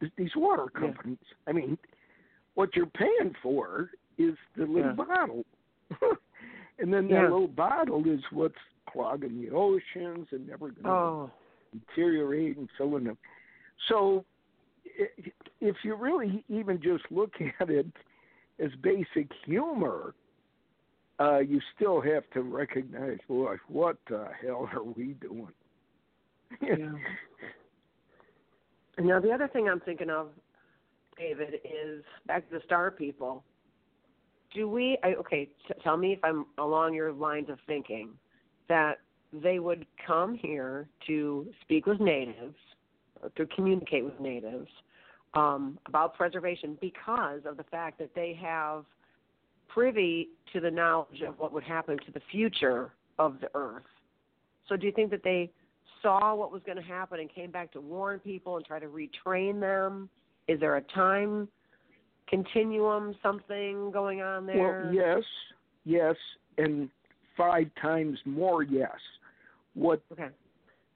Th- 0.00 0.12
These 0.16 0.36
water 0.36 0.66
Yeah. 0.74 0.80
companies. 0.80 1.18
I 1.46 1.52
mean, 1.52 1.78
what 2.54 2.76
you're 2.76 2.86
paying 2.86 3.34
for 3.42 3.90
is 4.18 4.34
the 4.56 4.66
little 4.66 4.90
Yeah. 4.90 5.04
bottle, 5.04 5.44
and 6.78 6.92
then 6.92 7.08
that 7.08 7.14
Yeah. 7.14 7.22
little 7.22 7.48
bottle 7.48 8.06
is 8.06 8.22
what's 8.30 8.54
clogging 8.86 9.40
the 9.40 9.50
oceans 9.50 10.28
and 10.32 10.46
never 10.46 10.68
going 10.70 10.84
to 10.84 10.90
Oh. 10.90 11.30
deteriorate 11.72 12.56
and 12.58 12.68
filling 12.76 13.04
them. 13.04 13.16
So, 13.88 14.24
if 15.60 15.76
you 15.84 15.94
really 15.94 16.44
even 16.48 16.80
just 16.82 17.04
look 17.10 17.32
at 17.60 17.70
it 17.70 17.86
as 18.58 18.74
basic 18.82 19.32
humor, 19.44 20.14
uh, 21.20 21.38
you 21.38 21.60
still 21.76 22.00
have 22.00 22.28
to 22.32 22.42
recognize, 22.42 23.18
boy, 23.28 23.56
what 23.68 23.98
the 24.08 24.28
hell 24.42 24.68
are 24.72 24.82
we 24.82 25.14
doing? 25.20 25.52
Yeah. 26.62 26.92
Now 28.98 29.18
the 29.18 29.30
other 29.30 29.48
thing 29.48 29.66
I'm 29.66 29.80
thinking 29.80 30.10
of, 30.10 30.28
David, 31.16 31.54
is 31.64 32.04
back 32.26 32.46
to 32.50 32.58
the 32.58 32.62
star 32.66 32.90
people. 32.90 33.44
Do 34.52 34.68
we? 34.68 34.98
I, 35.02 35.14
okay, 35.14 35.48
t- 35.66 35.74
tell 35.82 35.96
me 35.96 36.12
if 36.12 36.18
I'm 36.22 36.44
along 36.58 36.92
your 36.92 37.10
lines 37.10 37.48
of 37.48 37.58
thinking 37.66 38.10
that 38.68 38.98
they 39.32 39.58
would 39.58 39.86
come 40.06 40.34
here 40.34 40.86
to 41.06 41.46
speak 41.62 41.86
with 41.86 41.98
natives, 41.98 42.56
to 43.36 43.46
communicate 43.46 44.04
with 44.04 44.18
natives 44.20 44.68
um, 45.34 45.78
about 45.86 46.14
preservation 46.14 46.76
because 46.80 47.40
of 47.46 47.56
the 47.56 47.64
fact 47.64 47.98
that 48.00 48.14
they 48.14 48.38
have 48.42 48.84
privy 49.72 50.28
to 50.52 50.60
the 50.60 50.70
knowledge 50.70 51.22
of 51.26 51.38
what 51.38 51.52
would 51.52 51.64
happen 51.64 51.98
to 52.06 52.12
the 52.12 52.20
future 52.30 52.92
of 53.18 53.40
the 53.40 53.48
earth. 53.54 53.82
So 54.68 54.76
do 54.76 54.86
you 54.86 54.92
think 54.92 55.10
that 55.10 55.22
they 55.22 55.50
saw 56.02 56.34
what 56.34 56.52
was 56.52 56.62
going 56.64 56.76
to 56.76 56.82
happen 56.82 57.20
and 57.20 57.32
came 57.32 57.50
back 57.50 57.72
to 57.72 57.80
warn 57.80 58.18
people 58.20 58.56
and 58.56 58.64
try 58.64 58.78
to 58.78 58.86
retrain 58.86 59.60
them? 59.60 60.08
Is 60.48 60.60
there 60.60 60.76
a 60.76 60.82
time 60.82 61.48
continuum, 62.28 63.14
something 63.22 63.90
going 63.90 64.22
on 64.22 64.46
there? 64.46 64.82
Well, 64.82 64.94
yes, 64.94 65.22
yes, 65.84 66.16
and 66.58 66.88
five 67.36 67.70
times 67.80 68.18
more 68.24 68.62
yes. 68.62 68.96
What 69.74 70.02
Okay. 70.12 70.28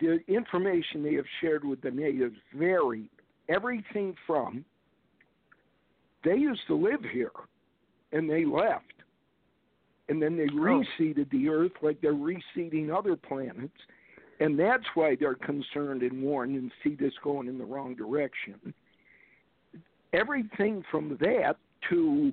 the 0.00 0.18
information 0.26 1.02
they 1.02 1.14
have 1.14 1.26
shared 1.40 1.64
with 1.64 1.80
the 1.80 1.90
natives 1.90 2.36
vary 2.54 3.08
everything 3.48 4.16
from 4.26 4.64
they 6.24 6.36
used 6.36 6.62
to 6.66 6.74
live 6.74 7.02
here 7.12 7.30
and 8.14 8.28
they 8.30 8.46
left 8.46 8.84
and 10.08 10.22
then 10.22 10.36
they 10.36 10.48
Oh. 10.50 10.82
reseeded 10.98 11.28
the 11.30 11.48
earth 11.48 11.72
like 11.82 12.00
they're 12.00 12.14
reseeding 12.14 12.90
other 12.96 13.16
planets 13.16 13.76
and 14.40 14.58
that's 14.58 14.84
why 14.94 15.14
they're 15.16 15.34
concerned 15.34 16.02
and 16.02 16.22
warned 16.22 16.56
and 16.56 16.72
see 16.82 16.94
this 16.94 17.12
going 17.22 17.48
in 17.48 17.58
the 17.58 17.64
wrong 17.64 17.94
direction 17.94 18.72
everything 20.14 20.82
from 20.90 21.16
that 21.20 21.56
to 21.90 22.32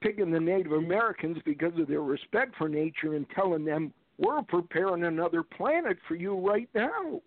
picking 0.00 0.30
the 0.30 0.40
native 0.40 0.72
americans 0.72 1.38
because 1.44 1.78
of 1.78 1.86
their 1.86 2.02
respect 2.02 2.54
for 2.56 2.68
nature 2.68 3.14
and 3.14 3.26
telling 3.30 3.64
them 3.64 3.92
we're 4.18 4.42
preparing 4.42 5.04
another 5.04 5.42
planet 5.42 5.96
for 6.08 6.14
you 6.14 6.34
right 6.36 6.68
now 6.74 7.20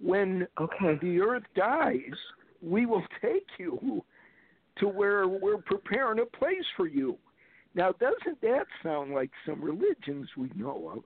when 0.00 0.46
Okay. 0.60 0.98
the 1.00 1.20
earth 1.20 1.44
dies, 1.54 2.12
we 2.62 2.84
will 2.86 3.02
take 3.22 3.46
you 3.58 4.04
to 4.78 4.88
where 4.88 5.26
we're 5.28 5.58
preparing 5.58 6.20
a 6.20 6.26
place 6.36 6.64
for 6.76 6.86
you. 6.86 7.16
Now, 7.74 7.92
doesn't 7.92 8.40
that 8.42 8.66
sound 8.82 9.12
like 9.12 9.30
some 9.44 9.62
religions 9.62 10.28
we 10.36 10.50
know 10.54 10.92
of? 10.96 11.02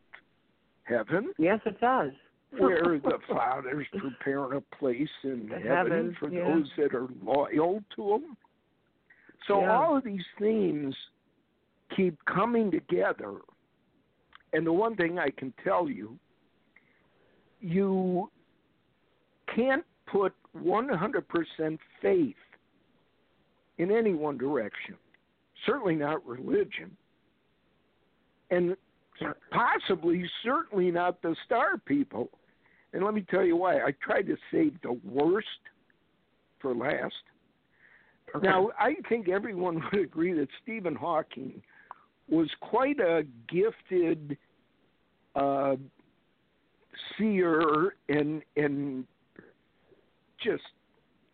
Heaven, 0.85 1.33
Yes, 1.39 1.61
it 1.67 1.81
does. 1.81 2.13
where 2.59 2.99
the 2.99 3.19
Father's 3.29 3.87
preparing 3.97 4.57
a 4.57 4.77
place 4.77 5.09
in 5.23 5.49
heaven, 5.49 5.67
Heaven, 5.67 6.17
for 6.19 6.29
yeah. 6.31 6.45
those 6.45 6.69
that 6.79 6.95
are 6.95 7.07
loyal 7.23 7.83
to 7.97 8.15
Him. 8.15 8.37
So, 9.47 9.61
Yeah. 9.61 9.73
all 9.73 9.97
of 9.97 10.05
these 10.05 10.25
themes 10.39 10.97
keep 11.97 12.17
coming 12.25 12.71
together. 12.71 13.35
And 14.53 14.67
the 14.67 14.73
one 14.73 14.97
thing 14.97 15.19
I 15.19 15.31
can 15.31 15.53
tell 15.63 15.89
you, 15.89 16.19
you 17.61 18.31
can't 19.55 19.85
put 20.07 20.35
100% 20.55 21.79
faith 22.01 22.37
in 23.81 23.91
any 23.91 24.13
one 24.13 24.37
direction, 24.37 24.95
certainly 25.65 25.95
not 25.95 26.25
religion, 26.27 26.95
and 28.51 28.77
possibly, 29.51 30.23
certainly 30.45 30.91
not 30.91 31.23
the 31.23 31.35
star 31.47 31.79
people. 31.79 32.29
And 32.93 33.03
let 33.03 33.15
me 33.15 33.25
tell 33.31 33.43
you 33.43 33.57
why. 33.57 33.81
I 33.81 33.93
tried 34.03 34.27
to 34.27 34.37
save 34.53 34.75
the 34.83 35.01
worst 35.03 35.47
for 36.61 36.75
last. 36.75 37.15
Okay. 38.37 38.47
Now, 38.47 38.71
I 38.79 38.97
think 39.09 39.31
everyone 39.31 39.83
would 39.93 40.03
agree 40.03 40.35
that 40.35 40.49
Stephen 40.63 40.95
Hawking 40.95 41.63
was 42.29 42.51
quite 42.61 43.01
a 43.01 43.23
gifted 43.49 44.37
uh, 45.35 45.77
seer 47.17 47.95
and 48.11 48.43
and 48.57 49.07
just 50.45 50.63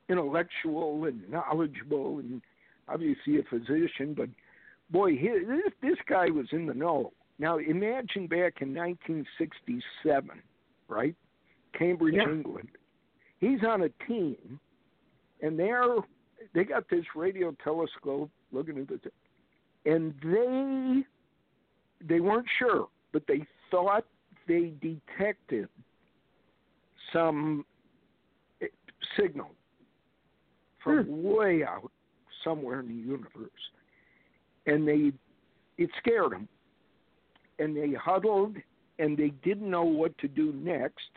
intellectual 0.09 1.04
and 1.04 1.28
knowledgeable 1.30 2.18
and 2.18 2.40
obviously 2.88 3.38
a 3.38 3.42
physician, 3.44 4.14
but 4.16 4.28
boy, 4.90 5.11
he, 5.11 5.28
this 5.28 5.72
this 5.82 5.98
guy 6.09 6.30
was 6.30 6.46
in 6.52 6.66
the 6.66 6.74
know. 6.74 7.12
Now 7.38 7.59
imagine 7.59 8.26
back 8.26 8.62
in 8.62 8.74
1967, 8.74 10.30
right? 10.88 11.14
Cambridge, 11.78 12.14
Yeah. 12.16 12.30
England. 12.30 12.68
He's 13.38 13.62
on 13.66 13.82
a 13.82 13.88
team, 14.07 14.59
and 15.42 15.59
they're 15.59 15.96
they 16.54 16.64
got 16.64 16.88
this 16.88 17.04
radio 17.14 17.54
telescope 17.62 18.30
looking 18.52 18.78
at 18.78 18.88
the, 18.88 19.00
and 19.84 20.14
they 20.22 21.04
they 22.07 22.20
weren't 22.20 22.46
sure, 22.59 22.88
but 23.12 23.24
they 23.26 23.46
thought 23.70 24.07
they 24.48 24.72
detected 24.80 25.68
some 27.12 27.64
eh, 28.62 28.66
signal 29.18 29.50
from 30.87 31.22
way 31.22 31.64
out 31.64 31.91
somewhere 32.45 32.80
in 32.80 32.89
the 32.89 32.95
universe, 32.95 33.51
and 34.66 34.87
they 34.87 35.12
it 35.78 35.91
scared 35.99 36.32
them, 36.32 36.49
and 37.59 37.76
they 37.76 37.93
huddled 37.93 38.57
and 38.99 39.16
they 39.16 39.30
didn't 39.45 39.70
know 39.70 39.82
what 39.82 40.16
to 40.18 40.28
do 40.28 40.53
next 40.55 41.11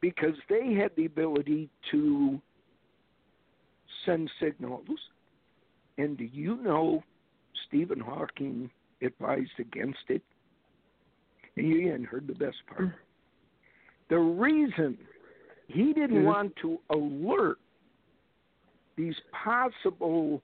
because 0.00 0.34
they 0.48 0.74
had 0.74 0.90
the 0.96 1.06
ability 1.06 1.70
to 1.90 2.40
send 4.04 4.30
signals. 4.40 4.88
And 5.98 6.18
do 6.18 6.24
you 6.24 6.56
know 6.56 7.02
Stephen 7.66 8.00
Hawking 8.00 8.70
advised 9.02 9.58
against 9.60 10.04
it? 10.08 10.22
And 11.56 11.68
you 11.68 11.90
hadn't 11.90 12.06
heard 12.06 12.26
the 12.26 12.34
best 12.34 12.56
part. 12.66 12.90
The 14.08 14.18
reason 14.18 14.98
he 15.68 15.92
didn't 15.92 16.22
Mhm. 16.22 16.24
want 16.24 16.56
to 16.56 16.80
alert 16.90 17.58
these 18.96 19.14
possible 19.32 20.42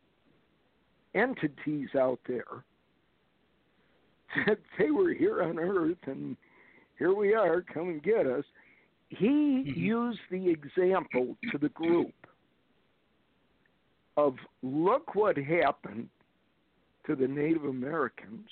entities 1.15 1.89
out 1.99 2.21
there 2.27 2.65
that 4.47 4.59
they 4.79 4.91
were 4.91 5.13
here 5.13 5.43
on 5.43 5.59
Earth 5.59 5.99
and 6.07 6.37
here 6.99 7.15
we 7.15 7.35
are, 7.35 7.63
come 7.63 7.89
and 7.89 8.03
get 8.03 8.27
us. 8.27 8.45
He 9.09 9.29
Mhm. 9.65 9.77
used 9.77 10.21
the 10.31 10.49
example 10.51 11.37
to 11.51 11.59
the 11.59 11.71
group 11.71 12.15
of 14.17 14.37
look 14.63 15.15
what 15.15 15.37
happened 15.37 16.09
to 17.07 17.17
the 17.17 17.27
Native 17.27 17.65
Americans 17.65 18.49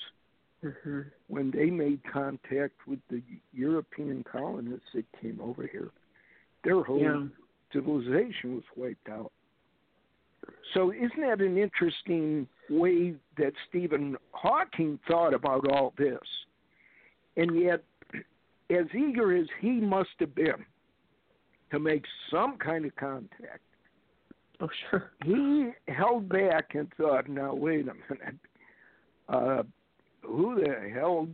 hmm 0.62 1.02
when 1.28 1.50
they 1.50 1.70
made 1.70 2.02
contact 2.04 2.86
with 2.88 2.98
the 3.08 3.22
European 3.52 4.24
colonists 4.24 4.90
that 4.94 5.04
came 5.20 5.38
over 5.40 5.66
here. 5.66 5.90
Their 6.64 6.82
whole 6.82 6.98
Yeah. 6.98 7.28
civilization 7.72 8.56
was 8.56 8.64
wiped 8.74 9.08
out. 9.10 9.30
So, 10.74 10.92
isn't 10.92 11.20
that 11.20 11.40
an 11.40 11.56
interesting 11.56 12.46
way 12.68 13.14
that 13.36 13.52
Stephen 13.68 14.16
Hawking 14.32 14.98
thought 15.08 15.34
about 15.34 15.66
all 15.70 15.94
this? 15.96 16.18
And 17.36 17.60
yet, 17.60 17.82
as 18.70 18.86
eager 18.94 19.36
as 19.36 19.46
he 19.60 19.72
must 19.80 20.10
have 20.20 20.34
been 20.34 20.64
to 21.70 21.78
make 21.78 22.04
some 22.30 22.56
kind 22.58 22.84
of 22.84 22.94
contact, 22.96 23.60
Oh, 24.60 24.68
sure. 24.90 25.12
he 25.24 25.70
held 25.86 26.28
back 26.28 26.74
and 26.74 26.92
thought, 26.96 27.28
now, 27.28 27.54
wait 27.54 27.86
a 27.88 27.94
minute. 27.94 28.36
Uh, 29.28 29.62
who 30.22 30.56
the 30.56 30.90
hell 30.92 31.28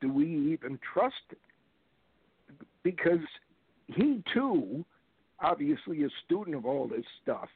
do 0.00 0.12
we 0.12 0.26
even 0.52 0.78
trust? 0.92 1.14
Because 2.82 3.20
he, 3.86 4.22
too, 4.34 4.84
obviously 5.40 6.04
a 6.04 6.08
student 6.24 6.54
of 6.56 6.66
all 6.66 6.86
this 6.86 7.04
stuff. 7.22 7.48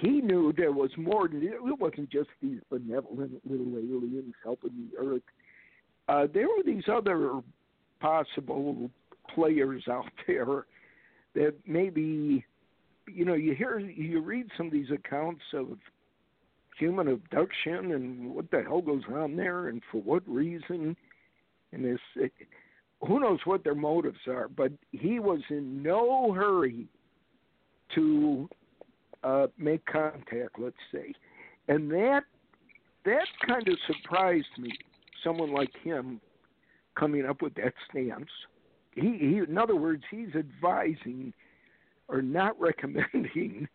He 0.00 0.20
knew 0.20 0.52
there 0.56 0.72
was 0.72 0.90
more. 0.96 1.28
Than, 1.28 1.42
it 1.42 1.78
wasn't 1.80 2.10
just 2.10 2.28
these 2.42 2.60
benevolent 2.70 3.40
little 3.48 3.76
aliens 3.76 4.34
helping 4.42 4.90
the 4.90 4.98
Earth. 4.98 5.22
Uh, 6.08 6.26
there 6.32 6.48
were 6.48 6.62
these 6.64 6.84
other 6.92 7.40
possible 8.00 8.90
players 9.34 9.84
out 9.90 10.10
there 10.26 10.66
that 11.34 11.54
maybe, 11.66 12.44
you 13.06 13.24
know, 13.24 13.34
you 13.34 13.54
hear, 13.54 13.78
you 13.78 14.20
read 14.20 14.46
some 14.56 14.66
of 14.66 14.72
these 14.72 14.90
accounts 14.90 15.42
of 15.52 15.78
human 16.78 17.08
abduction 17.08 17.92
and 17.92 18.34
what 18.34 18.50
the 18.50 18.62
hell 18.62 18.82
goes 18.82 19.02
on 19.14 19.36
there 19.36 19.68
and 19.68 19.82
for 19.90 20.00
what 20.02 20.22
reason, 20.26 20.96
and 21.72 21.84
this. 21.84 22.30
Who 23.06 23.20
knows 23.20 23.40
what 23.44 23.62
their 23.62 23.74
motives 23.74 24.26
are, 24.26 24.48
but 24.48 24.72
he 24.90 25.20
was 25.20 25.40
in 25.50 25.82
no 25.82 26.32
hurry 26.32 26.86
to 27.94 28.48
uh, 29.26 29.48
make 29.58 29.84
contact, 29.86 30.58
let's 30.58 30.76
say, 30.92 31.12
and 31.68 31.90
that 31.90 32.22
that 33.04 33.26
kind 33.46 33.66
of 33.68 33.74
surprised 33.86 34.46
me. 34.58 34.70
Someone 35.24 35.52
like 35.52 35.70
him 35.82 36.20
coming 36.96 37.26
up 37.26 37.42
with 37.42 37.54
that 37.54 37.72
stance. 37.90 38.30
He, 38.94 39.16
he 39.18 39.38
in 39.38 39.58
other 39.58 39.76
words, 39.76 40.04
he's 40.10 40.34
advising 40.36 41.32
or 42.08 42.22
not 42.22 42.58
recommending 42.60 43.68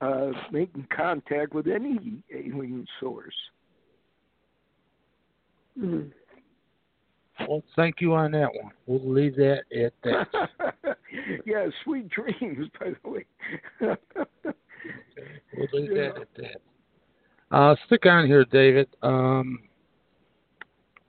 uh, 0.00 0.32
making 0.50 0.86
contact 0.94 1.54
with 1.54 1.68
any 1.68 2.22
alien 2.34 2.86
source. 2.98 3.34
Mm-hmm. 5.78 6.08
Well, 7.48 7.62
thank 7.76 8.00
you 8.00 8.14
on 8.14 8.32
that 8.32 8.50
one. 8.54 8.72
We'll 8.86 9.12
leave 9.12 9.36
that 9.36 9.62
at 9.74 9.92
that. 10.04 10.96
yeah, 11.46 11.66
sweet 11.84 12.08
dreams, 12.10 12.68
by 12.78 12.92
the 13.02 13.10
way. 13.10 13.26
we'll 15.56 15.68
leave 15.72 15.90
that 15.90 16.20
at 16.20 16.28
that. 16.36 17.56
Uh, 17.56 17.76
stick 17.86 18.06
on 18.06 18.26
here, 18.26 18.44
David. 18.46 18.88
Um, 19.02 19.60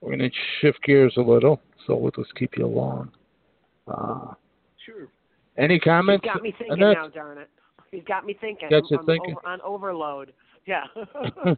we're 0.02 0.18
going 0.18 0.30
to 0.30 0.36
shift 0.60 0.80
gears 0.84 1.14
a 1.18 1.22
little, 1.22 1.62
so 1.88 1.96
we'll 1.96 2.12
just 2.12 2.36
keep 2.36 2.58
you 2.58 2.66
along. 2.66 3.12
Uh, 3.88 4.34
sure. 4.86 5.08
Any 5.58 5.80
comments? 5.80 6.26
He's 6.26 6.34
got 6.34 6.44
me 6.44 6.54
thinking 6.58 6.84
Annette? 6.84 6.98
now, 6.98 7.08
darn 7.08 7.38
it. 7.38 7.50
He's 7.92 8.04
got 8.04 8.26
me 8.26 8.36
thinking. 8.42 8.70
Got 8.70 8.90
you 8.90 8.98
I'm 8.98 9.06
thinking. 9.06 9.36
Over, 9.38 9.48
on 9.48 9.62
overload. 9.62 10.34
Yeah. 10.66 10.84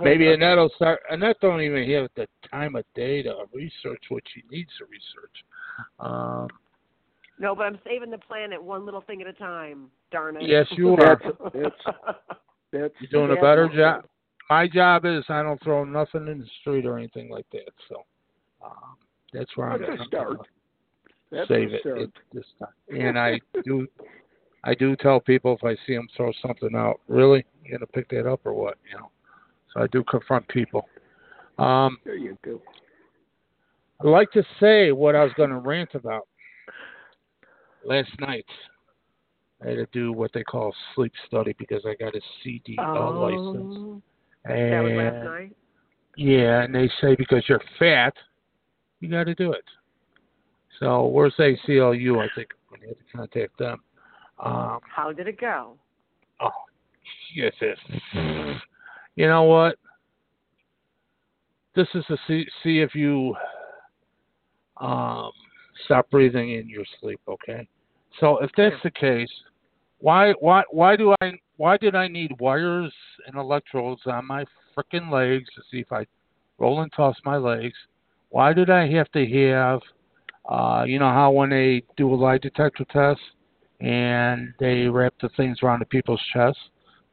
Maybe 0.00 0.32
Annette 0.32 0.56
will 0.56 0.70
start. 0.76 1.00
Annette 1.10 1.36
don't 1.40 1.60
even 1.60 1.88
have 1.90 2.08
the 2.16 2.26
time 2.50 2.76
of 2.76 2.84
day 2.94 3.22
to 3.22 3.34
research 3.52 4.02
what 4.08 4.22
she 4.32 4.42
needs 4.50 4.70
to 4.78 4.84
research. 4.84 5.44
Um, 5.98 6.48
No, 7.38 7.54
but 7.54 7.64
I'm 7.64 7.78
saving 7.86 8.10
the 8.10 8.18
planet 8.18 8.62
one 8.62 8.84
little 8.84 9.02
thing 9.02 9.20
at 9.20 9.26
a 9.26 9.32
time. 9.32 9.90
Darn 10.10 10.36
it. 10.36 10.42
yes, 10.48 10.66
you 10.72 10.94
are. 10.96 11.20
That's 11.52 11.74
that's 12.72 12.94
You're 13.00 13.26
doing 13.26 13.36
a 13.36 13.40
better 13.40 13.68
job. 13.74 14.04
My 14.48 14.66
job 14.68 15.04
is 15.04 15.24
I 15.28 15.42
don't 15.42 15.62
throw 15.62 15.84
nothing 15.84 16.28
in 16.28 16.38
the 16.40 16.46
street 16.60 16.86
or 16.86 16.98
anything 16.98 17.28
like 17.30 17.46
that. 17.52 17.72
So 17.88 18.04
um, 18.64 18.96
that's 19.32 19.54
where 19.56 19.70
I'm. 19.70 19.80
That's 19.80 19.92
a 19.98 20.02
I'm 20.02 20.06
start. 20.08 20.28
gonna 20.28 20.38
That's 21.30 21.48
save 21.48 21.70
a 21.72 21.74
it 21.74 21.80
start. 21.80 22.00
at 22.00 22.08
this 22.32 22.44
time. 22.58 23.00
And 23.00 23.18
I 23.18 23.40
do, 23.64 23.86
I 24.64 24.74
do 24.74 24.94
tell 24.96 25.20
people 25.20 25.54
if 25.60 25.64
I 25.64 25.76
see 25.86 25.94
them 25.94 26.08
throw 26.16 26.32
something 26.46 26.74
out, 26.74 27.00
really, 27.08 27.44
you 27.64 27.72
gonna 27.72 27.86
pick 27.86 28.08
that 28.10 28.26
up 28.26 28.40
or 28.44 28.52
what? 28.54 28.78
You 28.90 28.98
know. 28.98 29.10
So 29.74 29.82
I 29.82 29.86
do 29.88 30.02
confront 30.04 30.46
people. 30.48 30.88
Um, 31.58 31.98
There 32.04 32.16
you 32.16 32.36
go. 32.44 32.60
I'd 34.00 34.06
like 34.08 34.30
to 34.32 34.42
say 34.60 34.92
what 34.92 35.16
I 35.16 35.24
was 35.24 35.32
going 35.38 35.48
to 35.50 35.56
rant 35.56 35.94
about 35.94 36.28
last 37.86 38.10
night. 38.20 38.44
I 39.64 39.68
had 39.70 39.76
to 39.76 39.86
do 39.92 40.12
what 40.12 40.32
they 40.34 40.42
call 40.44 40.74
sleep 40.94 41.12
study 41.26 41.54
because 41.58 41.82
I 41.86 41.94
got 41.94 42.14
a 42.14 42.20
CDL 42.44 42.76
license. 43.22 43.74
Oh, 43.78 44.02
And 44.44 44.72
that 44.72 44.80
was 44.82 44.92
last 44.92 45.24
night. 45.24 45.56
yeah, 46.16 46.62
and 46.62 46.74
they 46.74 46.90
say 47.00 47.14
because 47.16 47.42
you're 47.48 47.62
fat, 47.78 48.12
you 49.00 49.08
got 49.10 49.24
to 49.24 49.34
do 49.34 49.52
it. 49.52 49.64
So 50.78 51.06
where's 51.06 51.34
ACLU? 51.38 52.18
I 52.22 52.28
think 52.34 52.48
we 52.70 52.86
have 52.88 52.98
to 52.98 53.04
contact 53.16 53.58
them. 53.58 53.80
Um, 54.38 54.80
How 54.82 55.10
did 55.12 55.26
it 55.26 55.40
go? 55.40 55.78
oh, 56.40 56.50
yes, 57.34 57.52
yes. 57.62 57.76
You 59.14 59.26
know 59.26 59.44
what? 59.44 59.76
This 61.74 61.88
is 61.94 62.04
to 62.06 62.18
see 62.26 62.44
see 62.62 62.80
if 62.80 62.94
you 62.94 63.34
um, 64.78 65.30
stop 65.86 66.10
breathing 66.10 66.52
in 66.52 66.68
your 66.68 66.84
sleep. 67.00 67.20
Okay. 67.26 67.66
So 68.20 68.38
if 68.38 68.50
that's 68.56 68.76
the 68.82 68.90
case, 68.90 69.30
why 69.98 70.32
why 70.40 70.62
why 70.70 70.96
do 70.96 71.14
I 71.20 71.32
why 71.56 71.76
did 71.76 71.94
I 71.94 72.08
need 72.08 72.38
wires 72.40 72.92
and 73.26 73.36
electrodes 73.36 74.02
on 74.06 74.26
my 74.26 74.44
frickin' 74.76 75.10
legs 75.10 75.48
to 75.54 75.62
see 75.70 75.78
if 75.78 75.92
I 75.92 76.06
roll 76.58 76.82
and 76.82 76.92
toss 76.94 77.16
my 77.24 77.36
legs? 77.36 77.74
Why 78.30 78.52
did 78.52 78.70
I 78.70 78.88
have 78.92 79.10
to 79.12 79.26
have 79.26 79.80
uh, 80.48 80.84
you 80.84 80.98
know 80.98 81.10
how 81.10 81.30
when 81.30 81.50
they 81.50 81.82
do 81.96 82.12
a 82.12 82.16
lie 82.16 82.38
detector 82.38 82.84
test 82.92 83.20
and 83.80 84.54
they 84.58 84.86
wrap 84.86 85.14
the 85.20 85.28
things 85.36 85.58
around 85.62 85.80
the 85.80 85.86
people's 85.86 86.22
chest, 86.32 86.58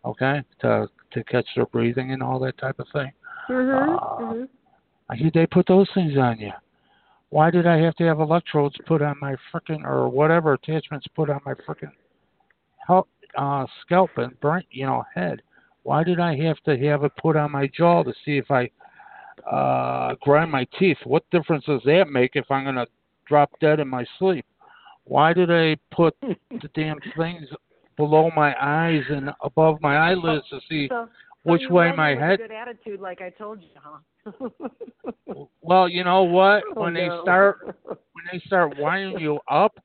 okay, 0.05 0.41
to 0.61 0.87
to 1.11 1.23
catch 1.25 1.47
their 1.55 1.65
breathing 1.67 2.11
and 2.11 2.23
all 2.23 2.39
that 2.39 2.57
type 2.57 2.79
of 2.79 2.87
thing. 2.93 3.11
Mm-hmm. 3.49 3.95
Uh, 3.95 4.33
mm-hmm. 4.33 4.43
I 5.09 5.15
hear 5.15 5.31
they 5.33 5.45
put 5.45 5.67
those 5.67 5.87
things 5.93 6.17
on 6.17 6.39
you. 6.39 6.51
Why 7.33 7.49
did 7.49 7.65
I 7.65 7.79
have 7.79 7.95
to 7.95 8.03
have 8.03 8.19
electrodes 8.19 8.75
put 8.85 9.01
on 9.01 9.15
my 9.19 9.35
frickin' 9.51 9.83
or 9.83 10.07
whatever 10.07 10.53
attachments 10.53 11.07
put 11.15 11.31
on 11.31 11.39
my 11.43 11.55
frickin' 11.55 11.91
help, 12.85 13.09
uh, 13.35 13.65
scalp 13.81 14.11
and 14.17 14.39
brain, 14.39 14.65
you 14.69 14.85
know, 14.85 15.03
head? 15.15 15.41
Why 15.81 16.03
did 16.03 16.19
I 16.19 16.35
have 16.35 16.57
to 16.65 16.77
have 16.77 17.03
it 17.03 17.11
put 17.19 17.35
on 17.35 17.51
my 17.51 17.65
jaw 17.75 18.03
to 18.03 18.13
see 18.23 18.37
if 18.37 18.51
I 18.51 18.69
uh, 19.51 20.13
grind 20.21 20.51
my 20.51 20.67
teeth? 20.77 20.99
What 21.05 21.27
difference 21.31 21.65
does 21.65 21.81
that 21.85 22.07
make 22.07 22.35
if 22.35 22.45
I'm 22.51 22.65
gonna 22.65 22.85
drop 23.25 23.49
dead 23.59 23.79
in 23.79 23.87
my 23.87 24.05
sleep? 24.19 24.45
Why 25.05 25.33
did 25.33 25.49
I 25.49 25.75
put 25.91 26.15
the 26.21 26.69
damn 26.75 26.99
things 27.17 27.47
below 27.97 28.29
my 28.35 28.53
eyes 28.61 29.01
and 29.09 29.31
above 29.43 29.81
my 29.81 29.97
eyelids 29.97 30.45
to 30.51 30.59
see 30.69 30.87
So, 31.45 31.51
which 31.51 31.69
way 31.69 31.91
my 31.91 32.09
head? 32.15 32.39
A 32.39 32.47
good 32.47 32.51
attitude, 32.51 33.01
like 33.01 33.21
I 33.21 33.29
told 33.29 33.61
you, 33.61 33.69
huh? 33.75 34.49
Well, 35.61 35.89
you 35.89 36.03
know 36.03 36.23
what? 36.23 36.63
Oh, 36.77 36.83
When 36.83 36.93
they 36.93 37.07
no. 37.07 37.21
start 37.21 37.57
when 37.85 38.23
they 38.31 38.39
start 38.45 38.77
winding 38.77 39.19
you 39.19 39.39
up, 39.49 39.77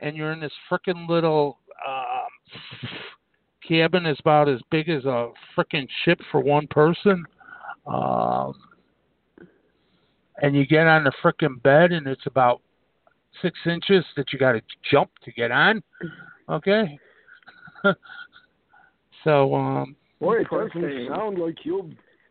and 0.00 0.16
you're 0.16 0.32
in 0.32 0.40
this 0.40 0.52
frickin' 0.70 1.08
little 1.08 1.58
um, 1.86 2.90
cabin, 3.66 4.06
is 4.06 4.16
about 4.20 4.48
as 4.48 4.60
big 4.70 4.88
as 4.88 5.04
a 5.04 5.30
frickin' 5.56 5.88
ship 6.04 6.20
for 6.30 6.40
one 6.40 6.66
person, 6.68 7.24
um, 7.86 8.54
and 10.40 10.54
you 10.54 10.66
get 10.66 10.86
on 10.86 11.04
the 11.04 11.12
frickin' 11.22 11.62
bed, 11.62 11.92
and 11.92 12.06
it's 12.06 12.26
about 12.26 12.62
six 13.42 13.58
inches 13.66 14.04
that 14.16 14.32
you 14.32 14.38
got 14.38 14.52
to 14.52 14.62
jump 14.90 15.10
to 15.24 15.32
get 15.32 15.50
on. 15.50 15.82
Okay. 16.48 16.98
so 19.24 19.54
um, 19.54 19.96
Boy, 20.20 20.40
it 20.40 20.48
doesn't 20.50 20.72
thing. 20.80 21.08
sound 21.08 21.38
like 21.38 21.56
you'll 21.64 21.90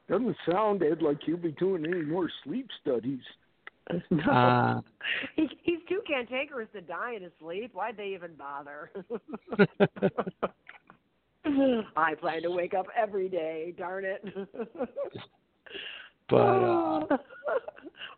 doesn't 0.10 0.36
sound 0.50 0.84
Ed 0.84 1.02
like 1.02 1.18
you'll 1.26 1.38
be 1.38 1.52
doing 1.54 1.86
any 1.86 2.02
more 2.04 2.30
sleep 2.44 2.68
studies. 2.82 3.22
no. 4.12 4.24
uh, 4.32 4.82
he, 5.36 5.48
he's 5.64 5.80
too 5.88 6.02
cantankerous 6.06 6.68
to 6.74 6.82
die 6.82 7.14
in 7.16 7.24
his 7.24 7.32
sleep. 7.40 7.74
Why'd 7.74 7.96
they 7.98 8.08
even 8.14 8.32
bother? 8.36 8.92
I 11.96 12.14
plan 12.16 12.42
to 12.42 12.52
wake 12.52 12.74
up 12.74 12.88
every 12.98 13.30
day. 13.30 13.74
Darn 13.78 14.04
it. 14.04 14.24
but 16.30 16.36
uh, 16.36 17.06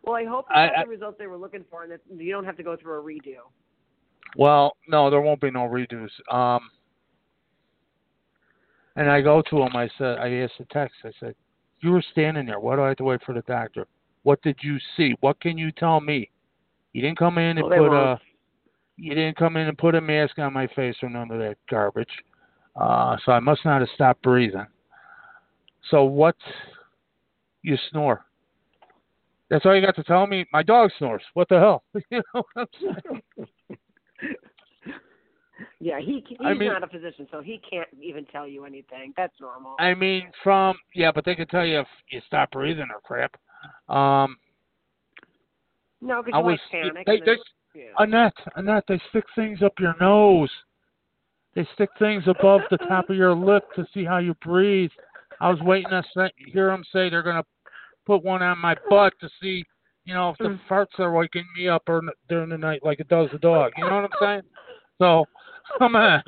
well, 0.04 0.16
I 0.16 0.24
hope 0.24 0.46
I- 0.50 0.66
they 0.66 0.68
got 0.70 0.78
I- 0.78 0.82
the 0.84 0.88
results 0.90 1.16
they 1.18 1.28
were 1.28 1.36
looking 1.36 1.64
for, 1.70 1.84
and 1.84 1.92
that 1.92 2.00
you 2.16 2.32
don't 2.32 2.44
have 2.44 2.56
to 2.56 2.64
go 2.64 2.76
through 2.76 2.98
a 2.98 3.02
redo. 3.02 3.36
Well, 4.36 4.76
no, 4.88 5.10
there 5.10 5.20
won't 5.20 5.40
be 5.40 5.50
no 5.50 5.60
redos. 5.68 6.08
Um, 6.32 6.70
and 8.96 9.10
I 9.10 9.20
go 9.20 9.42
to 9.50 9.62
him. 9.62 9.76
I 9.76 9.88
said, 9.98 10.18
I 10.18 10.32
asked 10.36 10.54
the 10.58 10.66
text. 10.70 10.96
I 11.04 11.10
said, 11.20 11.34
"You 11.80 11.92
were 11.92 12.04
standing 12.12 12.46
there. 12.46 12.60
Why 12.60 12.76
do 12.76 12.82
I 12.82 12.88
have 12.88 12.96
to 12.98 13.04
wait 13.04 13.20
for 13.24 13.34
the 13.34 13.42
doctor? 13.42 13.86
What 14.22 14.42
did 14.42 14.58
you 14.62 14.78
see? 14.96 15.14
What 15.20 15.40
can 15.40 15.56
you 15.56 15.72
tell 15.72 16.00
me? 16.00 16.30
You 16.92 17.02
didn't 17.02 17.18
come 17.18 17.38
in 17.38 17.58
and 17.58 17.68
Well, 17.68 17.78
put 17.78 17.92
a, 17.92 18.20
you 18.96 19.14
didn't 19.14 19.36
come 19.36 19.56
in 19.56 19.68
and 19.68 19.78
put 19.78 19.94
a 19.94 20.00
mask 20.00 20.38
on 20.38 20.52
my 20.52 20.66
face 20.68 20.96
or 21.02 21.08
none 21.08 21.30
of 21.30 21.38
that 21.38 21.56
garbage. 21.70 22.10
Uh, 22.76 23.16
so 23.24 23.32
I 23.32 23.40
must 23.40 23.64
not 23.64 23.80
have 23.80 23.88
stopped 23.94 24.22
breathing. 24.22 24.66
So 25.90 26.04
what? 26.04 26.36
You 27.62 27.76
snore. 27.90 28.24
That's 29.48 29.66
all 29.66 29.74
you 29.74 29.84
got 29.84 29.96
to 29.96 30.04
tell 30.04 30.26
me. 30.26 30.46
My 30.52 30.62
dog 30.62 30.90
snores. 30.98 31.22
What 31.34 31.48
the 31.48 31.58
hell? 31.58 31.82
you 32.10 32.22
know 32.34 32.42
what 32.54 32.68
I'm 32.82 32.92
saying? 33.38 33.48
Yeah, 35.80 35.98
he 36.00 36.24
he's 36.28 36.38
I 36.44 36.54
mean- 36.54 36.68
not 36.72 36.82
a 36.84 36.86
physician, 36.88 37.26
so 37.30 37.40
he 37.40 37.60
can't 37.68 37.88
even 38.00 38.24
tell 38.26 38.46
you 38.46 38.64
anything. 38.64 39.12
That's 39.16 39.38
normal. 39.40 39.76
I 39.78 39.94
mean, 39.94 40.30
from 40.42 40.76
yeah, 40.94 41.10
but 41.12 41.24
they 41.24 41.34
can 41.34 41.46
tell 41.48 41.64
you 41.66 41.80
if 41.80 41.86
you 42.10 42.20
stop 42.26 42.50
breathing 42.52 42.88
or 42.92 43.00
crap. 43.00 43.36
Um, 43.88 44.36
no, 46.00 46.22
because 46.22 46.38
you 46.38 46.44
was 46.44 46.60
panic. 46.70 47.06
they, 47.06 47.20
they 47.20 47.36
Yeah. 47.74 47.84
Annette, 47.98 48.34
Annette, 48.56 48.84
they 48.88 49.00
stick 49.10 49.24
things 49.34 49.62
up 49.62 49.72
your 49.78 49.94
nose. 50.00 50.50
They 51.54 51.66
stick 51.74 51.90
things 51.98 52.24
above 52.26 52.62
the 52.70 52.78
top 52.78 53.10
of 53.10 53.16
your 53.16 53.34
lip 53.34 53.64
to 53.74 53.86
see 53.92 54.04
how 54.04 54.18
you 54.18 54.34
breathe. 54.42 54.90
I 55.40 55.50
was 55.50 55.60
waiting 55.60 55.90
to 55.90 56.02
say, 56.16 56.30
hear 56.52 56.68
them 56.68 56.84
say 56.92 57.08
they're 57.10 57.22
gonna 57.22 57.44
put 58.06 58.22
one 58.22 58.42
on 58.42 58.58
my 58.58 58.76
butt 58.88 59.12
to 59.20 59.28
see, 59.40 59.64
you 60.04 60.14
know, 60.14 60.30
if 60.30 60.38
the 60.38 60.44
Mm. 60.50 60.60
farts 60.68 60.98
are 60.98 61.12
waking 61.12 61.46
me 61.56 61.68
up 61.68 61.82
or 61.88 62.02
during 62.28 62.48
the 62.50 62.58
night 62.58 62.82
like 62.84 63.00
it 63.00 63.08
does 63.08 63.30
the 63.30 63.38
dog. 63.38 63.72
You 63.76 63.84
know 63.84 63.96
what 64.02 64.04
I'm 64.12 64.18
saying? 64.20 64.42
So, 65.00 65.24
come 65.78 65.96
on. 65.96 66.22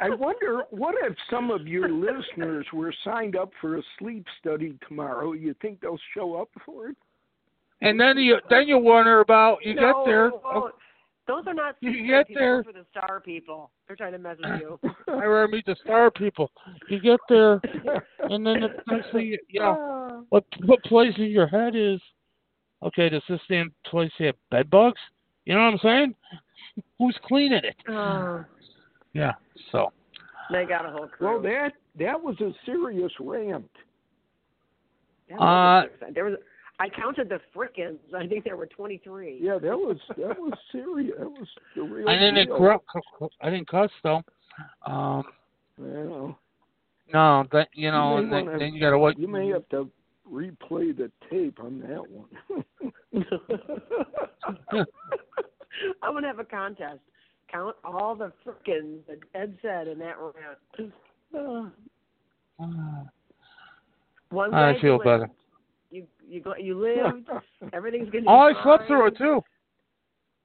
I 0.00 0.10
wonder 0.10 0.62
what 0.70 0.94
if 1.02 1.16
some 1.30 1.50
of 1.50 1.66
your 1.66 1.88
listeners 1.88 2.66
were 2.72 2.92
signed 3.04 3.36
up 3.36 3.50
for 3.60 3.78
a 3.78 3.82
sleep 3.98 4.26
study 4.38 4.76
tomorrow? 4.86 5.32
You 5.32 5.54
think 5.62 5.80
they'll 5.80 5.98
show 6.14 6.34
up 6.34 6.50
for 6.66 6.88
it? 6.88 6.96
And 7.80 7.98
then 7.98 8.18
you 8.18 8.38
then 8.50 8.68
you 8.68 8.78
wonder 8.78 9.20
about 9.20 9.58
you 9.64 9.74
no, 9.74 9.80
get 9.80 10.10
there. 10.10 10.30
they 10.30 10.36
won't. 10.44 10.74
Those 11.26 11.44
are 11.46 11.54
not 11.54 11.76
You 11.80 12.06
get 12.06 12.26
there. 12.34 12.62
Those 12.64 12.74
are 12.74 12.78
the 12.80 12.86
star 12.90 13.20
people. 13.20 13.70
They're 13.86 13.96
trying 13.96 14.12
to 14.12 14.18
mess 14.18 14.36
with 14.42 14.60
you. 14.60 14.80
I 15.08 15.24
rarely 15.24 15.52
meet 15.52 15.66
the 15.66 15.76
star 15.84 16.10
people. 16.10 16.50
You 16.88 17.00
get 17.00 17.20
there, 17.28 17.60
and 18.28 18.44
then 18.44 18.60
the 18.60 18.68
next 18.92 19.12
thing 19.12 19.26
you, 19.26 19.38
you 19.48 19.60
know, 19.60 20.26
what 20.30 20.44
what 20.64 20.82
place 20.82 21.14
in 21.16 21.30
your 21.30 21.46
head 21.46 21.76
is? 21.76 22.00
Okay, 22.82 23.08
does 23.08 23.22
this 23.28 23.40
damn 23.48 23.72
place 23.86 24.10
have 24.18 24.34
bed 24.50 24.68
bugs? 24.68 25.00
You 25.44 25.54
know 25.54 25.60
what 25.60 25.74
I'm 25.74 25.78
saying? 25.82 26.14
Who's 26.98 27.18
cleaning 27.24 27.62
it? 27.64 27.76
Oh, 27.88 28.44
Yeah. 29.12 29.32
So 29.70 29.92
they 30.50 30.64
got 30.64 30.86
a 30.86 30.90
whole 30.90 31.08
crew. 31.08 31.26
well, 31.34 31.42
that 31.42 31.72
that 31.98 32.20
was 32.22 32.40
a 32.40 32.52
serious 32.66 33.12
rant. 33.20 33.70
That 35.28 35.38
Uh, 35.40 35.86
there 36.14 36.24
was. 36.24 36.34
I 36.80 36.88
counted 36.88 37.28
the 37.28 37.38
frickin'. 37.54 37.98
I 38.16 38.26
think 38.26 38.44
there 38.44 38.56
were 38.56 38.66
23. 38.66 39.38
Yeah, 39.40 39.58
that 39.58 39.78
was 39.78 39.98
that 40.16 40.38
was 40.38 40.52
serious. 40.72 41.14
That 41.18 41.30
was 41.30 41.48
the 41.76 41.82
real 41.82 42.08
I 42.08 42.14
didn't 42.18 42.46
deal. 42.46 42.56
cru- 42.56 43.28
I 43.40 43.50
didn't 43.50 43.68
cuss 43.68 43.90
though. 44.02 44.22
Um, 44.86 45.24
Well, 45.78 46.38
no, 47.12 47.44
that 47.52 47.68
you 47.74 47.90
know, 47.90 48.12
You 48.16 48.22
and 48.24 48.32
then, 48.32 48.46
wanna- 48.46 48.58
then 48.58 48.74
you 48.74 48.80
gotta 48.80 48.98
wait. 48.98 49.18
you 49.18 49.28
may 49.28 49.48
have 49.48 49.68
to 49.70 49.90
replay 50.30 50.96
the 50.96 51.10
tape 51.30 51.60
on 51.60 51.80
that 51.80 52.04
one. 52.10 52.28
I'm 56.02 56.12
gonna 56.14 56.26
have 56.26 56.38
a 56.38 56.44
contest. 56.44 57.00
Count 57.50 57.76
all 57.84 58.14
the 58.14 58.32
frickin' 58.46 58.98
that 59.08 59.18
Ed 59.34 59.56
said 59.62 59.88
in 59.88 59.98
that 59.98 60.16
rant. 60.18 60.92
One 64.30 64.54
I 64.54 64.78
feel 64.80 64.94
you 64.96 65.02
better. 65.02 65.30
You 65.90 66.06
you 66.28 66.40
go 66.40 66.54
you 66.56 66.78
lived. 66.80 67.28
Everything's 67.72 68.10
gonna. 68.10 68.24
Oh, 68.28 68.38
I 68.38 68.62
slept 68.62 68.86
through 68.86 69.06
it 69.08 69.18
too. 69.18 69.42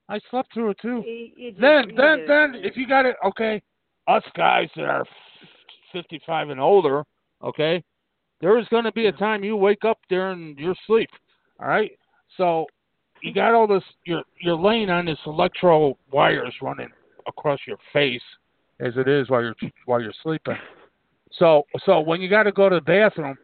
I 0.10 0.20
slept 0.30 0.54
through 0.54 0.72
it 0.72 0.78
too. 0.82 1.04
You- 1.06 1.32
you 1.36 1.52
did- 1.52 1.62
Then, 1.62 1.96
then, 1.96 2.20
did. 2.20 2.30
then, 2.30 2.56
if 2.56 2.78
you 2.78 2.88
got 2.88 3.06
it, 3.06 3.16
okay, 3.26 3.62
us 4.08 4.24
guys 4.36 4.70
that 4.76 4.86
are 4.86 5.06
55 5.94 6.50
and 6.50 6.60
older, 6.62 7.04
okay, 7.44 7.84
there 8.40 8.58
is 8.58 8.66
going 8.70 8.86
to 8.86 8.92
be 8.94 9.08
a 9.08 9.12
time 9.12 9.44
you 9.44 9.56
wake 9.58 9.84
up 9.84 10.00
during 10.10 10.58
your 10.58 10.76
sleep, 10.86 11.10
all 11.60 11.68
right? 11.68 11.92
So 12.38 12.68
you 13.22 13.34
got 13.34 13.54
all 13.54 13.68
this, 13.68 13.84
you're, 14.06 14.24
you're 14.42 14.56
laying 14.56 14.90
on 14.90 15.06
this 15.06 15.20
electro 15.26 15.98
wires 16.12 16.54
running 16.62 16.90
across 17.28 17.60
your 17.68 17.78
face 17.94 18.22
as 18.80 18.94
it 18.96 19.08
is 19.08 19.30
while 19.30 19.42
you're, 19.42 19.56
while 19.86 20.02
you're 20.02 20.14
sleeping. 20.24 20.58
So, 21.34 21.64
so 21.86 22.00
when 22.00 22.22
you 22.22 22.30
got 22.30 22.44
to 22.44 22.52
go 22.52 22.70
to 22.70 22.76
the 22.76 22.82
bathroom, 22.82 23.38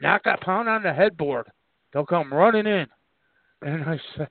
knock 0.00 0.22
that 0.24 0.40
pound 0.40 0.68
on 0.68 0.82
the 0.82 0.92
headboard. 0.92 1.46
They'll 1.92 2.06
come 2.06 2.32
running 2.32 2.66
in. 2.66 2.86
And 3.62 3.84
I 3.84 4.00
said, 4.16 4.28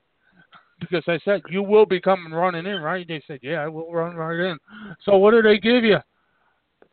because 0.79 1.03
I 1.07 1.19
said 1.25 1.41
you 1.49 1.61
will 1.61 1.85
be 1.85 1.99
coming 1.99 2.31
running 2.31 2.65
in, 2.65 2.81
right? 2.81 3.07
They 3.07 3.21
said, 3.27 3.39
yeah, 3.41 3.61
I 3.61 3.67
will 3.67 3.91
run 3.91 4.15
right 4.15 4.51
in. 4.51 4.57
So 5.03 5.17
what 5.17 5.31
do 5.31 5.41
they 5.41 5.59
give 5.59 5.83
you? 5.83 5.97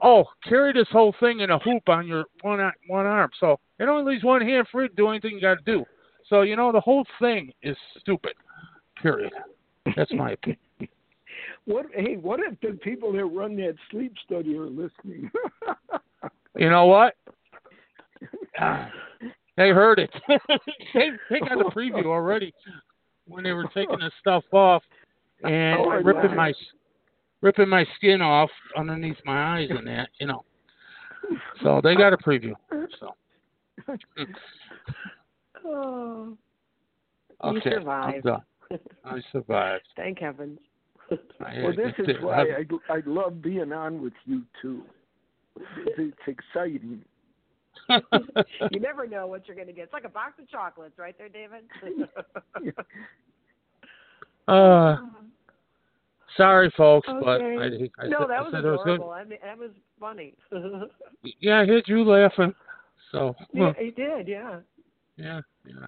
Oh, 0.03 0.25
carry 0.47 0.73
this 0.73 0.89
whole 0.91 1.15
thing 1.21 1.41
in 1.41 1.51
a 1.51 1.59
hoop 1.59 1.89
on 1.89 2.07
your 2.07 2.25
one 2.43 2.61
one 2.89 3.07
arm. 3.07 3.31
So 3.41 3.59
it 3.79 3.85
only 3.85 4.13
leaves 4.13 4.25
one 4.25 4.43
hand 4.43 4.67
free 4.71 4.89
to 4.89 4.95
do 4.95 5.09
anything 5.09 5.33
you 5.33 5.41
got 5.41 5.65
to 5.65 5.65
do. 5.65 5.85
So 6.29 6.43
you 6.43 6.57
know 6.57 6.73
the 6.73 6.81
whole 6.81 7.05
thing 7.21 7.53
is 7.63 7.77
stupid. 8.01 8.33
Period. 9.01 9.33
That's 9.97 10.13
my 10.13 10.33
opinion. 10.33 10.59
what? 11.65 11.87
Hey, 11.95 12.17
what 12.17 12.41
if 12.41 12.59
the 12.61 12.79
people 12.83 13.13
that 13.13 13.25
run 13.25 13.57
that 13.57 13.75
sleep 13.91 14.15
study 14.25 14.57
are 14.57 14.67
listening? 14.67 15.31
You 16.59 16.71
know 16.71 16.87
what? 16.87 17.15
Ah, 18.59 18.91
they 19.57 19.69
heard 19.69 19.99
it. 19.99 20.11
they 20.95 21.11
they 21.29 21.41
got 21.41 21.59
the 21.59 21.71
preview 21.75 22.07
already 22.07 22.55
when 23.27 23.45
they 23.45 23.53
were 23.53 23.67
taking 23.75 23.99
the 23.99 24.11
stuff 24.21 24.45
off 24.53 24.83
and 25.45 25.79
Oh, 25.79 26.01
ripping 26.03 26.35
my 26.35 26.55
ripping 27.43 27.69
my 27.69 27.85
skin 27.97 28.23
off 28.23 28.51
underneath 28.77 29.19
my 29.25 29.59
eyes 29.59 29.69
and 29.71 29.87
that, 29.87 30.09
you 30.19 30.27
know. 30.27 30.45
So 31.63 31.81
they 31.83 31.95
got 31.95 32.13
a 32.13 32.17
preview. 32.17 32.55
So 32.99 33.15
Oh, 35.69 36.37
You 37.53 37.59
okay, 37.59 37.71
I'm 37.75 37.81
survived. 37.83 38.25
done. 38.25 38.43
I 39.05 39.19
survived. 39.33 39.85
thank 39.97 40.19
heavens. 40.21 40.59
Well, 41.41 41.73
this 41.77 41.93
is 41.99 42.17
why 42.21 42.43
I- 42.43 42.65
I 42.91 42.95
I 42.97 43.03
love 43.07 43.41
being 43.41 43.73
on 43.73 44.03
with 44.03 44.13
you 44.25 44.43
too. 44.61 44.83
It's 45.97 46.17
exciting. 46.27 47.03
you 47.89 48.81
never 48.81 49.07
know 49.07 49.27
what 49.29 49.47
you're 49.47 49.55
going 49.55 49.69
to 49.69 49.73
get. 49.73 49.85
It's 49.85 49.93
like 49.93 50.05
a 50.05 50.09
box 50.09 50.33
of 50.41 50.49
chocolates, 50.51 50.99
right 50.99 51.15
there, 51.17 51.29
David. 51.29 51.65
uh, 54.49 54.97
sorry, 56.37 56.73
folks, 56.77 57.09
but 57.23 57.41
I, 57.41 57.89
I, 57.99 58.09
no, 58.09 58.27
that 58.27 58.31
I 58.39 58.43
was 58.43 58.53
said 58.53 58.65
it 58.65 58.71
was 58.71 58.81
adorable. 58.83 59.11
I 59.11 59.25
mean, 59.25 59.39
that 59.45 59.59
was 59.59 59.71
funny. 60.01 60.35
Yeah, 61.41 61.61
I 61.61 61.67
heard 61.67 61.85
you 61.87 62.03
laughing. 62.05 62.55
So 63.13 63.35
yeah, 63.53 63.73
he 63.79 63.91
did. 63.91 64.27
Yeah. 64.29 64.61
yeah, 65.17 65.41
yeah. 65.67 65.87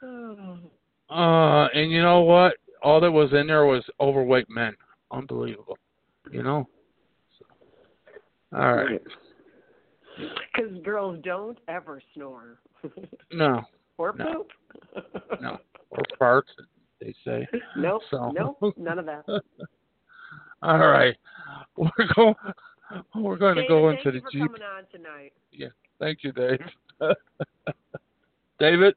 So. 0.00 0.58
Uh, 1.10 1.68
and 1.74 1.90
you 1.90 2.00
know 2.00 2.22
what? 2.22 2.54
All 2.82 2.98
that 2.98 3.12
was 3.12 3.30
in 3.34 3.46
there 3.48 3.66
was 3.66 3.84
overweight 4.00 4.48
men. 4.48 4.74
Unbelievable. 5.10 5.76
You 6.30 6.42
know. 6.42 6.66
All 8.56 8.74
right. 8.76 9.02
Because 10.16 10.72
girls 10.82 11.18
don't 11.22 11.58
ever 11.68 12.00
snore. 12.14 12.60
No, 13.30 13.60
or 13.98 14.14
No. 14.16 14.46
poop. 14.94 15.32
no. 15.42 15.58
or 15.90 16.02
farts, 16.18 16.48
they 16.98 17.14
say. 17.26 17.46
Nope. 17.76 18.00
So- 18.10 18.30
Nope. 18.34 18.74
None 18.78 18.98
of 18.98 19.04
that. 19.04 19.24
All 20.62 20.78
right. 20.78 21.14
We're 21.76 21.90
going. 22.16 22.34
We're 23.14 23.36
going 23.36 23.56
to 23.56 23.62
David, 23.62 23.68
go 23.68 23.90
thank 23.90 24.06
into 24.06 24.16
you 24.16 24.20
the 24.20 24.24
for 24.24 24.30
Jeep. 24.32 24.40
coming 24.46 24.62
on 24.62 24.84
tonight. 24.90 25.32
Yeah. 25.52 25.68
Thank 25.98 26.20
you, 26.24 26.32
Dave. 26.32 26.58
David, 28.62 28.94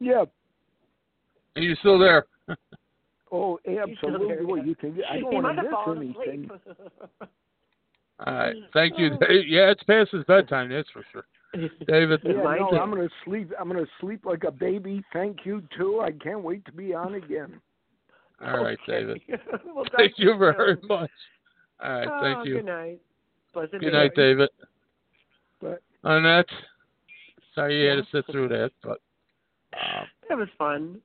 Yeah. 0.00 0.24
are 1.56 1.62
you 1.62 1.74
still 1.76 1.98
there? 1.98 2.26
Oh, 3.32 3.58
absolutely. 3.66 4.28
there, 4.28 4.46
Well, 4.46 4.58
yeah. 4.58 4.64
you 4.64 4.74
can. 4.76 4.96
I 5.10 5.18
don't 5.18 5.32
he 5.32 5.38
want 5.40 5.56
to 5.56 5.62
miss 5.64 5.72
fallen 5.72 5.98
anything. 6.24 6.50
All 8.24 8.32
right. 8.32 8.54
Thank 8.72 8.96
you, 8.96 9.08
Yeah, 9.48 9.72
it's 9.72 9.82
past 9.82 10.12
his 10.12 10.22
bedtime. 10.24 10.70
That's 10.70 10.88
for 10.90 11.04
sure. 11.10 11.24
David. 11.88 12.20
Yeah, 12.22 12.32
no. 12.34 12.78
I'm 12.80 12.90
gonna 12.90 13.08
sleep. 13.24 13.50
I'm 13.58 13.66
gonna 13.66 13.86
sleep 14.00 14.24
like 14.24 14.44
a 14.44 14.52
baby. 14.52 15.02
Thank 15.12 15.38
you 15.44 15.64
too. 15.76 16.00
I 16.00 16.12
can't 16.12 16.42
wait 16.44 16.64
to 16.66 16.72
be 16.72 16.94
on 16.94 17.14
again. 17.14 17.60
All 18.40 18.62
right, 18.62 18.78
David. 18.86 19.20
We'll 19.64 19.84
Thank 19.96 20.12
you 20.16 20.36
very 20.38 20.76
soon. 20.80 20.86
much. 20.88 21.10
All 21.82 21.90
right. 21.90 22.08
Oh, 22.08 22.20
Thank 22.22 22.46
you. 22.46 22.54
Good 22.56 22.66
night. 22.66 23.00
Blessed 23.52 23.72
Good 23.72 23.80
be. 23.80 23.90
night, 23.90 24.12
David. 24.14 24.48
But 25.60 25.82
Annette, 26.04 26.46
sorry 27.54 27.82
you 27.82 27.88
had 27.90 27.96
to 27.96 28.06
sit 28.12 28.24
through 28.30 28.48
that, 28.48 28.70
but 28.82 28.98
uh, 29.74 30.04
It 30.30 30.34
was 30.34 30.48
fun. 30.58 31.00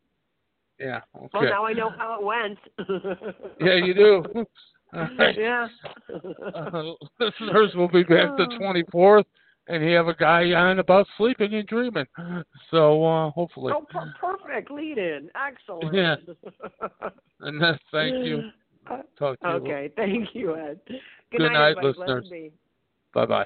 yeah, 0.80 1.02
Well, 1.14 1.44
now 1.44 1.66
I 1.66 1.74
know 1.74 1.90
how 1.98 2.20
it 2.20 2.24
went. 2.26 2.60
Yeah, 3.60 3.76
you 3.76 3.94
do. 3.94 4.24
Right. 4.92 5.38
yeah. 5.38 5.68
Uh, 6.56 6.82
listeners 7.20 7.76
will 7.76 7.90
be 7.90 8.02
back 8.02 8.36
the 8.38 8.48
24th, 8.60 9.26
and 9.68 9.84
you 9.84 9.96
have 9.96 10.08
a 10.08 10.16
guy 10.16 10.52
on 10.54 10.80
about 10.80 11.06
sleeping 11.16 11.54
and 11.54 11.68
dreaming. 11.68 12.08
So 12.72 13.06
uh, 13.06 13.30
hopefully. 13.32 13.74
oh, 13.76 13.86
per- 13.90 14.14
perfect 14.20 14.72
lead 14.72 14.98
in. 14.98 15.30
Excellent. 15.36 15.94
Yeah. 15.94 16.16
Annette, 17.40 17.80
thank 17.92 18.26
you. 18.26 18.50
Talk 19.18 19.40
to 19.42 19.48
you. 19.48 19.54
Okay, 19.56 19.92
thank 19.96 20.30
you, 20.34 20.56
Ed. 20.56 20.80
Good, 20.88 21.00
Good 21.38 21.52
night, 21.54 21.78
everybody. 21.78 21.88
listeners. 22.00 22.52
Bye 23.14 23.26
bye. 23.28 23.46